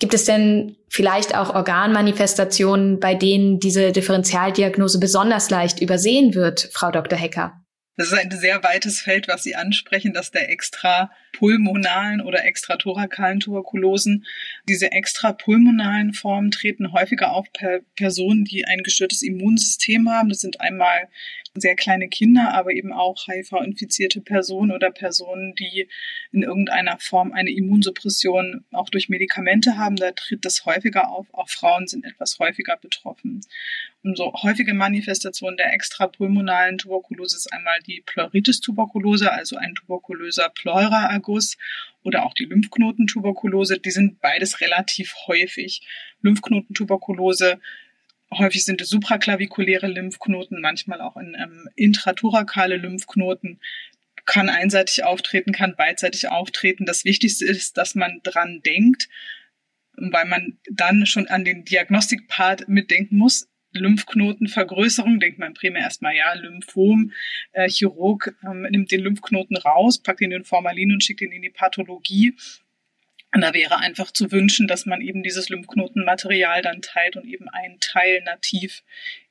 Gibt 0.00 0.14
es 0.14 0.24
denn 0.24 0.76
vielleicht 0.88 1.36
auch 1.36 1.54
Organmanifestationen, 1.54 2.98
bei 2.98 3.14
denen 3.14 3.60
diese 3.60 3.92
Differentialdiagnose 3.92 4.98
besonders 4.98 5.48
leicht 5.50 5.80
übersehen 5.80 6.34
wird, 6.34 6.68
Frau 6.72 6.90
Dr. 6.90 7.16
Hecker? 7.16 7.61
Das 7.96 8.06
ist 8.06 8.14
ein 8.14 8.30
sehr 8.30 8.62
weites 8.62 9.00
Feld, 9.00 9.28
was 9.28 9.42
Sie 9.42 9.54
ansprechen, 9.54 10.14
dass 10.14 10.30
der 10.30 10.48
extrapulmonalen 10.50 12.22
oder 12.22 12.44
extratorakalen 12.46 13.40
Tuberkulosen, 13.40 14.24
diese 14.66 14.92
extrapulmonalen 14.92 16.14
Formen 16.14 16.50
treten 16.50 16.92
häufiger 16.92 17.32
auf 17.32 17.46
bei 17.52 17.82
Personen, 17.94 18.44
die 18.44 18.64
ein 18.64 18.82
gestörtes 18.82 19.22
Immunsystem 19.22 20.08
haben. 20.08 20.30
Das 20.30 20.40
sind 20.40 20.60
einmal 20.60 21.08
sehr 21.54 21.76
kleine 21.76 22.08
Kinder, 22.08 22.54
aber 22.54 22.72
eben 22.72 22.92
auch 22.92 23.26
HIV-infizierte 23.26 24.22
Personen 24.22 24.72
oder 24.72 24.90
Personen, 24.90 25.54
die 25.54 25.86
in 26.32 26.42
irgendeiner 26.42 26.98
Form 26.98 27.32
eine 27.32 27.50
Immunsuppression 27.50 28.64
auch 28.72 28.88
durch 28.88 29.10
Medikamente 29.10 29.76
haben. 29.76 29.96
Da 29.96 30.12
tritt 30.12 30.46
das 30.46 30.64
häufiger 30.64 31.10
auf. 31.10 31.26
Auch 31.32 31.50
Frauen 31.50 31.86
sind 31.88 32.06
etwas 32.06 32.38
häufiger 32.38 32.78
betroffen. 32.78 33.42
So 34.04 34.32
häufige 34.34 34.74
Manifestation 34.74 35.56
der 35.56 35.72
extrapulmonalen 35.72 36.78
Tuberkulose 36.78 37.36
ist 37.36 37.52
einmal 37.52 37.78
die 37.86 38.02
Pleuritis-Tuberkulose, 38.04 39.30
also 39.30 39.56
ein 39.56 39.76
tuberkulöser 39.76 40.48
Pleuraerguss 40.48 41.56
oder 42.02 42.26
auch 42.26 42.34
die 42.34 42.46
Lymphknotentuberkulose. 42.46 43.78
Die 43.78 43.92
sind 43.92 44.20
beides 44.20 44.60
relativ 44.60 45.14
häufig. 45.28 45.82
Lymphknotentuberkulose 46.22 47.60
Häufig 48.38 48.64
sind 48.64 48.80
es 48.80 48.88
supraklavikuläre 48.88 49.88
Lymphknoten, 49.88 50.60
manchmal 50.60 51.02
auch 51.02 51.16
in 51.16 51.36
ähm, 51.38 51.68
intrathorakale 51.76 52.76
Lymphknoten. 52.76 53.60
Kann 54.24 54.48
einseitig 54.48 55.04
auftreten, 55.04 55.52
kann 55.52 55.76
beidseitig 55.76 56.28
auftreten. 56.28 56.86
Das 56.86 57.04
Wichtigste 57.04 57.44
ist, 57.44 57.76
dass 57.76 57.94
man 57.94 58.20
dran 58.22 58.62
denkt, 58.64 59.08
weil 59.96 60.24
man 60.24 60.58
dann 60.70 61.04
schon 61.04 61.26
an 61.26 61.44
den 61.44 61.64
Diagnostikpart 61.64 62.68
mitdenken 62.68 63.18
muss. 63.18 63.48
Lymphknotenvergrößerung, 63.72 65.20
denkt 65.20 65.38
man 65.38 65.54
primär 65.54 65.82
erstmal, 65.82 66.14
ja, 66.14 66.32
Lymphom, 66.34 67.12
äh, 67.52 67.68
Chirurg 67.68 68.34
ähm, 68.44 68.62
nimmt 68.62 68.90
den 68.90 69.00
Lymphknoten 69.00 69.56
raus, 69.56 69.98
packt 69.98 70.20
ihn 70.20 70.32
in 70.32 70.44
Formalin 70.44 70.92
und 70.92 71.02
schickt 71.02 71.22
ihn 71.22 71.32
in 71.32 71.42
die 71.42 71.50
Pathologie. 71.50 72.34
Und 73.34 73.40
da 73.40 73.54
wäre 73.54 73.78
einfach 73.78 74.10
zu 74.10 74.30
wünschen, 74.30 74.68
dass 74.68 74.84
man 74.84 75.00
eben 75.00 75.22
dieses 75.22 75.48
Lymphknotenmaterial 75.48 76.60
dann 76.60 76.82
teilt 76.82 77.16
und 77.16 77.26
eben 77.26 77.48
einen 77.48 77.80
Teil 77.80 78.22
nativ 78.24 78.82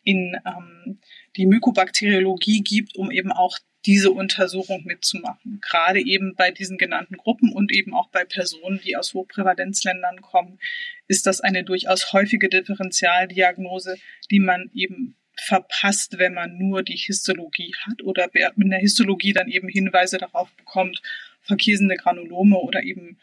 in 0.03 0.37
ähm, 0.45 0.99
die 1.37 1.45
Mykobakteriologie 1.45 2.61
gibt, 2.61 2.95
um 2.95 3.11
eben 3.11 3.31
auch 3.31 3.59
diese 3.85 4.11
Untersuchung 4.11 4.83
mitzumachen. 4.85 5.59
Gerade 5.61 5.99
eben 5.99 6.35
bei 6.35 6.51
diesen 6.51 6.77
genannten 6.77 7.17
Gruppen 7.17 7.51
und 7.51 7.71
eben 7.71 7.93
auch 7.93 8.09
bei 8.09 8.25
Personen, 8.25 8.79
die 8.83 8.95
aus 8.95 9.13
Hochprävalenzländern 9.13 10.21
kommen, 10.21 10.59
ist 11.07 11.25
das 11.25 11.41
eine 11.41 11.63
durchaus 11.63 12.13
häufige 12.13 12.49
Differentialdiagnose, 12.49 13.97
die 14.29 14.39
man 14.39 14.69
eben 14.73 15.15
verpasst, 15.35 16.19
wenn 16.19 16.33
man 16.33 16.57
nur 16.57 16.83
die 16.83 16.97
Histologie 16.97 17.73
hat 17.85 18.03
oder 18.03 18.29
mit 18.55 18.71
der 18.71 18.79
Histologie 18.79 19.33
dann 19.33 19.47
eben 19.47 19.67
Hinweise 19.69 20.17
darauf 20.17 20.51
bekommt, 20.53 21.01
verkiesende 21.41 21.95
Granulome 21.95 22.57
oder 22.57 22.83
eben 22.83 23.17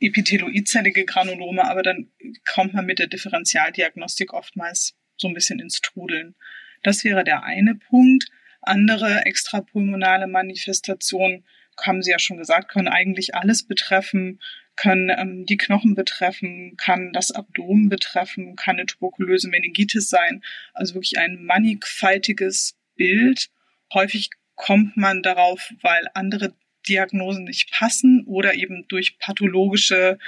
epitheloidzellige 0.00 1.04
Granulome, 1.04 1.64
aber 1.64 1.82
dann 1.82 2.10
kommt 2.52 2.74
man 2.74 2.86
mit 2.86 2.98
der 2.98 3.06
Differentialdiagnostik 3.06 4.32
oftmals 4.32 4.94
so 5.16 5.28
ein 5.28 5.34
bisschen 5.34 5.60
ins 5.60 5.80
Trudeln. 5.80 6.34
Das 6.82 7.04
wäre 7.04 7.24
der 7.24 7.42
eine 7.44 7.74
Punkt. 7.74 8.26
Andere 8.60 9.24
extrapulmonale 9.26 10.26
Manifestationen, 10.26 11.44
haben 11.82 12.02
Sie 12.02 12.10
ja 12.10 12.18
schon 12.18 12.38
gesagt, 12.38 12.70
können 12.70 12.88
eigentlich 12.88 13.34
alles 13.34 13.66
betreffen, 13.66 14.40
können 14.76 15.10
ähm, 15.10 15.46
die 15.46 15.56
Knochen 15.56 15.94
betreffen, 15.94 16.76
kann 16.76 17.12
das 17.12 17.30
Abdomen 17.30 17.88
betreffen, 17.88 18.56
kann 18.56 18.76
eine 18.76 18.86
tuberkulöse 18.86 19.48
Meningitis 19.48 20.08
sein. 20.08 20.42
Also 20.72 20.94
wirklich 20.94 21.18
ein 21.18 21.44
mannigfaltiges 21.44 22.76
Bild. 22.96 23.50
Häufig 23.92 24.30
kommt 24.54 24.96
man 24.96 25.22
darauf, 25.22 25.72
weil 25.82 26.06
andere 26.14 26.54
Diagnosen 26.88 27.44
nicht 27.44 27.70
passen 27.70 28.24
oder 28.26 28.54
eben 28.54 28.86
durch 28.88 29.18
pathologische 29.18 30.18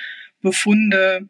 Befunde 0.41 1.29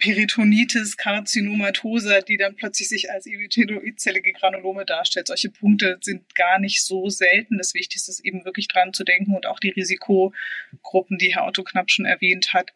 Peritonitis, 0.00 0.96
Karzinomatose, 0.96 2.24
die 2.26 2.38
dann 2.38 2.56
plötzlich 2.56 2.88
sich 2.88 3.10
als 3.10 3.26
epitheloidzellige 3.26 4.32
Granulome 4.32 4.86
darstellt. 4.86 5.26
Solche 5.26 5.50
Punkte 5.50 5.98
sind 6.00 6.34
gar 6.34 6.58
nicht 6.58 6.82
so 6.82 7.10
selten. 7.10 7.58
Das 7.58 7.74
Wichtigste 7.74 8.10
ist 8.10 8.24
eben 8.24 8.46
wirklich 8.46 8.66
dran 8.66 8.94
zu 8.94 9.04
denken 9.04 9.36
und 9.36 9.46
auch 9.46 9.60
die 9.60 9.68
Risikogruppen, 9.68 11.18
die 11.18 11.34
Herr 11.34 11.46
Otto 11.46 11.62
Knapp 11.62 11.90
schon 11.90 12.06
erwähnt 12.06 12.54
hat, 12.54 12.72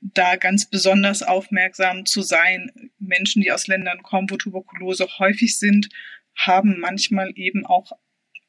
da 0.00 0.34
ganz 0.34 0.68
besonders 0.68 1.22
aufmerksam 1.22 2.06
zu 2.06 2.22
sein. 2.22 2.90
Menschen, 2.98 3.40
die 3.40 3.52
aus 3.52 3.68
Ländern 3.68 4.02
kommen, 4.02 4.28
wo 4.28 4.36
Tuberkulose 4.36 5.06
häufig 5.18 5.56
sind, 5.56 5.88
haben 6.36 6.80
manchmal 6.80 7.32
eben 7.36 7.64
auch 7.64 7.92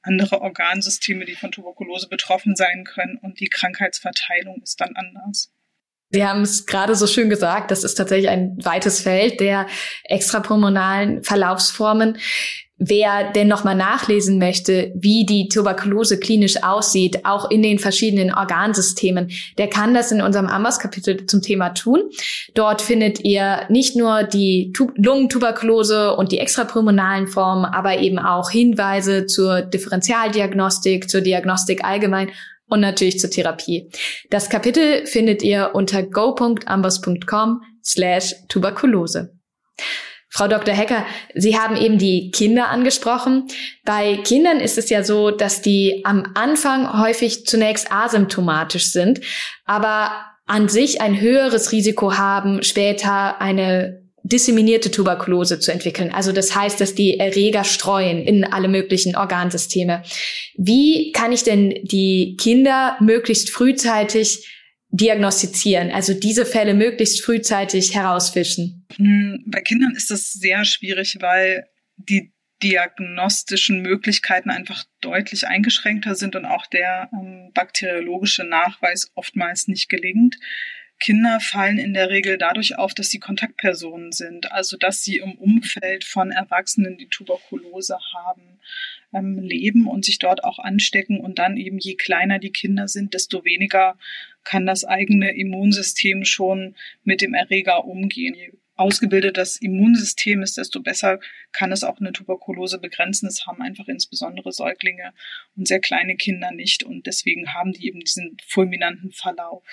andere 0.06 0.42
Organsysteme, 0.42 1.26
die 1.26 1.36
von 1.36 1.52
Tuberkulose 1.52 2.08
betroffen 2.08 2.56
sein 2.56 2.84
können 2.86 3.18
und 3.22 3.40
die 3.40 3.50
Krankheitsverteilung 3.50 4.62
ist 4.62 4.80
dann 4.80 4.96
anders. 4.96 5.52
Sie 6.12 6.24
haben 6.24 6.42
es 6.42 6.66
gerade 6.66 6.96
so 6.96 7.08
schön 7.08 7.30
gesagt, 7.30 7.72
das 7.72 7.84
ist 7.84 7.96
tatsächlich 7.96 8.30
ein 8.30 8.58
weites 8.64 9.02
Feld 9.02 9.40
der 9.40 9.68
extrapulmonalen 10.04 11.24
Verlaufsformen. 11.24 12.18
Wer 12.78 13.32
denn 13.32 13.48
nochmal 13.48 13.76
nachlesen 13.76 14.38
möchte, 14.38 14.92
wie 14.96 15.26
die 15.26 15.48
Tuberkulose 15.48 16.20
klinisch 16.20 16.62
aussieht, 16.62 17.24
auch 17.24 17.50
in 17.50 17.64
den 17.64 17.80
verschiedenen 17.80 18.34
Organsystemen, 18.34 19.32
der 19.58 19.70
kann 19.70 19.94
das 19.94 20.12
in 20.12 20.22
unserem 20.22 20.48
Ambas-Kapitel 20.48 21.26
zum 21.26 21.42
Thema 21.42 21.70
tun. 21.70 22.10
Dort 22.54 22.82
findet 22.82 23.24
ihr 23.24 23.62
nicht 23.70 23.96
nur 23.96 24.24
die 24.24 24.74
Lungentuberkulose 24.96 26.18
und 26.18 26.34
die 26.34 26.40
extrapulmonalen 26.40 27.28
Formen, 27.28 27.64
aber 27.64 27.98
eben 28.00 28.20
auch 28.20 28.50
Hinweise 28.50 29.26
zur 29.26 29.62
Differentialdiagnostik, 29.62 31.10
zur 31.10 31.22
Diagnostik 31.22 31.86
allgemein 31.86 32.30
und 32.68 32.82
natürlich 32.82 33.20
zur 33.20 33.30
Therapie. 33.30 33.90
Das 34.30 34.50
Kapitel 34.50 35.06
findet 35.06 35.44
ihr 35.44 35.72
unter 35.74 36.04
go.ambos.com 36.04 37.62
slash 37.82 38.36
Tuberkulose. 38.50 39.32
Frau 40.36 40.50
Dr. 40.50 40.76
Hecker, 40.76 41.06
Sie 41.34 41.58
haben 41.58 41.78
eben 41.78 41.98
die 41.98 42.30
Kinder 42.30 42.68
angesprochen. 42.68 43.48
Bei 43.86 44.18
Kindern 44.18 44.60
ist 44.60 44.78
es 44.78 44.90
ja 44.90 45.02
so, 45.02 45.32
dass 45.32 45.62
die 45.62 46.02
am 46.04 46.26
Anfang 46.34 47.02
häufig 47.02 47.46
zunächst 47.46 47.90
asymptomatisch 47.90 48.92
sind, 48.92 49.22
aber 49.64 50.12
an 50.46 50.68
sich 50.68 51.00
ein 51.00 51.22
höheres 51.22 51.72
Risiko 51.72 52.18
haben, 52.18 52.64
später 52.64 53.40
eine 53.40 54.02
disseminierte 54.24 54.92
Tuberkulose 54.92 55.62
zu 55.62 55.72
entwickeln. 55.72 56.12
Also 56.14 56.34
das 56.34 56.54
heißt, 56.54 56.82
dass 56.82 56.96
die 56.96 57.18
Erreger 57.18 57.64
streuen 57.64 58.22
in 58.22 58.44
alle 58.44 58.68
möglichen 58.68 59.16
Organsysteme. 59.16 60.04
Wie 60.58 61.14
kann 61.14 61.32
ich 61.32 61.44
denn 61.44 61.76
die 61.84 62.36
Kinder 62.38 62.98
möglichst 63.00 63.52
frühzeitig 63.52 64.46
diagnostizieren, 64.90 65.92
also 65.92 66.14
diese 66.14 66.46
Fälle 66.46 66.74
möglichst 66.74 67.22
frühzeitig 67.22 67.96
herausfischen? 67.96 68.75
Hm, 68.96 69.44
bei 69.48 69.62
Kindern 69.62 69.96
ist 69.96 70.12
das 70.12 70.34
sehr 70.34 70.66
schwierig, 70.66 71.18
weil 71.22 71.68
die 71.98 72.32
diagnostischen 72.64 73.82
Möglichkeiten 73.82 74.50
einfach 74.50 74.86
deutlich 75.02 75.48
eingeschränkter 75.48 76.16
sind 76.16 76.36
und 76.36 76.46
auch 76.46 76.66
der 76.68 77.10
ähm, 77.14 77.52
bakteriologische 77.54 78.44
Nachweis 78.44 79.12
oftmals 79.16 79.68
nicht 79.68 79.90
gelingt. 79.90 80.38
Kinder 81.00 81.42
fallen 81.42 81.78
in 81.78 81.94
der 81.94 82.10
Regel 82.10 82.38
dadurch 82.38 82.78
auf, 82.78 82.94
dass 82.94 83.10
sie 83.10 83.20
Kontaktpersonen 83.20 84.14
sind, 84.14 84.52
also 84.54 84.78
dass 84.78 85.04
sie 85.04 85.18
im 85.18 85.34
Umfeld 85.34 86.06
von 86.06 86.32
Erwachsenen, 86.32 86.98
die 86.98 87.08
Tuberkulose 87.08 87.98
haben, 88.14 88.60
ähm, 89.14 89.40
leben 89.40 89.88
und 89.88 90.06
sich 90.06 90.20
dort 90.20 90.46
auch 90.46 90.58
anstecken. 90.58 91.20
Und 91.20 91.38
dann 91.38 91.58
eben 91.58 91.80
je 91.80 91.96
kleiner 91.96 92.40
die 92.40 92.52
Kinder 92.52 92.88
sind, 92.88 93.14
desto 93.14 93.44
weniger 93.44 93.98
kann 94.46 94.66
das 94.66 94.86
eigene 94.86 95.36
Immunsystem 95.36 96.24
schon 96.24 96.76
mit 97.04 97.22
dem 97.22 97.34
Erreger 97.34 97.84
umgehen. 97.84 98.34
Je 98.34 98.54
ausgebildet 98.76 99.38
das 99.38 99.58
Immunsystem 99.58 100.42
ist, 100.42 100.58
desto 100.58 100.82
besser 100.82 101.20
kann 101.52 101.72
es 101.72 101.84
auch 101.84 102.00
eine 102.00 102.12
Tuberkulose 102.12 102.80
begrenzen. 102.80 103.28
Das 103.28 103.46
haben 103.46 103.62
einfach 103.62 103.88
insbesondere 103.88 104.52
Säuglinge 104.52 105.14
und 105.56 105.68
sehr 105.68 105.80
kleine 105.80 106.16
Kinder 106.16 106.52
nicht. 106.52 106.84
Und 106.84 107.08
deswegen 107.08 107.54
haben 107.54 107.72
die 107.72 107.88
eben 107.88 108.00
diesen 108.00 108.38
fulminanten 108.46 109.12
Verlauf 109.12 109.64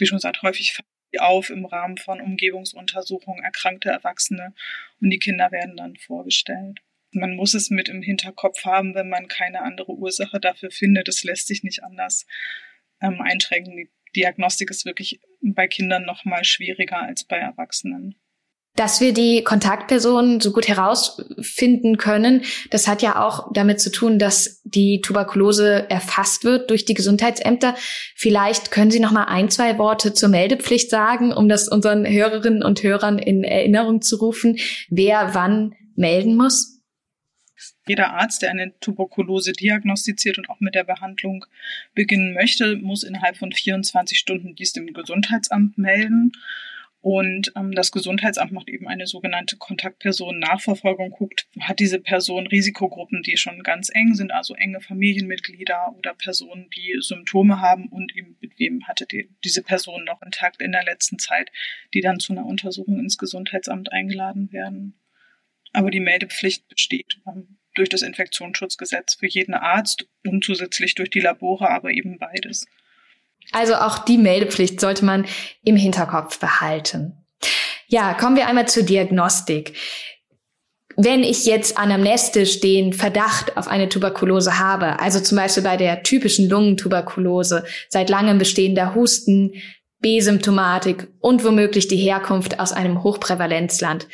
wie 0.00 0.06
schon 0.06 0.16
gesagt, 0.16 0.42
häufig 0.42 0.78
auf 1.18 1.50
im 1.50 1.66
Rahmen 1.66 1.98
von 1.98 2.20
Umgebungsuntersuchungen 2.20 3.42
erkrankte 3.42 3.90
Erwachsene 3.90 4.54
und 5.00 5.10
die 5.10 5.18
Kinder 5.18 5.50
werden 5.50 5.76
dann 5.76 5.96
vorgestellt. 5.96 6.80
Man 7.12 7.34
muss 7.34 7.54
es 7.54 7.70
mit 7.70 7.88
im 7.88 8.02
Hinterkopf 8.02 8.64
haben, 8.64 8.94
wenn 8.94 9.08
man 9.08 9.26
keine 9.26 9.62
andere 9.62 9.92
Ursache 9.92 10.38
dafür 10.38 10.70
findet. 10.70 11.08
Es 11.08 11.24
lässt 11.24 11.48
sich 11.48 11.64
nicht 11.64 11.82
anders 11.82 12.26
ähm, 13.00 13.20
einschränken. 13.20 13.76
Die 13.76 13.90
Diagnostik 14.14 14.70
ist 14.70 14.84
wirklich 14.84 15.20
bei 15.42 15.66
Kindern 15.66 16.04
noch 16.04 16.24
mal 16.24 16.44
schwieriger 16.44 16.98
als 17.00 17.24
bei 17.24 17.38
Erwachsenen. 17.38 18.19
Dass 18.76 19.00
wir 19.00 19.12
die 19.12 19.42
Kontaktpersonen 19.42 20.40
so 20.40 20.52
gut 20.52 20.68
herausfinden 20.68 21.96
können, 21.96 22.42
das 22.70 22.86
hat 22.86 23.02
ja 23.02 23.20
auch 23.22 23.52
damit 23.52 23.80
zu 23.80 23.90
tun, 23.90 24.18
dass 24.18 24.62
die 24.64 25.00
Tuberkulose 25.00 25.90
erfasst 25.90 26.44
wird 26.44 26.70
durch 26.70 26.84
die 26.84 26.94
Gesundheitsämter. 26.94 27.74
Vielleicht 28.14 28.70
können 28.70 28.90
Sie 28.90 29.00
noch 29.00 29.10
mal 29.10 29.24
ein, 29.24 29.50
zwei 29.50 29.76
Worte 29.76 30.14
zur 30.14 30.28
Meldepflicht 30.28 30.88
sagen, 30.88 31.32
um 31.32 31.48
das 31.48 31.68
unseren 31.68 32.06
Hörerinnen 32.06 32.62
und 32.62 32.82
Hörern 32.82 33.18
in 33.18 33.42
Erinnerung 33.42 34.02
zu 34.02 34.16
rufen, 34.16 34.56
wer 34.88 35.34
wann 35.34 35.74
melden 35.96 36.36
muss? 36.36 36.80
Jeder 37.86 38.12
Arzt, 38.14 38.42
der 38.42 38.50
eine 38.50 38.78
Tuberkulose 38.78 39.52
diagnostiziert 39.52 40.38
und 40.38 40.48
auch 40.48 40.60
mit 40.60 40.74
der 40.74 40.84
Behandlung 40.84 41.44
beginnen 41.94 42.34
möchte, 42.34 42.76
muss 42.76 43.02
innerhalb 43.02 43.36
von 43.36 43.52
24 43.52 44.18
Stunden 44.18 44.54
dies 44.54 44.72
dem 44.72 44.92
Gesundheitsamt 44.92 45.76
melden. 45.76 46.32
Und 47.02 47.52
ähm, 47.56 47.72
das 47.72 47.92
Gesundheitsamt 47.92 48.52
macht 48.52 48.68
eben 48.68 48.86
eine 48.86 49.06
sogenannte 49.06 49.56
Kontaktpersonen-Nachverfolgung, 49.56 51.10
guckt, 51.10 51.46
hat 51.60 51.80
diese 51.80 51.98
Person 51.98 52.46
Risikogruppen, 52.46 53.22
die 53.22 53.38
schon 53.38 53.62
ganz 53.62 53.90
eng 53.92 54.14
sind, 54.14 54.32
also 54.32 54.54
enge 54.54 54.82
Familienmitglieder 54.82 55.94
oder 55.96 56.12
Personen, 56.12 56.68
die 56.76 56.96
Symptome 57.00 57.60
haben 57.60 57.88
und 57.88 58.14
eben 58.14 58.36
mit 58.40 58.58
wem 58.58 58.86
hatte 58.86 59.06
die, 59.06 59.30
diese 59.44 59.62
Person 59.62 60.04
noch 60.04 60.20
Kontakt 60.20 60.60
in 60.60 60.72
der 60.72 60.84
letzten 60.84 61.18
Zeit, 61.18 61.50
die 61.94 62.02
dann 62.02 62.20
zu 62.20 62.34
einer 62.34 62.44
Untersuchung 62.44 62.98
ins 62.98 63.16
Gesundheitsamt 63.16 63.90
eingeladen 63.92 64.52
werden. 64.52 65.00
Aber 65.72 65.90
die 65.90 66.00
Meldepflicht 66.00 66.68
besteht 66.68 67.18
ähm, 67.26 67.56
durch 67.76 67.88
das 67.88 68.02
Infektionsschutzgesetz 68.02 69.14
für 69.14 69.26
jeden 69.26 69.54
Arzt 69.54 70.06
und 70.26 70.44
zusätzlich 70.44 70.96
durch 70.96 71.08
die 71.08 71.20
Labore, 71.20 71.70
aber 71.70 71.92
eben 71.92 72.18
beides. 72.18 72.66
Also 73.52 73.74
auch 73.74 73.98
die 73.98 74.18
Meldepflicht 74.18 74.80
sollte 74.80 75.04
man 75.04 75.26
im 75.64 75.76
Hinterkopf 75.76 76.38
behalten. 76.38 77.24
Ja, 77.88 78.14
kommen 78.14 78.36
wir 78.36 78.46
einmal 78.46 78.68
zur 78.68 78.84
Diagnostik. 78.84 79.76
Wenn 80.96 81.24
ich 81.24 81.46
jetzt 81.46 81.78
anamnestisch 81.78 82.60
den 82.60 82.92
Verdacht 82.92 83.56
auf 83.56 83.68
eine 83.68 83.88
Tuberkulose 83.88 84.58
habe, 84.58 85.00
also 85.00 85.20
zum 85.20 85.38
Beispiel 85.38 85.62
bei 85.62 85.76
der 85.76 86.02
typischen 86.02 86.48
Lungentuberkulose, 86.48 87.64
seit 87.88 88.10
langem 88.10 88.38
bestehender 88.38 88.94
Husten, 88.94 89.54
B-Symptomatik 90.00 91.08
und 91.20 91.44
womöglich 91.44 91.88
die 91.88 91.96
Herkunft 91.96 92.60
aus 92.60 92.72
einem 92.72 93.02
Hochprävalenzland, 93.02 94.08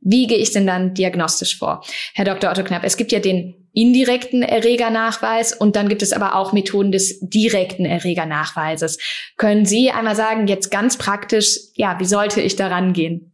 wie 0.00 0.26
gehe 0.26 0.38
ich 0.38 0.52
denn 0.52 0.66
dann 0.66 0.94
diagnostisch 0.94 1.58
vor? 1.58 1.84
Herr 2.14 2.24
Dr. 2.24 2.50
Otto 2.50 2.64
Knapp, 2.64 2.82
es 2.84 2.96
gibt 2.96 3.12
ja 3.12 3.20
den 3.20 3.61
indirekten 3.72 4.42
Erregernachweis 4.42 5.52
und 5.52 5.76
dann 5.76 5.88
gibt 5.88 6.02
es 6.02 6.12
aber 6.12 6.34
auch 6.34 6.52
Methoden 6.52 6.92
des 6.92 7.20
direkten 7.20 7.84
Erregernachweises. 7.84 8.98
Können 9.36 9.64
Sie 9.64 9.90
einmal 9.90 10.16
sagen, 10.16 10.46
jetzt 10.46 10.70
ganz 10.70 10.98
praktisch, 10.98 11.58
ja, 11.74 11.98
wie 11.98 12.04
sollte 12.04 12.40
ich 12.40 12.56
daran 12.56 12.92
gehen? 12.92 13.32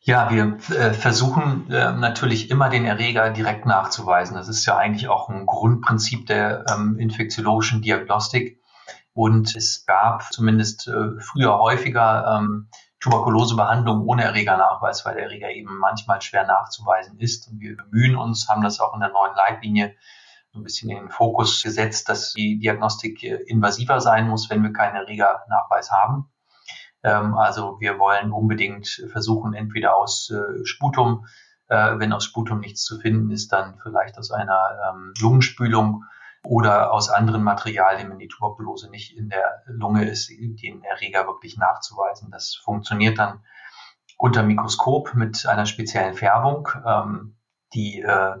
Ja, 0.00 0.30
wir 0.30 0.58
äh, 0.76 0.92
versuchen 0.92 1.68
äh, 1.68 1.92
natürlich 1.92 2.48
immer 2.48 2.68
den 2.68 2.84
Erreger 2.84 3.30
direkt 3.30 3.66
nachzuweisen. 3.66 4.36
Das 4.36 4.46
ist 4.46 4.64
ja 4.64 4.76
eigentlich 4.76 5.08
auch 5.08 5.28
ein 5.28 5.46
Grundprinzip 5.46 6.26
der 6.26 6.64
ähm, 6.72 6.96
infektiologischen 7.00 7.82
Diagnostik. 7.82 8.60
Und 9.14 9.56
es 9.56 9.84
gab 9.84 10.32
zumindest 10.32 10.86
äh, 10.86 11.18
früher 11.18 11.58
häufiger 11.58 12.38
ähm, 12.38 12.68
Tuberkulosebehandlung 13.00 14.06
ohne 14.06 14.24
Erregernachweis, 14.24 15.04
weil 15.04 15.14
der 15.14 15.24
Erreger 15.24 15.50
eben 15.50 15.78
manchmal 15.78 16.20
schwer 16.22 16.46
nachzuweisen 16.46 17.18
ist. 17.18 17.48
Und 17.48 17.60
wir 17.60 17.76
bemühen 17.76 18.16
uns, 18.16 18.48
haben 18.48 18.62
das 18.62 18.80
auch 18.80 18.94
in 18.94 19.00
der 19.00 19.10
neuen 19.10 19.34
Leitlinie 19.36 19.94
so 20.52 20.60
ein 20.60 20.64
bisschen 20.64 20.90
in 20.90 20.96
den 20.96 21.10
Fokus 21.10 21.62
gesetzt, 21.62 22.08
dass 22.08 22.32
die 22.32 22.58
Diagnostik 22.58 23.22
äh, 23.22 23.36
invasiver 23.46 24.00
sein 24.00 24.28
muss, 24.28 24.48
wenn 24.48 24.62
wir 24.62 24.72
keinen 24.72 24.96
Erregernachweis 24.96 25.90
haben. 25.90 26.30
Ähm, 27.02 27.34
also 27.34 27.78
wir 27.80 27.98
wollen 27.98 28.32
unbedingt 28.32 28.88
versuchen, 29.12 29.54
entweder 29.54 29.96
aus 29.96 30.30
äh, 30.30 30.64
Sputum, 30.64 31.26
äh, 31.68 31.98
wenn 31.98 32.12
aus 32.12 32.24
Sputum 32.24 32.60
nichts 32.60 32.82
zu 32.82 32.98
finden 32.98 33.30
ist, 33.30 33.52
dann 33.52 33.78
vielleicht 33.82 34.18
aus 34.18 34.30
einer 34.30 34.60
ähm, 34.88 35.12
Lungenspülung 35.20 36.04
oder 36.48 36.92
aus 36.92 37.10
anderen 37.10 37.42
Materialien, 37.42 38.10
wenn 38.10 38.18
die 38.18 38.28
Tuberkulose 38.28 38.88
nicht 38.90 39.16
in 39.16 39.28
der 39.28 39.62
Lunge 39.66 40.08
ist, 40.08 40.30
den 40.30 40.82
Erreger 40.84 41.26
wirklich 41.26 41.56
nachzuweisen. 41.56 42.30
Das 42.30 42.54
funktioniert 42.54 43.18
dann 43.18 43.42
unter 44.16 44.42
Mikroskop 44.42 45.14
mit 45.14 45.46
einer 45.46 45.66
speziellen 45.66 46.14
Färbung. 46.14 46.68
Ähm, 46.86 47.36
die 47.74 48.00
äh, 48.00 48.34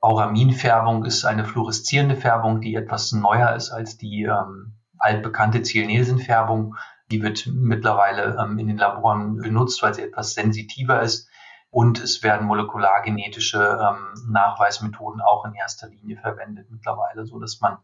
Auraminfärbung 0.00 1.04
ist 1.04 1.24
eine 1.24 1.44
fluoreszierende 1.44 2.16
Färbung, 2.16 2.60
die 2.60 2.74
etwas 2.74 3.12
neuer 3.12 3.54
ist 3.54 3.70
als 3.70 3.96
die 3.96 4.24
ähm, 4.24 4.74
altbekannte 4.98 5.62
Ziel-Nielsen-Färbung. 5.62 6.74
Die 7.10 7.22
wird 7.22 7.46
mittlerweile 7.46 8.36
ähm, 8.42 8.58
in 8.58 8.66
den 8.66 8.78
Laboren 8.78 9.36
benutzt, 9.36 9.82
weil 9.82 9.94
sie 9.94 10.02
etwas 10.02 10.34
sensitiver 10.34 11.00
ist. 11.00 11.30
Und 11.76 12.02
es 12.02 12.22
werden 12.22 12.46
molekulargenetische 12.46 13.58
ähm, 13.58 14.14
Nachweismethoden 14.32 15.20
auch 15.20 15.44
in 15.44 15.52
erster 15.52 15.88
Linie 15.88 16.16
verwendet 16.16 16.68
mittlerweile, 16.70 17.26
so 17.26 17.38
dass 17.38 17.60
man 17.60 17.76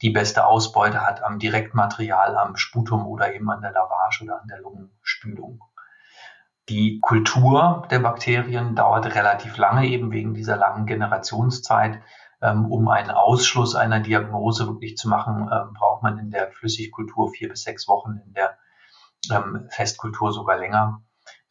die 0.00 0.10
beste 0.10 0.46
Ausbeute 0.46 1.04
hat 1.04 1.24
am 1.24 1.40
Direktmaterial, 1.40 2.36
am 2.36 2.54
Sputum 2.54 3.04
oder 3.04 3.34
eben 3.34 3.50
an 3.50 3.60
der 3.60 3.72
Lavage 3.72 4.22
oder 4.22 4.40
an 4.40 4.46
der 4.46 4.60
Lungenspülung. 4.60 5.60
Die 6.68 7.00
Kultur 7.00 7.88
der 7.90 7.98
Bakterien 7.98 8.76
dauert 8.76 9.12
relativ 9.12 9.56
lange, 9.56 9.88
eben 9.88 10.12
wegen 10.12 10.34
dieser 10.34 10.56
langen 10.56 10.86
Generationszeit. 10.86 12.00
Ähm, 12.40 12.70
um 12.70 12.86
einen 12.86 13.10
Ausschluss 13.10 13.74
einer 13.74 13.98
Diagnose 13.98 14.68
wirklich 14.68 14.96
zu 14.96 15.08
machen, 15.08 15.50
ähm, 15.52 15.74
braucht 15.74 16.04
man 16.04 16.16
in 16.18 16.30
der 16.30 16.52
Flüssigkultur 16.52 17.32
vier 17.32 17.48
bis 17.48 17.64
sechs 17.64 17.88
Wochen, 17.88 18.20
in 18.24 18.34
der 18.34 18.56
ähm, 19.32 19.66
Festkultur 19.68 20.32
sogar 20.32 20.58
länger. 20.58 21.02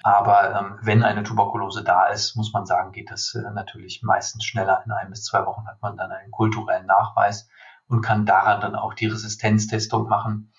Aber 0.04 0.56
ähm, 0.56 0.80
wenn 0.82 1.04
eine 1.04 1.24
Tuberkulose 1.24 1.84
da 1.84 2.08
ist, 2.08 2.36
muss 2.36 2.54
man 2.54 2.66
sagen, 2.66 2.92
geht 2.92 3.12
das 3.12 3.36
äh, 3.36 3.52
natürlich 3.52 4.02
meistens 4.04 4.46
schneller. 4.46 4.82
In 4.86 4.92
ein 4.92 5.10
bis 5.10 5.24
zwei 5.24 5.46
Wochen 5.46 5.68
hat 5.68 5.82
man 5.82 5.98
dann 5.98 6.12
einen 6.12 6.32
kulturellen 6.32 6.88
Nachweis 6.88 7.50
und 7.88 8.02
kann 8.02 8.26
daran 8.26 8.62
dann 8.62 8.76
auch 8.76 8.94
die 8.94 9.08
Resistenztestung 9.08 10.08
machen. 10.08 10.54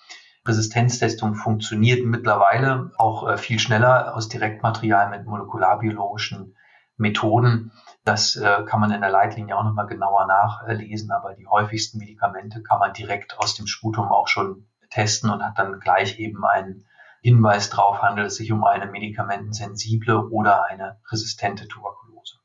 Resistenztestung 0.45 1.35
funktioniert 1.35 2.05
mittlerweile 2.05 2.91
auch 2.97 3.27
äh, 3.27 3.37
viel 3.37 3.59
schneller 3.59 4.15
aus 4.15 4.29
Direktmaterial 4.29 5.09
mit 5.09 5.25
molekularbiologischen 5.25 6.55
Methoden. 6.97 7.71
Das 8.05 8.35
äh, 8.35 8.63
kann 8.65 8.79
man 8.79 8.91
in 8.91 9.01
der 9.01 9.09
Leitlinie 9.09 9.57
auch 9.57 9.63
nochmal 9.63 9.87
genauer 9.87 10.27
nachlesen, 10.27 11.11
aber 11.11 11.33
die 11.33 11.47
häufigsten 11.47 11.97
Medikamente 11.97 12.61
kann 12.61 12.79
man 12.79 12.93
direkt 12.93 13.37
aus 13.39 13.55
dem 13.55 13.67
Sputum 13.67 14.11
auch 14.11 14.27
schon 14.27 14.67
testen 14.89 15.29
und 15.29 15.43
hat 15.43 15.57
dann 15.57 15.79
gleich 15.79 16.19
eben 16.19 16.45
einen 16.45 16.85
Hinweis 17.23 17.69
darauf, 17.69 18.01
handelt 18.01 18.27
es 18.27 18.35
sich 18.35 18.51
um 18.51 18.65
eine 18.65 18.85
medikamentensensible 18.85 20.27
oder 20.29 20.65
eine 20.65 20.99
resistente 21.09 21.69
Tuberkulose. 21.69 22.35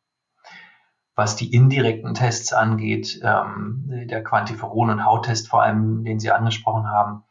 Was 1.17 1.35
die 1.35 1.53
indirekten 1.53 2.14
Tests 2.14 2.53
angeht, 2.53 3.21
ähm, 3.25 4.07
der 4.09 4.23
Quantiferon- 4.23 4.93
und 4.93 5.05
Hauttest 5.05 5.49
vor 5.49 5.64
allem, 5.64 6.05
den 6.05 6.21
Sie 6.21 6.31
angesprochen 6.31 6.88
haben, 6.88 7.25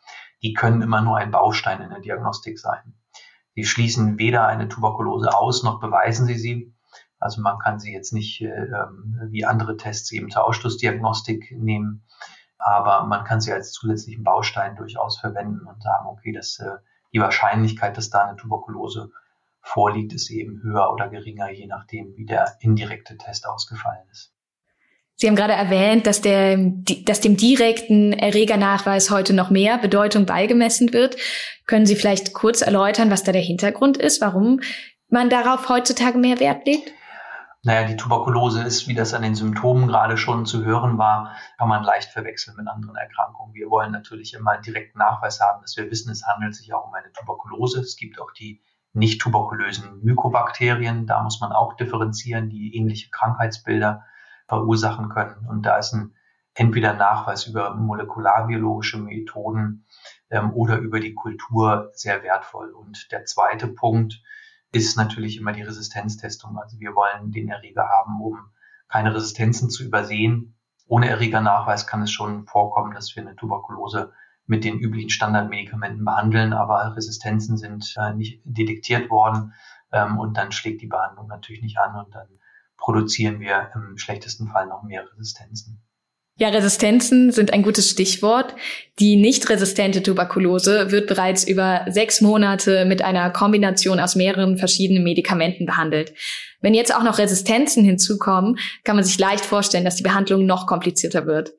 die 0.44 0.54
können 0.54 0.82
immer 0.82 1.02
nur 1.02 1.16
ein 1.16 1.32
Baustein 1.32 1.80
in 1.80 1.90
der 1.90 2.02
Diagnostik 2.02 2.60
sein. 2.60 2.96
Die 3.56 3.64
schließen 3.64 4.20
weder 4.20 4.46
eine 4.46 4.68
Tuberkulose 4.68 5.34
aus, 5.34 5.64
noch 5.64 5.80
beweisen 5.80 6.26
sie 6.28 6.38
sie. 6.38 6.76
Also 7.18 7.42
man 7.42 7.60
kann 7.60 7.80
sie 7.80 7.94
jetzt 7.94 8.12
nicht 8.12 8.42
äh, 8.42 8.48
ähm, 8.48 9.22
wie 9.30 9.46
andere 9.46 9.78
Tests 9.78 10.12
eben 10.12 10.30
zur 10.30 10.44
Ausschlussdiagnostik 10.46 11.56
nehmen, 11.58 12.06
aber 12.58 13.06
man 13.06 13.24
kann 13.24 13.40
sie 13.40 13.54
als 13.54 13.72
zusätzlichen 13.72 14.26
Baustein 14.26 14.76
durchaus 14.76 15.18
verwenden 15.18 15.66
und 15.66 15.82
sagen, 15.82 16.08
okay, 16.08 16.34
das 16.34 16.60
äh, 16.60 16.76
die 17.18 17.22
Wahrscheinlichkeit, 17.24 17.98
dass 17.98 18.10
da 18.10 18.26
eine 18.26 18.38
Tuberkulose 18.38 19.10
vorliegt, 19.62 20.14
ist 20.14 20.30
eben 20.30 20.62
höher 20.62 20.92
oder 20.94 21.10
geringer, 21.10 21.50
je 21.50 21.66
nachdem, 21.66 22.16
wie 22.16 22.26
der 22.26 22.56
indirekte 22.62 23.18
Test 23.18 23.48
ausgefallen 23.48 24.08
ist. 24.12 24.32
Sie 25.16 25.28
haben 25.28 25.36
gerade 25.36 25.54
erwähnt, 25.54 26.06
dass, 26.06 26.22
der, 26.22 26.58
dass 27.06 27.22
dem 27.22 27.38
direkten 27.38 28.14
Erregernachweis 28.14 29.10
heute 29.10 29.34
noch 29.34 29.50
mehr 29.50 29.80
Bedeutung 29.80 30.28
beigemessen 30.28 30.94
wird. 30.94 31.18
Können 31.66 31.88
Sie 31.88 31.96
vielleicht 31.96 32.34
kurz 32.34 32.62
erläutern, 32.62 33.10
was 33.10 33.24
da 33.24 33.32
der 33.32 33.42
Hintergrund 33.42 33.98
ist, 33.98 34.22
warum 34.22 34.60
man 35.10 35.32
darauf 35.32 35.70
heutzutage 35.70 36.20
mehr 36.20 36.40
Wert 36.40 36.68
legt? 36.68 36.92
Naja, 37.68 37.86
die 37.86 37.98
Tuberkulose 37.98 38.64
ist, 38.64 38.88
wie 38.88 38.94
das 38.94 39.14
an 39.14 39.24
den 39.24 39.36
Symptomen 39.36 39.90
gerade 39.90 40.16
schon 40.16 40.46
zu 40.46 40.64
hören 40.64 40.98
war, 40.98 41.36
kann 41.58 41.68
man 41.68 41.84
leicht 41.84 42.14
verwechseln 42.14 42.56
mit 42.56 42.66
anderen 42.66 42.96
Erkrankungen. 42.96 43.54
Wir 43.54 43.70
wollen 43.70 43.92
natürlich 43.92 44.34
immer 44.36 44.52
einen 44.52 44.64
direkten 44.64 45.00
Nachweis 45.00 45.42
haben, 45.42 45.64
dass 45.64 45.76
wir 45.76 45.92
wissen, 45.92 46.10
es 46.10 46.26
handelt 46.26 46.56
sich 46.56 46.74
auch 46.74 46.88
um 46.88 46.94
eine 46.94 47.12
Tuberkulose. 47.12 47.82
Es 47.82 47.98
gibt 47.98 48.22
auch 48.22 48.32
die 48.32 48.64
nicht 48.94 49.20
tuberkulösen 49.20 50.02
Mykobakterien. 50.02 51.08
Da 51.08 51.22
muss 51.22 51.42
man 51.42 51.52
auch 51.52 51.76
differenzieren, 51.76 52.50
die 52.50 52.74
ähnliche 52.74 53.10
Krankheitsbilder 53.10 54.06
verursachen 54.48 55.10
können. 55.10 55.46
Und 55.50 55.64
da 55.64 55.76
ist 55.76 55.92
ein 55.92 56.16
entweder 56.54 56.94
Nachweis 56.94 57.48
über 57.48 57.76
molekularbiologische 57.76 58.98
Methoden 58.98 59.86
ähm, 60.30 60.54
oder 60.54 60.78
über 60.78 61.02
die 61.02 61.16
Kultur 61.16 61.92
sehr 61.92 62.24
wertvoll. 62.24 62.72
Und 62.72 63.12
der 63.12 63.26
zweite 63.26 63.68
Punkt 63.68 64.24
ist 64.72 64.98
natürlich 64.98 65.38
immer 65.38 65.54
die 65.54 65.62
Resistenztestung. 65.62 66.58
Also 66.58 66.80
wir 66.80 66.96
wollen 66.96 67.32
den 67.32 67.50
Erreger 67.50 67.88
haben, 67.88 68.22
um 68.22 68.52
keine 68.88 69.14
Resistenzen 69.14 69.70
zu 69.70 69.84
übersehen. 69.84 70.56
Ohne 70.88 71.10
Erregernachweis 71.10 71.88
kann 71.88 72.02
es 72.02 72.12
schon 72.12 72.46
vorkommen, 72.46 72.94
dass 72.94 73.16
wir 73.16 73.24
eine 73.24 73.36
Tuberkulose 73.36 74.14
mit 74.46 74.64
den 74.64 74.80
üblichen 74.80 75.10
Standardmedikamenten 75.10 76.06
behandeln, 76.06 76.54
aber 76.54 76.96
Resistenzen 76.96 77.58
sind 77.58 77.94
äh, 77.98 78.14
nicht 78.14 78.42
detektiert 78.46 79.10
worden 79.10 79.54
ähm, 79.92 80.18
und 80.18 80.38
dann 80.38 80.54
schlägt 80.54 80.82
die 80.82 80.88
Behandlung 80.88 81.28
natürlich 81.28 81.62
nicht 81.62 81.78
an 81.78 82.06
und 82.06 82.16
dann 82.16 82.28
produzieren 82.78 83.42
wir 83.42 83.72
im 83.76 83.98
schlechtesten 83.98 84.48
Fall 84.48 84.68
noch 84.68 84.84
mehr 84.84 85.06
Resistenzen. 85.12 85.82
Ja, 86.40 86.50
Resistenzen 86.50 87.32
sind 87.32 87.52
ein 87.52 87.64
gutes 87.64 87.90
Stichwort. 87.90 88.54
Die 89.00 89.16
nicht 89.16 89.50
resistente 89.50 90.04
Tuberkulose 90.04 90.92
wird 90.92 91.08
bereits 91.08 91.44
über 91.48 91.86
sechs 91.90 92.22
Monate 92.22 92.86
mit 92.86 93.02
einer 93.02 93.32
Kombination 93.32 94.00
aus 94.00 94.16
mehreren 94.16 94.60
verschiedenen 94.60 95.04
Medikamenten 95.04 95.66
behandelt. 95.66 96.14
Wenn 96.62 96.76
jetzt 96.76 96.94
auch 96.94 97.02
noch 97.02 97.18
Resistenzen 97.18 97.84
hinzukommen, 97.84 98.60
kann 98.84 98.96
man 98.96 99.04
sich 99.04 99.18
leicht 99.18 99.46
vorstellen, 99.46 99.84
dass 99.84 99.96
die 99.96 100.04
Behandlung 100.04 100.46
noch 100.46 100.68
komplizierter 100.68 101.26
wird. 101.26 101.54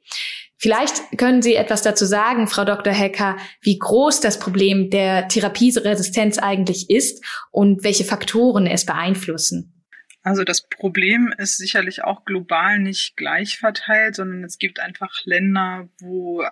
Vielleicht 0.57 1.17
können 1.17 1.43
Sie 1.43 1.57
etwas 1.57 1.83
dazu 1.83 2.05
sagen, 2.05 2.47
Frau 2.47 2.65
Dr. 2.65 2.93
Hecker, 2.93 3.37
wie 3.61 3.79
groß 3.79 4.21
das 4.21 4.39
Problem 4.39 4.91
der 4.91 5.27
Therapieresistenz 5.27 6.39
eigentlich 6.39 6.89
ist 6.89 7.25
und 7.51 7.83
welche 7.83 8.05
Faktoren 8.05 8.67
es 8.69 8.87
beeinflussen. 8.87 9.78
Also 10.23 10.45
das 10.45 10.69
Problem 10.69 11.33
ist 11.37 11.57
sicherlich 11.59 12.05
auch 12.05 12.25
global 12.25 12.79
nicht 12.79 13.17
gleich 13.17 13.59
verteilt, 13.59 14.17
sondern 14.17 14.45
es 14.45 14.59
gibt 14.59 14.81
einfach 14.81 15.13
Länder, 15.25 15.89
wo 15.99 16.45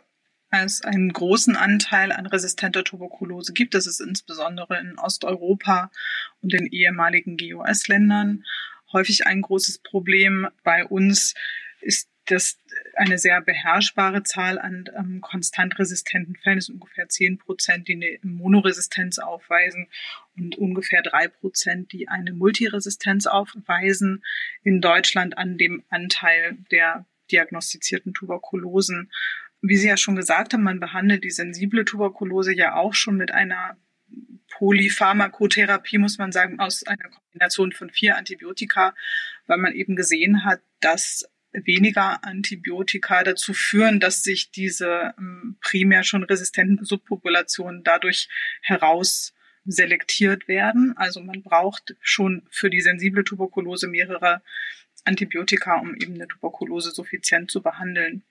es 0.51 0.83
einen 0.83 1.13
großen 1.13 1.57
Anteil 1.57 2.13
an 2.13 2.27
resistenter 2.27 2.85
Tuberkulose 2.85 3.53
gibt. 3.53 3.75
Das 3.75 3.87
ist 3.87 4.01
insbesondere 4.01 4.79
in 4.79 4.99
Osteuropa 4.99 5.91
und 6.41 6.53
den 6.53 6.67
ehemaligen 6.67 7.37
GOS-Ländern 7.37 8.45
häufig 8.93 9.27
ein 9.27 9.43
großes 9.43 9.81
Problem. 9.81 10.49
Bei 10.63 10.85
uns 10.85 11.35
ist 11.81 12.09
das 12.27 12.59
eine 12.95 13.19
sehr 13.19 13.41
beherrschbare 13.41 14.23
Zahl 14.23 14.59
an 14.59 14.85
ähm, 14.97 15.21
konstant 15.21 15.79
resistenten 15.79 16.37
Fällen 16.37 16.59
ist 16.59 16.69
ungefähr 16.69 17.09
zehn 17.09 17.39
Prozent, 17.39 17.89
die 17.89 17.95
eine 17.95 18.19
Monoresistenz 18.23 19.19
aufweisen 19.19 19.89
und 20.37 20.57
ungefähr 20.57 21.03
drei 21.03 21.29
Prozent, 21.29 21.93
die 21.93 22.09
eine 22.09 22.33
Multiresistenz 22.33 23.27
aufweisen 23.27 24.25
in 24.63 24.81
Deutschland 24.81 25.39
an 25.39 25.57
dem 25.57 25.85
Anteil 25.89 26.59
der 26.71 27.07
diagnostizierten 27.31 28.15
Tuberkulosen. 28.15 29.11
Wie 29.63 29.77
Sie 29.77 29.89
ja 29.89 29.97
schon 29.97 30.17
gesagt 30.17 30.53
haben, 30.53 30.63
man 30.63 30.81
behandelt 30.81 31.25
die 31.25 31.31
sensible 31.31 31.85
Tuberkulose 31.85 32.55
ja 32.55 32.75
auch 32.75 32.95
schon 32.95 33.17
mit 33.17 33.33
einer 33.33 33.77
Polypharmakotherapie, 34.51 35.99
muss 35.99 36.19
man 36.19 36.33
sagen, 36.33 36.61
aus 36.61 36.85
einer 36.85 37.09
Kombination 37.09 37.73
von 37.73 37.91
vier 37.91 38.17
Antibiotika, 38.17 38.95
weil 39.47 39.59
man 39.59 39.75
eben 39.75 39.97
gesehen 39.97 40.45
hat, 40.45 40.61
dass 40.81 41.29
weniger 41.65 42.25
Antibiotika 42.25 43.25
dazu 43.25 43.55
führen, 43.55 44.01
dass 44.01 44.23
sich 44.23 44.51
diese 44.51 45.15
ähm, 45.19 45.57
primär 45.61 46.05
schon 46.05 46.23
resistenten 46.23 46.85
Subpopulationen 46.85 47.83
dadurch 47.83 48.29
heraus 48.63 49.35
selektiert 49.65 50.49
werden. 50.49 50.95
Also 50.97 51.21
man 51.21 51.43
braucht 51.43 51.97
schon 52.01 52.47
für 52.51 52.71
die 52.71 52.81
sensible 52.81 53.25
Tuberkulose 53.25 53.89
mehrere 53.89 54.43
Antibiotika, 55.05 55.81
um 55.81 55.95
eben 55.97 56.15
eine 56.15 56.29
Tuberkulose 56.29 56.91
suffizient 56.91 57.51
zu 57.51 57.63
behandeln. 57.63 58.23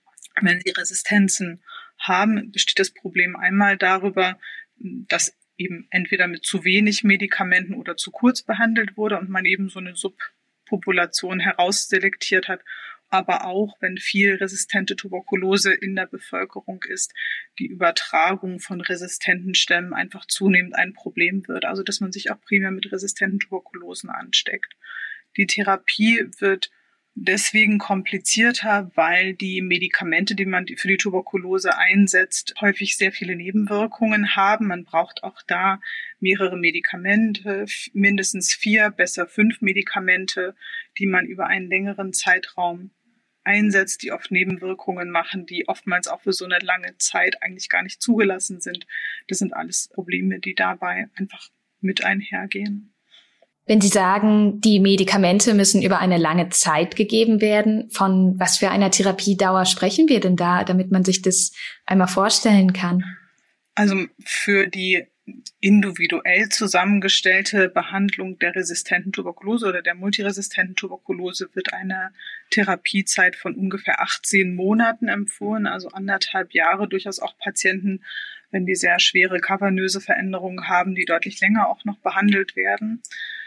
Wenn 0.41 0.61
sie 0.61 0.71
Resistenzen 0.71 1.63
haben, 1.97 2.51
besteht 2.51 2.79
das 2.79 2.91
Problem 2.91 3.35
einmal 3.35 3.77
darüber, 3.77 4.37
dass 4.77 5.37
eben 5.57 5.87
entweder 5.89 6.27
mit 6.27 6.45
zu 6.45 6.65
wenig 6.65 7.03
Medikamenten 7.03 7.75
oder 7.75 7.95
zu 7.95 8.11
kurz 8.11 8.41
behandelt 8.41 8.97
wurde 8.97 9.17
und 9.17 9.29
man 9.29 9.45
eben 9.45 9.69
so 9.69 9.79
eine 9.79 9.95
Subpopulation 9.95 11.39
herausselektiert 11.39 12.49
hat 12.49 12.61
aber 13.09 13.45
auch 13.45 13.77
wenn 13.79 13.97
viel 13.97 14.35
resistente 14.35 14.95
Tuberkulose 14.95 15.73
in 15.73 15.95
der 15.95 16.07
Bevölkerung 16.07 16.83
ist, 16.83 17.13
die 17.59 17.67
Übertragung 17.67 18.59
von 18.59 18.81
resistenten 18.81 19.55
Stämmen 19.55 19.93
einfach 19.93 20.25
zunehmend 20.25 20.75
ein 20.75 20.93
Problem 20.93 21.47
wird. 21.47 21.65
Also 21.65 21.83
dass 21.83 22.01
man 22.01 22.11
sich 22.11 22.31
auch 22.31 22.41
primär 22.41 22.71
mit 22.71 22.91
resistenten 22.91 23.39
Tuberkulosen 23.39 24.09
ansteckt. 24.09 24.75
Die 25.37 25.47
Therapie 25.47 26.25
wird 26.39 26.71
deswegen 27.15 27.79
komplizierter, 27.79 28.91
weil 28.95 29.33
die 29.33 29.61
Medikamente, 29.61 30.35
die 30.35 30.45
man 30.45 30.67
für 30.67 30.89
die 30.89 30.97
Tuberkulose 30.97 31.77
einsetzt, 31.77 32.55
häufig 32.61 32.97
sehr 32.97 33.11
viele 33.11 33.35
Nebenwirkungen 33.35 34.35
haben. 34.35 34.67
Man 34.67 34.83
braucht 34.83 35.23
auch 35.23 35.41
da 35.47 35.79
mehrere 36.19 36.57
Medikamente, 36.57 37.65
mindestens 37.93 38.53
vier, 38.53 38.91
besser 38.91 39.27
fünf 39.27 39.61
Medikamente, 39.61 40.55
die 40.99 41.07
man 41.07 41.25
über 41.25 41.47
einen 41.47 41.69
längeren 41.69 42.13
Zeitraum 42.13 42.91
einsetzt, 43.43 44.03
die 44.03 44.11
oft 44.11 44.31
Nebenwirkungen 44.31 45.09
machen, 45.09 45.45
die 45.45 45.67
oftmals 45.67 46.07
auch 46.07 46.21
für 46.21 46.33
so 46.33 46.45
eine 46.45 46.59
lange 46.59 46.97
Zeit 46.97 47.41
eigentlich 47.41 47.69
gar 47.69 47.83
nicht 47.83 48.01
zugelassen 48.01 48.59
sind. 48.59 48.87
Das 49.27 49.37
sind 49.37 49.53
alles 49.53 49.87
Probleme, 49.87 50.39
die 50.39 50.55
dabei 50.55 51.07
einfach 51.15 51.49
mit 51.79 52.03
einhergehen. 52.03 52.94
Wenn 53.67 53.81
Sie 53.81 53.87
sagen, 53.87 54.61
die 54.61 54.79
Medikamente 54.79 55.55
müssen 55.55 55.81
über 55.81 55.99
eine 55.99 56.17
lange 56.17 56.49
Zeit 56.49 56.95
gegeben 56.95 57.41
werden, 57.41 57.89
von 57.89 58.39
was 58.39 58.57
für 58.57 58.69
einer 58.69 58.91
Therapiedauer 58.91 59.65
sprechen 59.65 60.07
wir 60.07 60.19
denn 60.19 60.35
da, 60.35 60.63
damit 60.63 60.91
man 60.91 61.03
sich 61.03 61.23
das 61.23 61.51
einmal 61.85 62.07
vorstellen 62.07 62.73
kann? 62.73 63.03
Also 63.73 64.05
für 64.23 64.67
die 64.67 65.07
individuell 65.59 66.49
zusammengestellte 66.49 67.69
Behandlung 67.69 68.37
der 68.37 68.55
resistenten 68.55 69.11
Tuberkulose 69.11 69.67
oder 69.67 69.81
der 69.81 69.95
multiresistenten 69.95 70.75
Tuberkulose 70.75 71.49
wird 71.53 71.73
eine 71.73 72.11
Therapiezeit 72.51 73.35
von 73.35 73.55
ungefähr 73.55 74.01
18 74.01 74.55
Monaten 74.55 75.07
empfohlen, 75.07 75.65
also 75.65 75.89
anderthalb 75.89 76.53
Jahre. 76.53 76.87
Durchaus 76.87 77.19
auch 77.19 77.35
Patienten, 77.39 78.03
wenn 78.51 78.67
die 78.67 78.75
sehr 78.75 78.99
schwere 78.99 79.39
kavernöse 79.39 79.99
Veränderungen 79.99 80.67
haben, 80.67 80.93
die 80.93 81.05
deutlich 81.05 81.39
länger 81.39 81.67
auch 81.67 81.83
noch 81.85 81.97
behandelt 81.97 82.55
werden. 82.55 83.01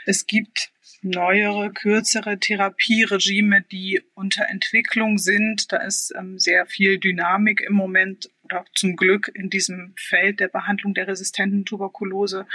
Es 0.08 0.26
gibt 0.26 0.70
neuere, 1.02 1.70
kürzere 1.70 2.38
Therapieregime, 2.38 3.60
die 3.70 4.00
unter 4.14 4.48
Entwicklung 4.48 5.18
sind. 5.18 5.70
Da 5.70 5.76
ist 5.82 6.14
ähm, 6.16 6.38
sehr 6.38 6.64
viel 6.64 6.98
Dynamik 6.98 7.60
im 7.60 7.74
Moment 7.74 8.30
oder 8.42 8.64
zum 8.74 8.96
Glück 8.96 9.30
in 9.34 9.50
diesem 9.50 9.92
Feld 9.98 10.40
der 10.40 10.48
Behandlung 10.48 10.94
der 10.94 11.08
resistenten 11.08 11.66
Tuberkulose. 11.66 12.46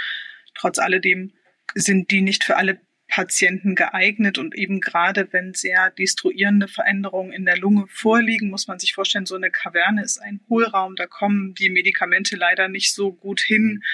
Trotz 0.56 0.80
alledem 0.80 1.32
sind 1.76 2.10
die 2.10 2.22
nicht 2.22 2.42
für 2.42 2.56
alle 2.56 2.80
Patienten 3.06 3.76
geeignet 3.76 4.36
und 4.36 4.56
eben 4.56 4.80
gerade 4.80 5.28
wenn 5.32 5.54
sehr 5.54 5.92
destruierende 5.92 6.66
Veränderungen 6.66 7.32
in 7.32 7.44
der 7.44 7.56
Lunge 7.56 7.86
vorliegen, 7.86 8.50
muss 8.50 8.66
man 8.66 8.80
sich 8.80 8.94
vorstellen, 8.94 9.26
so 9.26 9.36
eine 9.36 9.52
Kaverne 9.52 10.02
ist 10.02 10.18
ein 10.18 10.40
Hohlraum, 10.48 10.96
da 10.96 11.06
kommen 11.06 11.54
die 11.54 11.70
Medikamente 11.70 12.34
leider 12.34 12.66
nicht 12.66 12.92
so 12.92 13.12
gut 13.12 13.40
hin, 13.40 13.84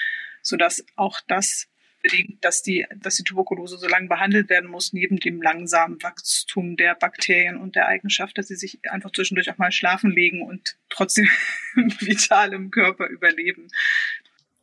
sodass 0.41 0.83
auch 0.95 1.21
das 1.27 1.70
bedingt, 2.01 2.43
dass 2.43 2.63
die, 2.63 2.85
dass 2.97 3.15
die 3.15 3.23
Tuberkulose 3.23 3.77
so 3.77 3.87
lange 3.87 4.07
behandelt 4.07 4.49
werden 4.49 4.69
muss, 4.69 4.93
neben 4.93 5.17
dem 5.17 5.41
langsamen 5.41 6.01
Wachstum 6.01 6.75
der 6.75 6.95
Bakterien 6.95 7.57
und 7.57 7.75
der 7.75 7.87
Eigenschaft, 7.87 8.37
dass 8.37 8.47
sie 8.47 8.55
sich 8.55 8.79
einfach 8.89 9.11
zwischendurch 9.11 9.49
auch 9.51 9.57
mal 9.57 9.71
schlafen 9.71 10.11
legen 10.11 10.41
und 10.41 10.77
trotzdem 10.89 11.29
vital 11.75 12.53
im 12.53 12.71
Körper 12.71 13.07
überleben. 13.07 13.67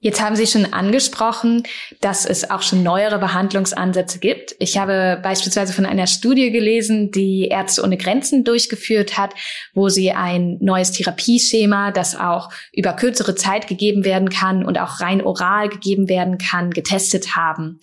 Jetzt 0.01 0.21
haben 0.21 0.37
Sie 0.37 0.47
schon 0.47 0.73
angesprochen, 0.73 1.65
dass 2.01 2.25
es 2.25 2.49
auch 2.51 2.63
schon 2.63 2.85
neuere 2.85 3.19
Behandlungsansätze 3.19 4.21
gibt. 4.21 4.55
Ich 4.61 4.79
habe 4.79 5.19
beispielsweise 5.21 5.73
von 5.73 5.87
einer 5.87 6.07
Studie 6.07 6.53
gelesen, 6.53 7.11
die 7.11 7.49
Ärzte 7.49 7.83
ohne 7.83 7.97
Grenzen 7.97 8.45
durchgeführt 8.45 9.19
hat, 9.19 9.35
wo 9.75 9.89
sie 9.89 10.13
ein 10.13 10.59
neues 10.61 10.93
Therapieschema, 10.93 11.91
das 11.91 12.15
auch 12.15 12.51
über 12.73 12.93
kürzere 12.93 13.35
Zeit 13.35 13.67
gegeben 13.67 14.05
werden 14.05 14.31
kann 14.31 14.65
und 14.65 14.79
auch 14.79 15.01
rein 15.01 15.21
oral 15.21 15.69
gegeben 15.69 16.09
werden 16.09 16.39
kann, 16.39 16.71
getestet 16.71 17.35
haben. 17.35 17.81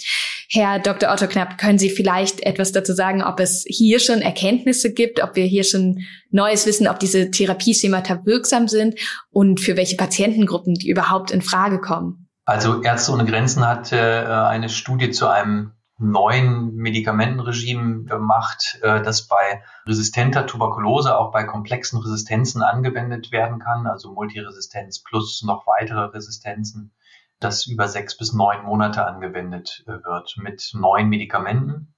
Herr 0.49 0.79
Dr. 0.79 1.11
Otto 1.11 1.27
Knapp, 1.27 1.57
können 1.57 1.79
Sie 1.79 1.89
vielleicht 1.89 2.43
etwas 2.43 2.71
dazu 2.71 2.93
sagen, 2.93 3.23
ob 3.23 3.41
es 3.41 3.65
hier 3.67 3.99
schon 3.99 4.21
Erkenntnisse 4.21 4.93
gibt, 4.93 5.21
ob 5.21 5.35
wir 5.35 5.43
hier 5.43 5.65
schon 5.65 5.99
Neues 6.35 6.65
wissen, 6.65 6.87
ob 6.87 6.99
diese 6.99 7.31
Therapieschemata 7.31 8.25
wirksam 8.25 8.67
sind 8.67 8.99
und 9.31 9.59
für 9.59 9.77
welche 9.77 9.95
Patientengruppen 9.95 10.75
die 10.75 10.89
überhaupt 10.89 11.31
in 11.31 11.41
Frage 11.41 11.79
kommen? 11.79 12.29
Also 12.45 12.83
Ärzte 12.83 13.11
ohne 13.13 13.25
Grenzen 13.25 13.65
hat 13.65 13.91
äh, 13.91 13.95
eine 13.95 14.69
Studie 14.69 15.11
zu 15.11 15.27
einem 15.27 15.71
neuen 15.97 16.75
Medikamentenregime 16.75 18.03
gemacht, 18.03 18.79
äh, 18.83 19.01
das 19.01 19.27
bei 19.27 19.63
resistenter 19.87 20.45
Tuberkulose, 20.45 21.17
auch 21.17 21.31
bei 21.31 21.45
komplexen 21.45 21.99
Resistenzen 21.99 22.61
angewendet 22.61 23.31
werden 23.31 23.59
kann, 23.59 23.87
also 23.87 24.13
Multiresistenz 24.13 25.01
plus 25.01 25.41
noch 25.43 25.65
weitere 25.65 26.05
Resistenzen 26.07 26.91
das 27.39 27.67
über 27.67 27.87
sechs 27.87 28.17
bis 28.17 28.33
neun 28.33 28.63
Monate 28.63 29.05
angewendet 29.05 29.83
äh, 29.87 29.91
wird 29.91 30.35
mit 30.37 30.71
neuen 30.73 31.09
Medikamenten. 31.09 31.94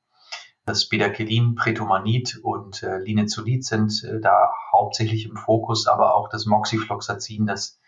Das 0.67 0.89
Bedaquilin, 0.89 1.55
Pretomanid 1.55 2.41
und 2.43 2.83
äh, 2.83 2.97
Linezolid 2.97 3.63
sind 3.63 4.03
äh, 4.03 4.19
da 4.19 4.51
hauptsächlich 4.73 5.25
im 5.25 5.37
Fokus, 5.37 5.87
aber 5.87 6.13
auch 6.13 6.27
das 6.27 6.45
Moxifloxacin, 6.45 7.45
das 7.45 7.79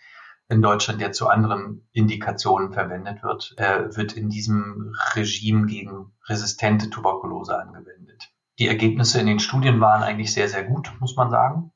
in 0.47 0.61
Deutschland 0.61 1.01
ja 1.01 1.11
zu 1.11 1.27
anderen 1.27 1.89
Indikationen 1.91 2.71
verwendet 2.71 3.21
wird, 3.21 3.53
äh, 3.57 3.93
wird 3.97 4.13
in 4.13 4.29
diesem 4.29 4.95
Regime 5.13 5.65
gegen 5.65 6.13
resistente 6.29 6.89
Tuberkulose 6.89 7.59
angewendet. 7.59 8.29
Die 8.59 8.69
Ergebnisse 8.69 9.19
in 9.19 9.27
den 9.27 9.39
Studien 9.39 9.81
waren 9.81 10.01
eigentlich 10.01 10.33
sehr, 10.33 10.47
sehr 10.47 10.63
gut, 10.63 10.89
muss 11.01 11.17
man 11.17 11.31
sagen. 11.31 11.73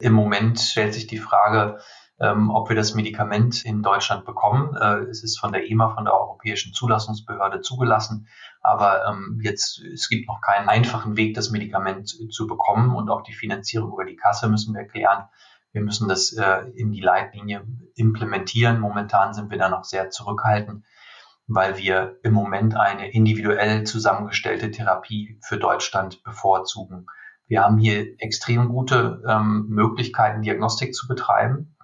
Im 0.00 0.14
Moment 0.14 0.58
stellt 0.58 0.94
sich 0.94 1.06
die 1.06 1.18
Frage, 1.18 1.78
ähm, 2.20 2.50
ob 2.50 2.68
wir 2.68 2.76
das 2.76 2.94
Medikament 2.94 3.64
in 3.64 3.82
Deutschland 3.82 4.24
bekommen. 4.24 4.74
Äh, 4.76 5.00
es 5.10 5.22
ist 5.22 5.38
von 5.38 5.52
der 5.52 5.70
EMA, 5.70 5.94
von 5.94 6.04
der 6.04 6.14
Europäischen 6.14 6.72
Zulassungsbehörde 6.72 7.60
zugelassen. 7.60 8.28
Aber 8.68 9.06
ähm, 9.06 9.40
jetzt, 9.42 9.80
es 9.80 10.10
gibt 10.10 10.28
noch 10.28 10.42
keinen 10.42 10.68
einfachen 10.68 11.16
Weg, 11.16 11.32
das 11.32 11.50
Medikament 11.50 12.14
zu 12.30 12.46
bekommen. 12.46 12.94
Und 12.94 13.08
auch 13.08 13.22
die 13.22 13.32
Finanzierung 13.32 13.90
über 13.94 14.04
die 14.04 14.16
Kasse 14.16 14.46
müssen 14.50 14.74
wir 14.74 14.84
klären. 14.84 15.24
Wir 15.72 15.80
müssen 15.80 16.06
das 16.06 16.34
äh, 16.34 16.64
in 16.74 16.92
die 16.92 17.00
Leitlinie 17.00 17.66
implementieren. 17.94 18.78
Momentan 18.78 19.32
sind 19.32 19.50
wir 19.50 19.56
da 19.56 19.70
noch 19.70 19.84
sehr 19.84 20.10
zurückhaltend, 20.10 20.84
weil 21.46 21.78
wir 21.78 22.18
im 22.22 22.34
Moment 22.34 22.76
eine 22.76 23.10
individuell 23.10 23.84
zusammengestellte 23.84 24.70
Therapie 24.70 25.40
für 25.42 25.56
Deutschland 25.56 26.22
bevorzugen. 26.22 27.06
Wir 27.46 27.62
haben 27.62 27.78
hier 27.78 28.16
extrem 28.18 28.68
gute 28.68 29.22
ähm, 29.26 29.64
Möglichkeiten, 29.70 30.42
Diagnostik 30.42 30.94
zu 30.94 31.08
betreiben. 31.08 31.74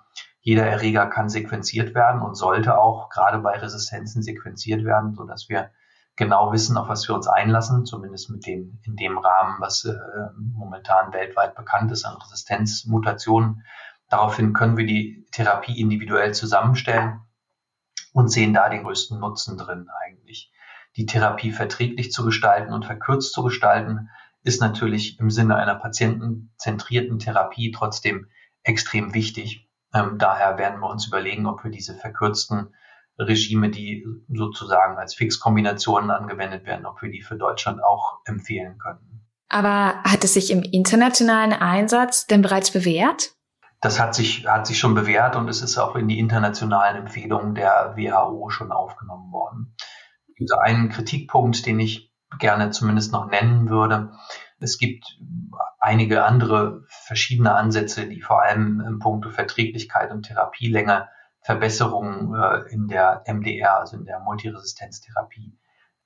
Jeder 0.42 0.66
Erreger 0.66 1.06
kann 1.06 1.30
sequenziert 1.30 1.94
werden 1.94 2.20
und 2.20 2.34
sollte 2.34 2.76
auch 2.76 3.08
gerade 3.08 3.38
bei 3.38 3.56
Resistenzen 3.56 4.22
sequenziert 4.22 4.84
werden, 4.84 5.14
so 5.14 5.24
dass 5.24 5.48
wir 5.48 5.70
genau 6.16 6.52
wissen, 6.52 6.76
auf 6.76 6.88
was 6.88 7.08
wir 7.08 7.14
uns 7.14 7.26
einlassen, 7.26 7.86
zumindest 7.86 8.30
mit 8.30 8.46
dem, 8.46 8.78
in 8.84 8.96
dem 8.96 9.18
Rahmen, 9.18 9.56
was 9.60 9.84
äh, 9.84 9.94
momentan 10.36 11.12
weltweit 11.12 11.54
bekannt 11.54 11.90
ist 11.92 12.04
an 12.04 12.16
Resistenzmutationen. 12.16 13.64
Daraufhin 14.08 14.52
können 14.52 14.76
wir 14.76 14.86
die 14.86 15.26
Therapie 15.32 15.80
individuell 15.80 16.32
zusammenstellen 16.34 17.20
und 18.12 18.28
sehen 18.28 18.54
da 18.54 18.68
den 18.68 18.84
größten 18.84 19.18
Nutzen 19.18 19.58
drin 19.58 19.88
eigentlich. 20.04 20.52
Die 20.96 21.06
Therapie 21.06 21.50
verträglich 21.50 22.12
zu 22.12 22.24
gestalten 22.24 22.72
und 22.72 22.84
verkürzt 22.84 23.32
zu 23.32 23.42
gestalten, 23.42 24.10
ist 24.44 24.60
natürlich 24.60 25.18
im 25.18 25.30
Sinne 25.30 25.56
einer 25.56 25.74
patientenzentrierten 25.74 27.18
Therapie 27.18 27.72
trotzdem 27.72 28.28
extrem 28.62 29.14
wichtig. 29.14 29.68
Ähm, 29.92 30.18
daher 30.18 30.58
werden 30.58 30.80
wir 30.80 30.90
uns 30.90 31.06
überlegen, 31.08 31.46
ob 31.46 31.64
wir 31.64 31.70
diese 31.70 31.94
verkürzten 31.94 32.74
Regime, 33.18 33.70
die 33.70 34.04
sozusagen 34.28 34.98
als 34.98 35.14
Fixkombinationen 35.14 36.10
angewendet 36.10 36.66
werden, 36.66 36.86
ob 36.86 37.00
wir 37.02 37.10
die 37.10 37.22
für 37.22 37.36
Deutschland 37.36 37.82
auch 37.82 38.20
empfehlen 38.24 38.78
können. 38.78 39.14
Aber 39.48 40.02
hat 40.02 40.24
es 40.24 40.34
sich 40.34 40.50
im 40.50 40.62
internationalen 40.62 41.52
Einsatz 41.52 42.26
denn 42.26 42.42
bereits 42.42 42.72
bewährt? 42.72 43.32
Das 43.80 44.00
hat 44.00 44.14
sich, 44.14 44.46
hat 44.48 44.66
sich 44.66 44.78
schon 44.78 44.94
bewährt 44.94 45.36
und 45.36 45.48
es 45.48 45.60
ist 45.62 45.78
auch 45.78 45.94
in 45.94 46.08
die 46.08 46.18
internationalen 46.18 46.96
Empfehlungen 46.96 47.54
der 47.54 47.94
WHO 47.96 48.48
schon 48.50 48.72
aufgenommen 48.72 49.30
worden. 49.30 49.76
Es 50.28 50.34
gibt 50.36 50.52
einen 50.54 50.88
Kritikpunkt, 50.88 51.66
den 51.66 51.78
ich 51.78 52.12
gerne 52.38 52.70
zumindest 52.70 53.12
noch 53.12 53.28
nennen 53.28 53.68
würde. 53.68 54.12
Es 54.58 54.78
gibt 54.78 55.04
einige 55.78 56.24
andere 56.24 56.84
verschiedene 56.88 57.54
Ansätze, 57.54 58.08
die 58.08 58.22
vor 58.22 58.42
allem 58.42 58.80
im 58.80 58.98
Punkto 58.98 59.30
Verträglichkeit 59.30 60.10
und 60.10 60.22
Therapielänge 60.22 61.08
Verbesserungen 61.44 62.34
äh, 62.34 62.72
in 62.72 62.88
der 62.88 63.22
MDR, 63.26 63.78
also 63.78 63.96
in 63.96 64.06
der 64.06 64.18
Multiresistenztherapie, 64.18 65.56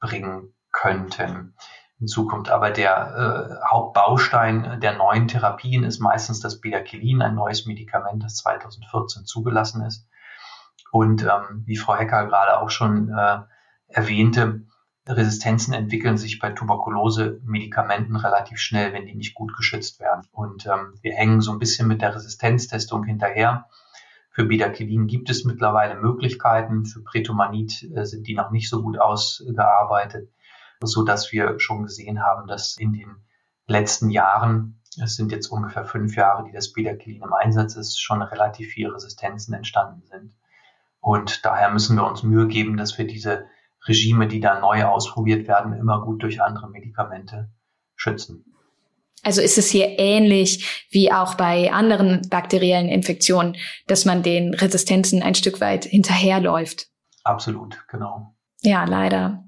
bringen 0.00 0.52
könnten 0.72 1.54
in 2.00 2.08
Zukunft. 2.08 2.50
Aber 2.50 2.70
der 2.70 3.60
äh, 3.62 3.70
Hauptbaustein 3.70 4.80
der 4.80 4.96
neuen 4.96 5.28
Therapien 5.28 5.84
ist 5.84 6.00
meistens 6.00 6.40
das 6.40 6.60
Bedaquilin, 6.60 7.22
ein 7.22 7.36
neues 7.36 7.66
Medikament, 7.66 8.24
das 8.24 8.36
2014 8.36 9.24
zugelassen 9.24 9.84
ist. 9.84 10.08
Und 10.90 11.22
ähm, 11.22 11.62
wie 11.66 11.76
Frau 11.76 11.96
Hecker 11.96 12.26
gerade 12.26 12.58
auch 12.58 12.70
schon 12.70 13.08
äh, 13.10 13.38
erwähnte, 13.88 14.62
Resistenzen 15.06 15.72
entwickeln 15.72 16.18
sich 16.18 16.38
bei 16.38 16.50
Tuberkulose-Medikamenten 16.50 18.16
relativ 18.16 18.58
schnell, 18.58 18.92
wenn 18.92 19.06
die 19.06 19.14
nicht 19.14 19.34
gut 19.34 19.56
geschützt 19.56 20.00
werden. 20.00 20.26
Und 20.32 20.66
ähm, 20.66 20.94
wir 21.00 21.14
hängen 21.14 21.40
so 21.40 21.52
ein 21.52 21.58
bisschen 21.58 21.88
mit 21.88 22.02
der 22.02 22.14
Resistenztestung 22.14 23.04
hinterher. 23.04 23.66
Für 24.38 24.44
Bedaquilin 24.44 25.08
gibt 25.08 25.30
es 25.30 25.44
mittlerweile 25.44 25.96
Möglichkeiten. 25.96 26.84
Für 26.84 27.02
Pretomanid 27.02 27.90
äh, 27.92 28.04
sind 28.04 28.28
die 28.28 28.36
noch 28.36 28.52
nicht 28.52 28.70
so 28.70 28.82
gut 28.82 28.96
ausgearbeitet, 28.96 30.30
so 30.80 31.02
dass 31.02 31.32
wir 31.32 31.58
schon 31.58 31.82
gesehen 31.82 32.22
haben, 32.22 32.46
dass 32.46 32.76
in 32.78 32.92
den 32.92 33.16
letzten 33.66 34.10
Jahren, 34.10 34.80
es 35.02 35.16
sind 35.16 35.32
jetzt 35.32 35.48
ungefähr 35.48 35.84
fünf 35.84 36.14
Jahre, 36.14 36.44
die 36.44 36.52
das 36.52 36.72
Bedaquilin 36.72 37.22
im 37.22 37.32
Einsatz 37.32 37.74
ist, 37.74 38.00
schon 38.00 38.22
relativ 38.22 38.68
viele 38.68 38.94
Resistenzen 38.94 39.54
entstanden 39.54 40.06
sind. 40.06 40.36
Und 41.00 41.44
daher 41.44 41.72
müssen 41.72 41.96
wir 41.96 42.06
uns 42.06 42.22
Mühe 42.22 42.46
geben, 42.46 42.76
dass 42.76 42.96
wir 42.96 43.08
diese 43.08 43.46
Regime, 43.88 44.28
die 44.28 44.38
da 44.38 44.60
neu 44.60 44.84
ausprobiert 44.84 45.48
werden, 45.48 45.72
immer 45.72 46.00
gut 46.04 46.22
durch 46.22 46.40
andere 46.40 46.70
Medikamente 46.70 47.50
schützen. 47.96 48.44
Also 49.22 49.40
ist 49.40 49.58
es 49.58 49.70
hier 49.70 49.98
ähnlich 49.98 50.86
wie 50.90 51.12
auch 51.12 51.34
bei 51.34 51.72
anderen 51.72 52.28
bakteriellen 52.28 52.88
Infektionen, 52.88 53.56
dass 53.86 54.04
man 54.04 54.22
den 54.22 54.54
Resistenzen 54.54 55.22
ein 55.22 55.34
Stück 55.34 55.60
weit 55.60 55.84
hinterherläuft? 55.84 56.86
Absolut, 57.24 57.84
genau. 57.88 58.34
Ja, 58.62 58.84
leider. 58.84 59.44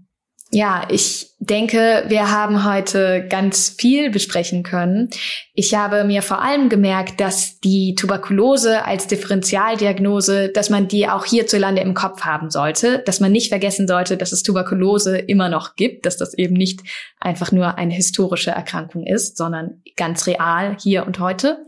Ja, 0.52 0.84
ich 0.90 1.28
denke, 1.38 2.04
wir 2.08 2.32
haben 2.32 2.64
heute 2.64 3.24
ganz 3.28 3.68
viel 3.68 4.10
besprechen 4.10 4.64
können. 4.64 5.08
Ich 5.54 5.76
habe 5.76 6.02
mir 6.02 6.22
vor 6.22 6.42
allem 6.42 6.68
gemerkt, 6.68 7.20
dass 7.20 7.60
die 7.60 7.94
Tuberkulose 7.94 8.84
als 8.84 9.06
Differentialdiagnose, 9.06 10.48
dass 10.48 10.68
man 10.68 10.88
die 10.88 11.08
auch 11.08 11.24
hierzulande 11.24 11.82
im 11.82 11.94
Kopf 11.94 12.22
haben 12.22 12.50
sollte, 12.50 12.98
dass 13.06 13.20
man 13.20 13.30
nicht 13.30 13.50
vergessen 13.50 13.86
sollte, 13.86 14.16
dass 14.16 14.32
es 14.32 14.42
Tuberkulose 14.42 15.18
immer 15.18 15.48
noch 15.48 15.76
gibt, 15.76 16.04
dass 16.04 16.16
das 16.16 16.34
eben 16.34 16.54
nicht 16.54 16.80
einfach 17.20 17.52
nur 17.52 17.78
eine 17.78 17.94
historische 17.94 18.50
Erkrankung 18.50 19.06
ist, 19.06 19.36
sondern 19.36 19.82
ganz 19.96 20.26
real 20.26 20.76
hier 20.80 21.06
und 21.06 21.20
heute. 21.20 21.64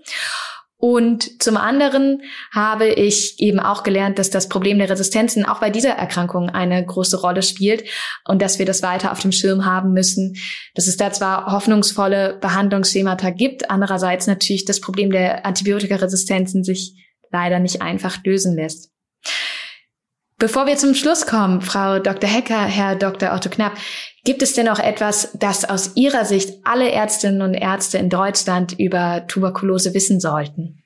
Und 0.85 1.41
zum 1.41 1.57
anderen 1.57 2.22
habe 2.51 2.89
ich 2.89 3.39
eben 3.39 3.61
auch 3.61 3.85
gelernt, 3.85 4.18
dass 4.18 4.30
das 4.30 4.49
Problem 4.49 4.78
der 4.80 4.91
Resistenzen 4.91 5.45
auch 5.45 5.61
bei 5.61 5.70
dieser 5.70 5.91
Erkrankung 5.91 6.51
eine 6.51 6.85
große 6.85 7.20
Rolle 7.20 7.45
spielt 7.45 7.85
und 8.26 8.43
dass 8.43 8.59
wir 8.59 8.66
das 8.66 8.83
weiter 8.83 9.12
auf 9.12 9.20
dem 9.20 9.30
Schirm 9.30 9.64
haben 9.64 9.93
müssen, 9.93 10.35
dass 10.74 10.89
es 10.89 10.97
da 10.97 11.12
zwar 11.12 11.53
hoffnungsvolle 11.53 12.37
Behandlungsschemata 12.41 13.30
gibt, 13.30 13.70
andererseits 13.70 14.26
natürlich 14.26 14.64
das 14.64 14.80
Problem 14.80 15.12
der 15.12 15.47
Antibiotikaresistenzen 15.47 16.64
sich 16.64 16.97
leider 17.30 17.61
nicht 17.61 17.80
einfach 17.80 18.18
lösen 18.24 18.57
lässt. 18.57 18.91
Bevor 20.43 20.66
wir 20.66 20.76
zum 20.76 20.97
Schluss 20.97 21.24
kommen, 21.24 21.61
Frau 21.61 22.01
Dr. 22.01 22.28
Hecker, 22.28 22.64
Herr 22.64 22.97
Dr. 22.97 23.32
Otto 23.32 23.49
Knapp, 23.49 23.78
gibt 24.24 24.43
es 24.43 24.55
denn 24.55 24.68
auch 24.68 24.80
etwas, 24.80 25.30
das 25.38 25.64
aus 25.64 25.97
Ihrer 25.97 26.24
Sicht 26.24 26.66
alle 26.66 26.90
Ärztinnen 26.90 27.43
und 27.43 27.55
Ärzte 27.55 27.99
in 27.99 28.11
Deutschland 28.11 28.76
über 28.76 29.24
Tuberkulose 29.28 29.95
wissen 29.95 30.18
sollten? 30.18 30.82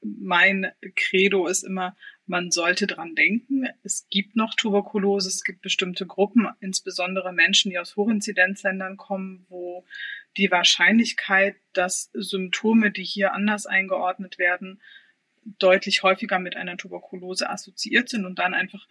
Mein 0.00 0.70
Credo 0.94 1.48
ist 1.48 1.64
immer, 1.64 1.96
man 2.26 2.52
sollte 2.52 2.86
dran 2.86 3.16
denken. 3.16 3.64
Es 3.82 4.06
gibt 4.10 4.36
noch 4.36 4.54
Tuberkulose, 4.54 5.28
es 5.28 5.42
gibt 5.42 5.62
bestimmte 5.62 6.06
Gruppen, 6.06 6.46
insbesondere 6.60 7.32
Menschen, 7.32 7.72
die 7.72 7.80
aus 7.80 7.96
Hochinzidenzländern 7.96 8.96
kommen, 8.96 9.44
wo 9.48 9.84
die 10.36 10.52
Wahrscheinlichkeit, 10.52 11.56
dass 11.72 12.12
Symptome, 12.12 12.92
die 12.92 13.02
hier 13.02 13.32
anders 13.32 13.66
eingeordnet 13.66 14.38
werden, 14.38 14.80
deutlich 15.58 16.02
häufiger 16.02 16.38
mit 16.38 16.56
einer 16.56 16.76
Tuberkulose 16.76 17.48
assoziiert 17.48 18.08
sind 18.08 18.24
und 18.24 18.38
dann 18.38 18.54
einfach 18.54 18.86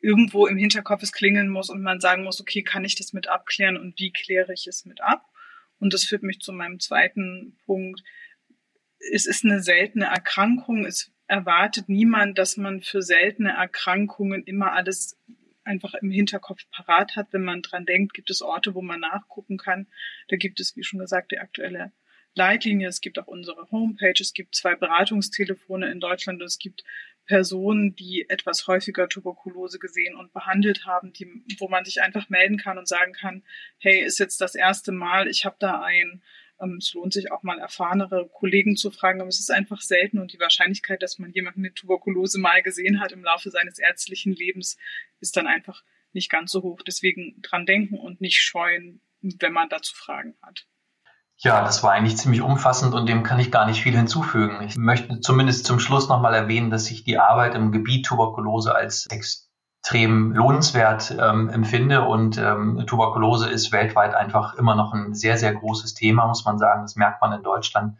irgendwo 0.00 0.46
im 0.46 0.56
Hinterkopf 0.56 1.02
es 1.02 1.12
klingeln 1.12 1.48
muss 1.48 1.70
und 1.70 1.82
man 1.82 2.00
sagen 2.00 2.24
muss, 2.24 2.40
okay, 2.40 2.62
kann 2.62 2.84
ich 2.84 2.94
das 2.94 3.12
mit 3.12 3.28
abklären 3.28 3.76
und 3.76 3.98
wie 3.98 4.12
kläre 4.12 4.52
ich 4.52 4.66
es 4.66 4.84
mit 4.84 5.00
ab? 5.00 5.24
Und 5.78 5.92
das 5.92 6.04
führt 6.04 6.22
mich 6.22 6.40
zu 6.40 6.52
meinem 6.52 6.80
zweiten 6.80 7.58
Punkt. 7.66 8.02
Es 9.12 9.26
ist 9.26 9.44
eine 9.44 9.62
seltene 9.62 10.06
Erkrankung. 10.06 10.86
Es 10.86 11.12
erwartet 11.26 11.88
niemand, 11.88 12.38
dass 12.38 12.56
man 12.56 12.80
für 12.82 13.02
seltene 13.02 13.52
Erkrankungen 13.52 14.44
immer 14.44 14.72
alles 14.72 15.18
einfach 15.64 15.94
im 15.94 16.10
Hinterkopf 16.10 16.62
parat 16.70 17.16
hat. 17.16 17.28
Wenn 17.32 17.44
man 17.44 17.62
dran 17.62 17.86
denkt, 17.86 18.14
gibt 18.14 18.30
es 18.30 18.42
Orte, 18.42 18.74
wo 18.74 18.82
man 18.82 19.00
nachgucken 19.00 19.58
kann. 19.58 19.88
Da 20.28 20.36
gibt 20.36 20.60
es, 20.60 20.76
wie 20.76 20.84
schon 20.84 21.00
gesagt, 21.00 21.32
die 21.32 21.38
aktuelle 21.38 21.92
Leitlinie, 22.34 22.88
es 22.88 23.00
gibt 23.00 23.18
auch 23.18 23.26
unsere 23.26 23.70
Homepage, 23.70 24.14
es 24.18 24.34
gibt 24.34 24.54
zwei 24.54 24.74
Beratungstelefone 24.74 25.90
in 25.90 26.00
Deutschland 26.00 26.40
und 26.40 26.46
es 26.46 26.58
gibt 26.58 26.84
Personen, 27.26 27.96
die 27.96 28.28
etwas 28.28 28.66
häufiger 28.66 29.08
Tuberkulose 29.08 29.78
gesehen 29.78 30.16
und 30.16 30.32
behandelt 30.32 30.84
haben, 30.84 31.12
die, 31.12 31.26
wo 31.58 31.68
man 31.68 31.84
sich 31.84 32.02
einfach 32.02 32.28
melden 32.28 32.58
kann 32.58 32.76
und 32.76 32.86
sagen 32.86 33.12
kann, 33.12 33.42
hey, 33.78 34.02
ist 34.02 34.18
jetzt 34.18 34.40
das 34.40 34.54
erste 34.54 34.92
Mal, 34.92 35.28
ich 35.28 35.44
habe 35.44 35.56
da 35.58 35.80
ein, 35.80 36.22
ähm, 36.60 36.76
es 36.78 36.92
lohnt 36.92 37.12
sich 37.12 37.32
auch 37.32 37.42
mal 37.42 37.58
erfahrenere 37.58 38.28
Kollegen 38.28 38.76
zu 38.76 38.90
fragen, 38.90 39.20
aber 39.20 39.28
es 39.28 39.40
ist 39.40 39.50
einfach 39.50 39.80
selten 39.80 40.18
und 40.18 40.32
die 40.32 40.40
Wahrscheinlichkeit, 40.40 41.02
dass 41.02 41.18
man 41.18 41.32
jemanden 41.32 41.62
mit 41.62 41.76
Tuberkulose 41.76 42.38
mal 42.38 42.62
gesehen 42.62 43.00
hat 43.00 43.12
im 43.12 43.24
Laufe 43.24 43.50
seines 43.50 43.78
ärztlichen 43.78 44.34
Lebens, 44.34 44.76
ist 45.20 45.36
dann 45.36 45.46
einfach 45.46 45.82
nicht 46.12 46.30
ganz 46.30 46.52
so 46.52 46.62
hoch. 46.62 46.82
Deswegen 46.82 47.40
dran 47.42 47.64
denken 47.64 47.96
und 47.98 48.20
nicht 48.20 48.40
scheuen, 48.40 49.00
wenn 49.22 49.52
man 49.52 49.68
dazu 49.70 49.94
Fragen 49.94 50.36
hat. 50.42 50.66
Ja, 51.44 51.62
das 51.62 51.82
war 51.82 51.92
eigentlich 51.92 52.16
ziemlich 52.16 52.40
umfassend 52.40 52.94
und 52.94 53.06
dem 53.06 53.22
kann 53.22 53.38
ich 53.38 53.52
gar 53.52 53.66
nicht 53.66 53.82
viel 53.82 53.94
hinzufügen. 53.94 54.62
Ich 54.62 54.78
möchte 54.78 55.20
zumindest 55.20 55.66
zum 55.66 55.78
Schluss 55.78 56.08
nochmal 56.08 56.32
erwähnen, 56.32 56.70
dass 56.70 56.90
ich 56.90 57.04
die 57.04 57.18
Arbeit 57.18 57.54
im 57.54 57.70
Gebiet 57.70 58.06
Tuberkulose 58.06 58.74
als 58.74 59.06
extrem 59.10 60.32
lohnenswert 60.32 61.14
ähm, 61.20 61.50
empfinde 61.50 62.00
und 62.00 62.38
ähm, 62.38 62.84
Tuberkulose 62.86 63.50
ist 63.50 63.72
weltweit 63.72 64.14
einfach 64.14 64.54
immer 64.54 64.74
noch 64.74 64.94
ein 64.94 65.14
sehr, 65.14 65.36
sehr 65.36 65.52
großes 65.52 65.92
Thema, 65.92 66.26
muss 66.26 66.46
man 66.46 66.56
sagen. 66.56 66.80
Das 66.80 66.96
merkt 66.96 67.20
man 67.20 67.34
in 67.34 67.42
Deutschland 67.42 67.98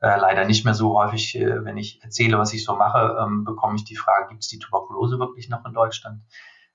äh, 0.00 0.18
leider 0.18 0.46
nicht 0.46 0.64
mehr 0.64 0.72
so 0.72 0.98
häufig. 0.98 1.36
Äh, 1.36 1.62
wenn 1.66 1.76
ich 1.76 2.02
erzähle, 2.02 2.38
was 2.38 2.54
ich 2.54 2.64
so 2.64 2.76
mache, 2.76 3.14
ähm, 3.20 3.44
bekomme 3.44 3.76
ich 3.76 3.84
die 3.84 3.96
Frage, 3.96 4.28
gibt 4.30 4.42
es 4.42 4.48
die 4.48 4.58
Tuberkulose 4.58 5.18
wirklich 5.18 5.50
noch 5.50 5.66
in 5.66 5.74
Deutschland? 5.74 6.22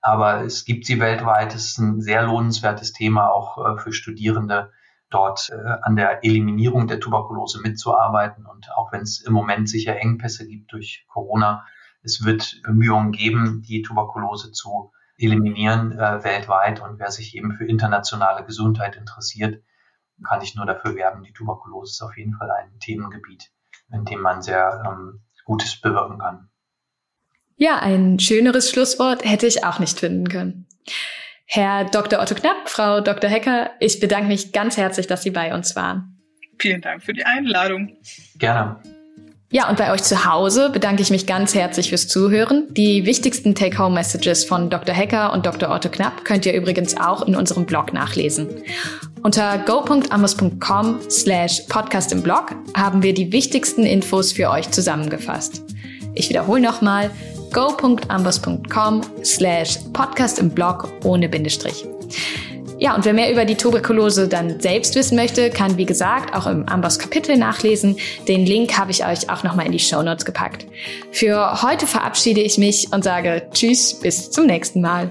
Aber 0.01 0.43
es 0.43 0.65
gibt 0.65 0.85
sie 0.85 0.99
weltweit. 0.99 1.55
Es 1.55 1.65
ist 1.65 1.79
ein 1.79 1.99
sehr 1.99 2.21
lohnenswertes 2.21 2.93
Thema 2.93 3.31
auch 3.31 3.57
äh, 3.57 3.79
für 3.79 3.91
Studierende 3.91 4.71
dort 5.09 5.49
äh, 5.49 5.55
an 5.81 5.95
der 5.95 6.23
Eliminierung 6.23 6.87
der 6.87 6.99
Tuberkulose 6.99 7.61
mitzuarbeiten. 7.61 8.45
Und 8.45 8.69
auch 8.75 8.91
wenn 8.91 9.01
es 9.01 9.21
im 9.21 9.33
Moment 9.33 9.69
sicher 9.69 9.97
Engpässe 9.97 10.47
gibt 10.47 10.71
durch 10.71 11.05
Corona, 11.07 11.65
es 12.03 12.23
wird 12.23 12.61
Bemühungen 12.63 13.11
geben, 13.11 13.63
die 13.63 13.81
Tuberkulose 13.81 14.51
zu 14.51 14.91
eliminieren 15.17 15.91
äh, 15.93 16.23
weltweit. 16.23 16.81
Und 16.81 16.99
wer 16.99 17.11
sich 17.11 17.35
eben 17.35 17.53
für 17.53 17.65
internationale 17.65 18.45
Gesundheit 18.45 18.95
interessiert, 18.95 19.63
kann 20.27 20.41
ich 20.41 20.55
nur 20.55 20.65
dafür 20.65 20.95
werben. 20.95 21.23
Die 21.23 21.33
Tuberkulose 21.33 21.91
ist 21.91 22.01
auf 22.01 22.17
jeden 22.17 22.35
Fall 22.35 22.49
ein 22.51 22.79
Themengebiet, 22.79 23.51
in 23.91 24.05
dem 24.05 24.21
man 24.21 24.41
sehr 24.41 24.83
ähm, 24.85 25.21
Gutes 25.45 25.79
bewirken 25.79 26.19
kann. 26.19 26.49
Ja, 27.57 27.79
ein 27.79 28.19
schöneres 28.19 28.69
Schlusswort 28.69 29.23
hätte 29.23 29.47
ich 29.47 29.63
auch 29.63 29.79
nicht 29.79 29.99
finden 29.99 30.27
können. 30.27 30.67
Herr 31.45 31.85
Dr. 31.85 32.19
Otto 32.21 32.35
Knapp, 32.35 32.67
Frau 32.67 33.01
Dr. 33.01 33.29
Hecker, 33.29 33.71
ich 33.79 33.99
bedanke 33.99 34.27
mich 34.27 34.51
ganz 34.51 34.77
herzlich, 34.77 35.07
dass 35.07 35.23
Sie 35.23 35.31
bei 35.31 35.53
uns 35.53 35.75
waren. 35.75 36.17
Vielen 36.59 36.81
Dank 36.81 37.03
für 37.03 37.13
die 37.13 37.25
Einladung. 37.25 37.97
Gerne. 38.37 38.77
Ja, 39.51 39.69
und 39.69 39.77
bei 39.77 39.91
euch 39.93 40.03
zu 40.03 40.25
Hause 40.25 40.69
bedanke 40.69 41.01
ich 41.01 41.11
mich 41.11 41.27
ganz 41.27 41.53
herzlich 41.53 41.89
fürs 41.89 42.07
Zuhören. 42.07 42.73
Die 42.73 43.05
wichtigsten 43.05 43.53
Take-Home-Messages 43.53 44.43
von 44.43 44.69
Dr. 44.69 44.93
Hecker 44.93 45.31
und 45.31 45.45
Dr. 45.45 45.69
Otto 45.69 45.89
Knapp 45.89 46.25
könnt 46.25 46.45
ihr 46.45 46.53
übrigens 46.53 46.97
auch 46.97 47.25
in 47.25 47.35
unserem 47.35 47.65
Blog 47.65 47.93
nachlesen. 47.93 48.49
Unter 49.21 49.59
go.amos.com 49.59 50.99
slash 51.09 51.61
podcast 51.69 52.11
im 52.11 52.23
Blog 52.23 52.55
haben 52.75 53.03
wir 53.03 53.13
die 53.13 53.31
wichtigsten 53.31 53.85
Infos 53.85 54.33
für 54.33 54.49
euch 54.49 54.71
zusammengefasst. 54.71 55.63
Ich 56.15 56.27
wiederhole 56.29 56.61
nochmal 56.61 57.11
go.ambos.com 57.55 59.01
slash 59.23 59.79
podcast 59.93 60.39
im 60.39 60.49
Blog 60.49 60.89
ohne 61.05 61.29
Bindestrich. 61.29 61.87
Ja, 62.77 62.93
und 62.93 63.05
wer 63.05 63.13
mehr 63.13 63.31
über 63.31 63.45
die 63.45 63.55
Tuberkulose 63.55 64.27
dann 64.27 64.59
selbst 64.59 64.95
wissen 64.95 65.15
möchte, 65.15 65.49
kann 65.49 65.77
wie 65.77 65.85
gesagt 65.85 66.35
auch 66.35 66.45
im 66.47 66.67
Ambos 66.67 66.99
Kapitel 66.99 67.37
nachlesen. 67.37 67.95
Den 68.27 68.45
Link 68.45 68.77
habe 68.77 68.91
ich 68.91 69.05
euch 69.05 69.29
auch 69.29 69.43
nochmal 69.43 69.67
in 69.67 69.71
die 69.71 69.79
Show 69.79 70.03
Notes 70.03 70.25
gepackt. 70.25 70.65
Für 71.11 71.61
heute 71.61 71.87
verabschiede 71.87 72.41
ich 72.41 72.57
mich 72.57 72.91
und 72.91 73.05
sage 73.05 73.47
Tschüss, 73.53 73.93
bis 73.93 74.29
zum 74.29 74.47
nächsten 74.47 74.81
Mal. 74.81 75.09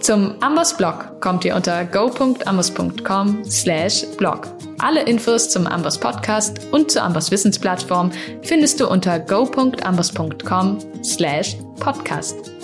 Zum 0.00 0.42
Amboss 0.42 0.74
Blog 0.74 1.20
kommt 1.20 1.44
ihr 1.44 1.54
unter 1.54 1.84
go.amboss.com 1.84 3.44
slash 3.44 4.06
blog. 4.16 4.57
Alle 4.78 5.02
Infos 5.02 5.50
zum 5.50 5.66
Amboss 5.66 5.98
Podcast 5.98 6.60
und 6.70 6.90
zur 6.90 7.02
Amboss 7.02 7.30
Wissensplattform 7.30 8.12
findest 8.42 8.80
du 8.80 8.88
unter 8.88 9.18
go.amboss.com 9.18 10.78
slash 11.02 11.56
podcast. 11.80 12.57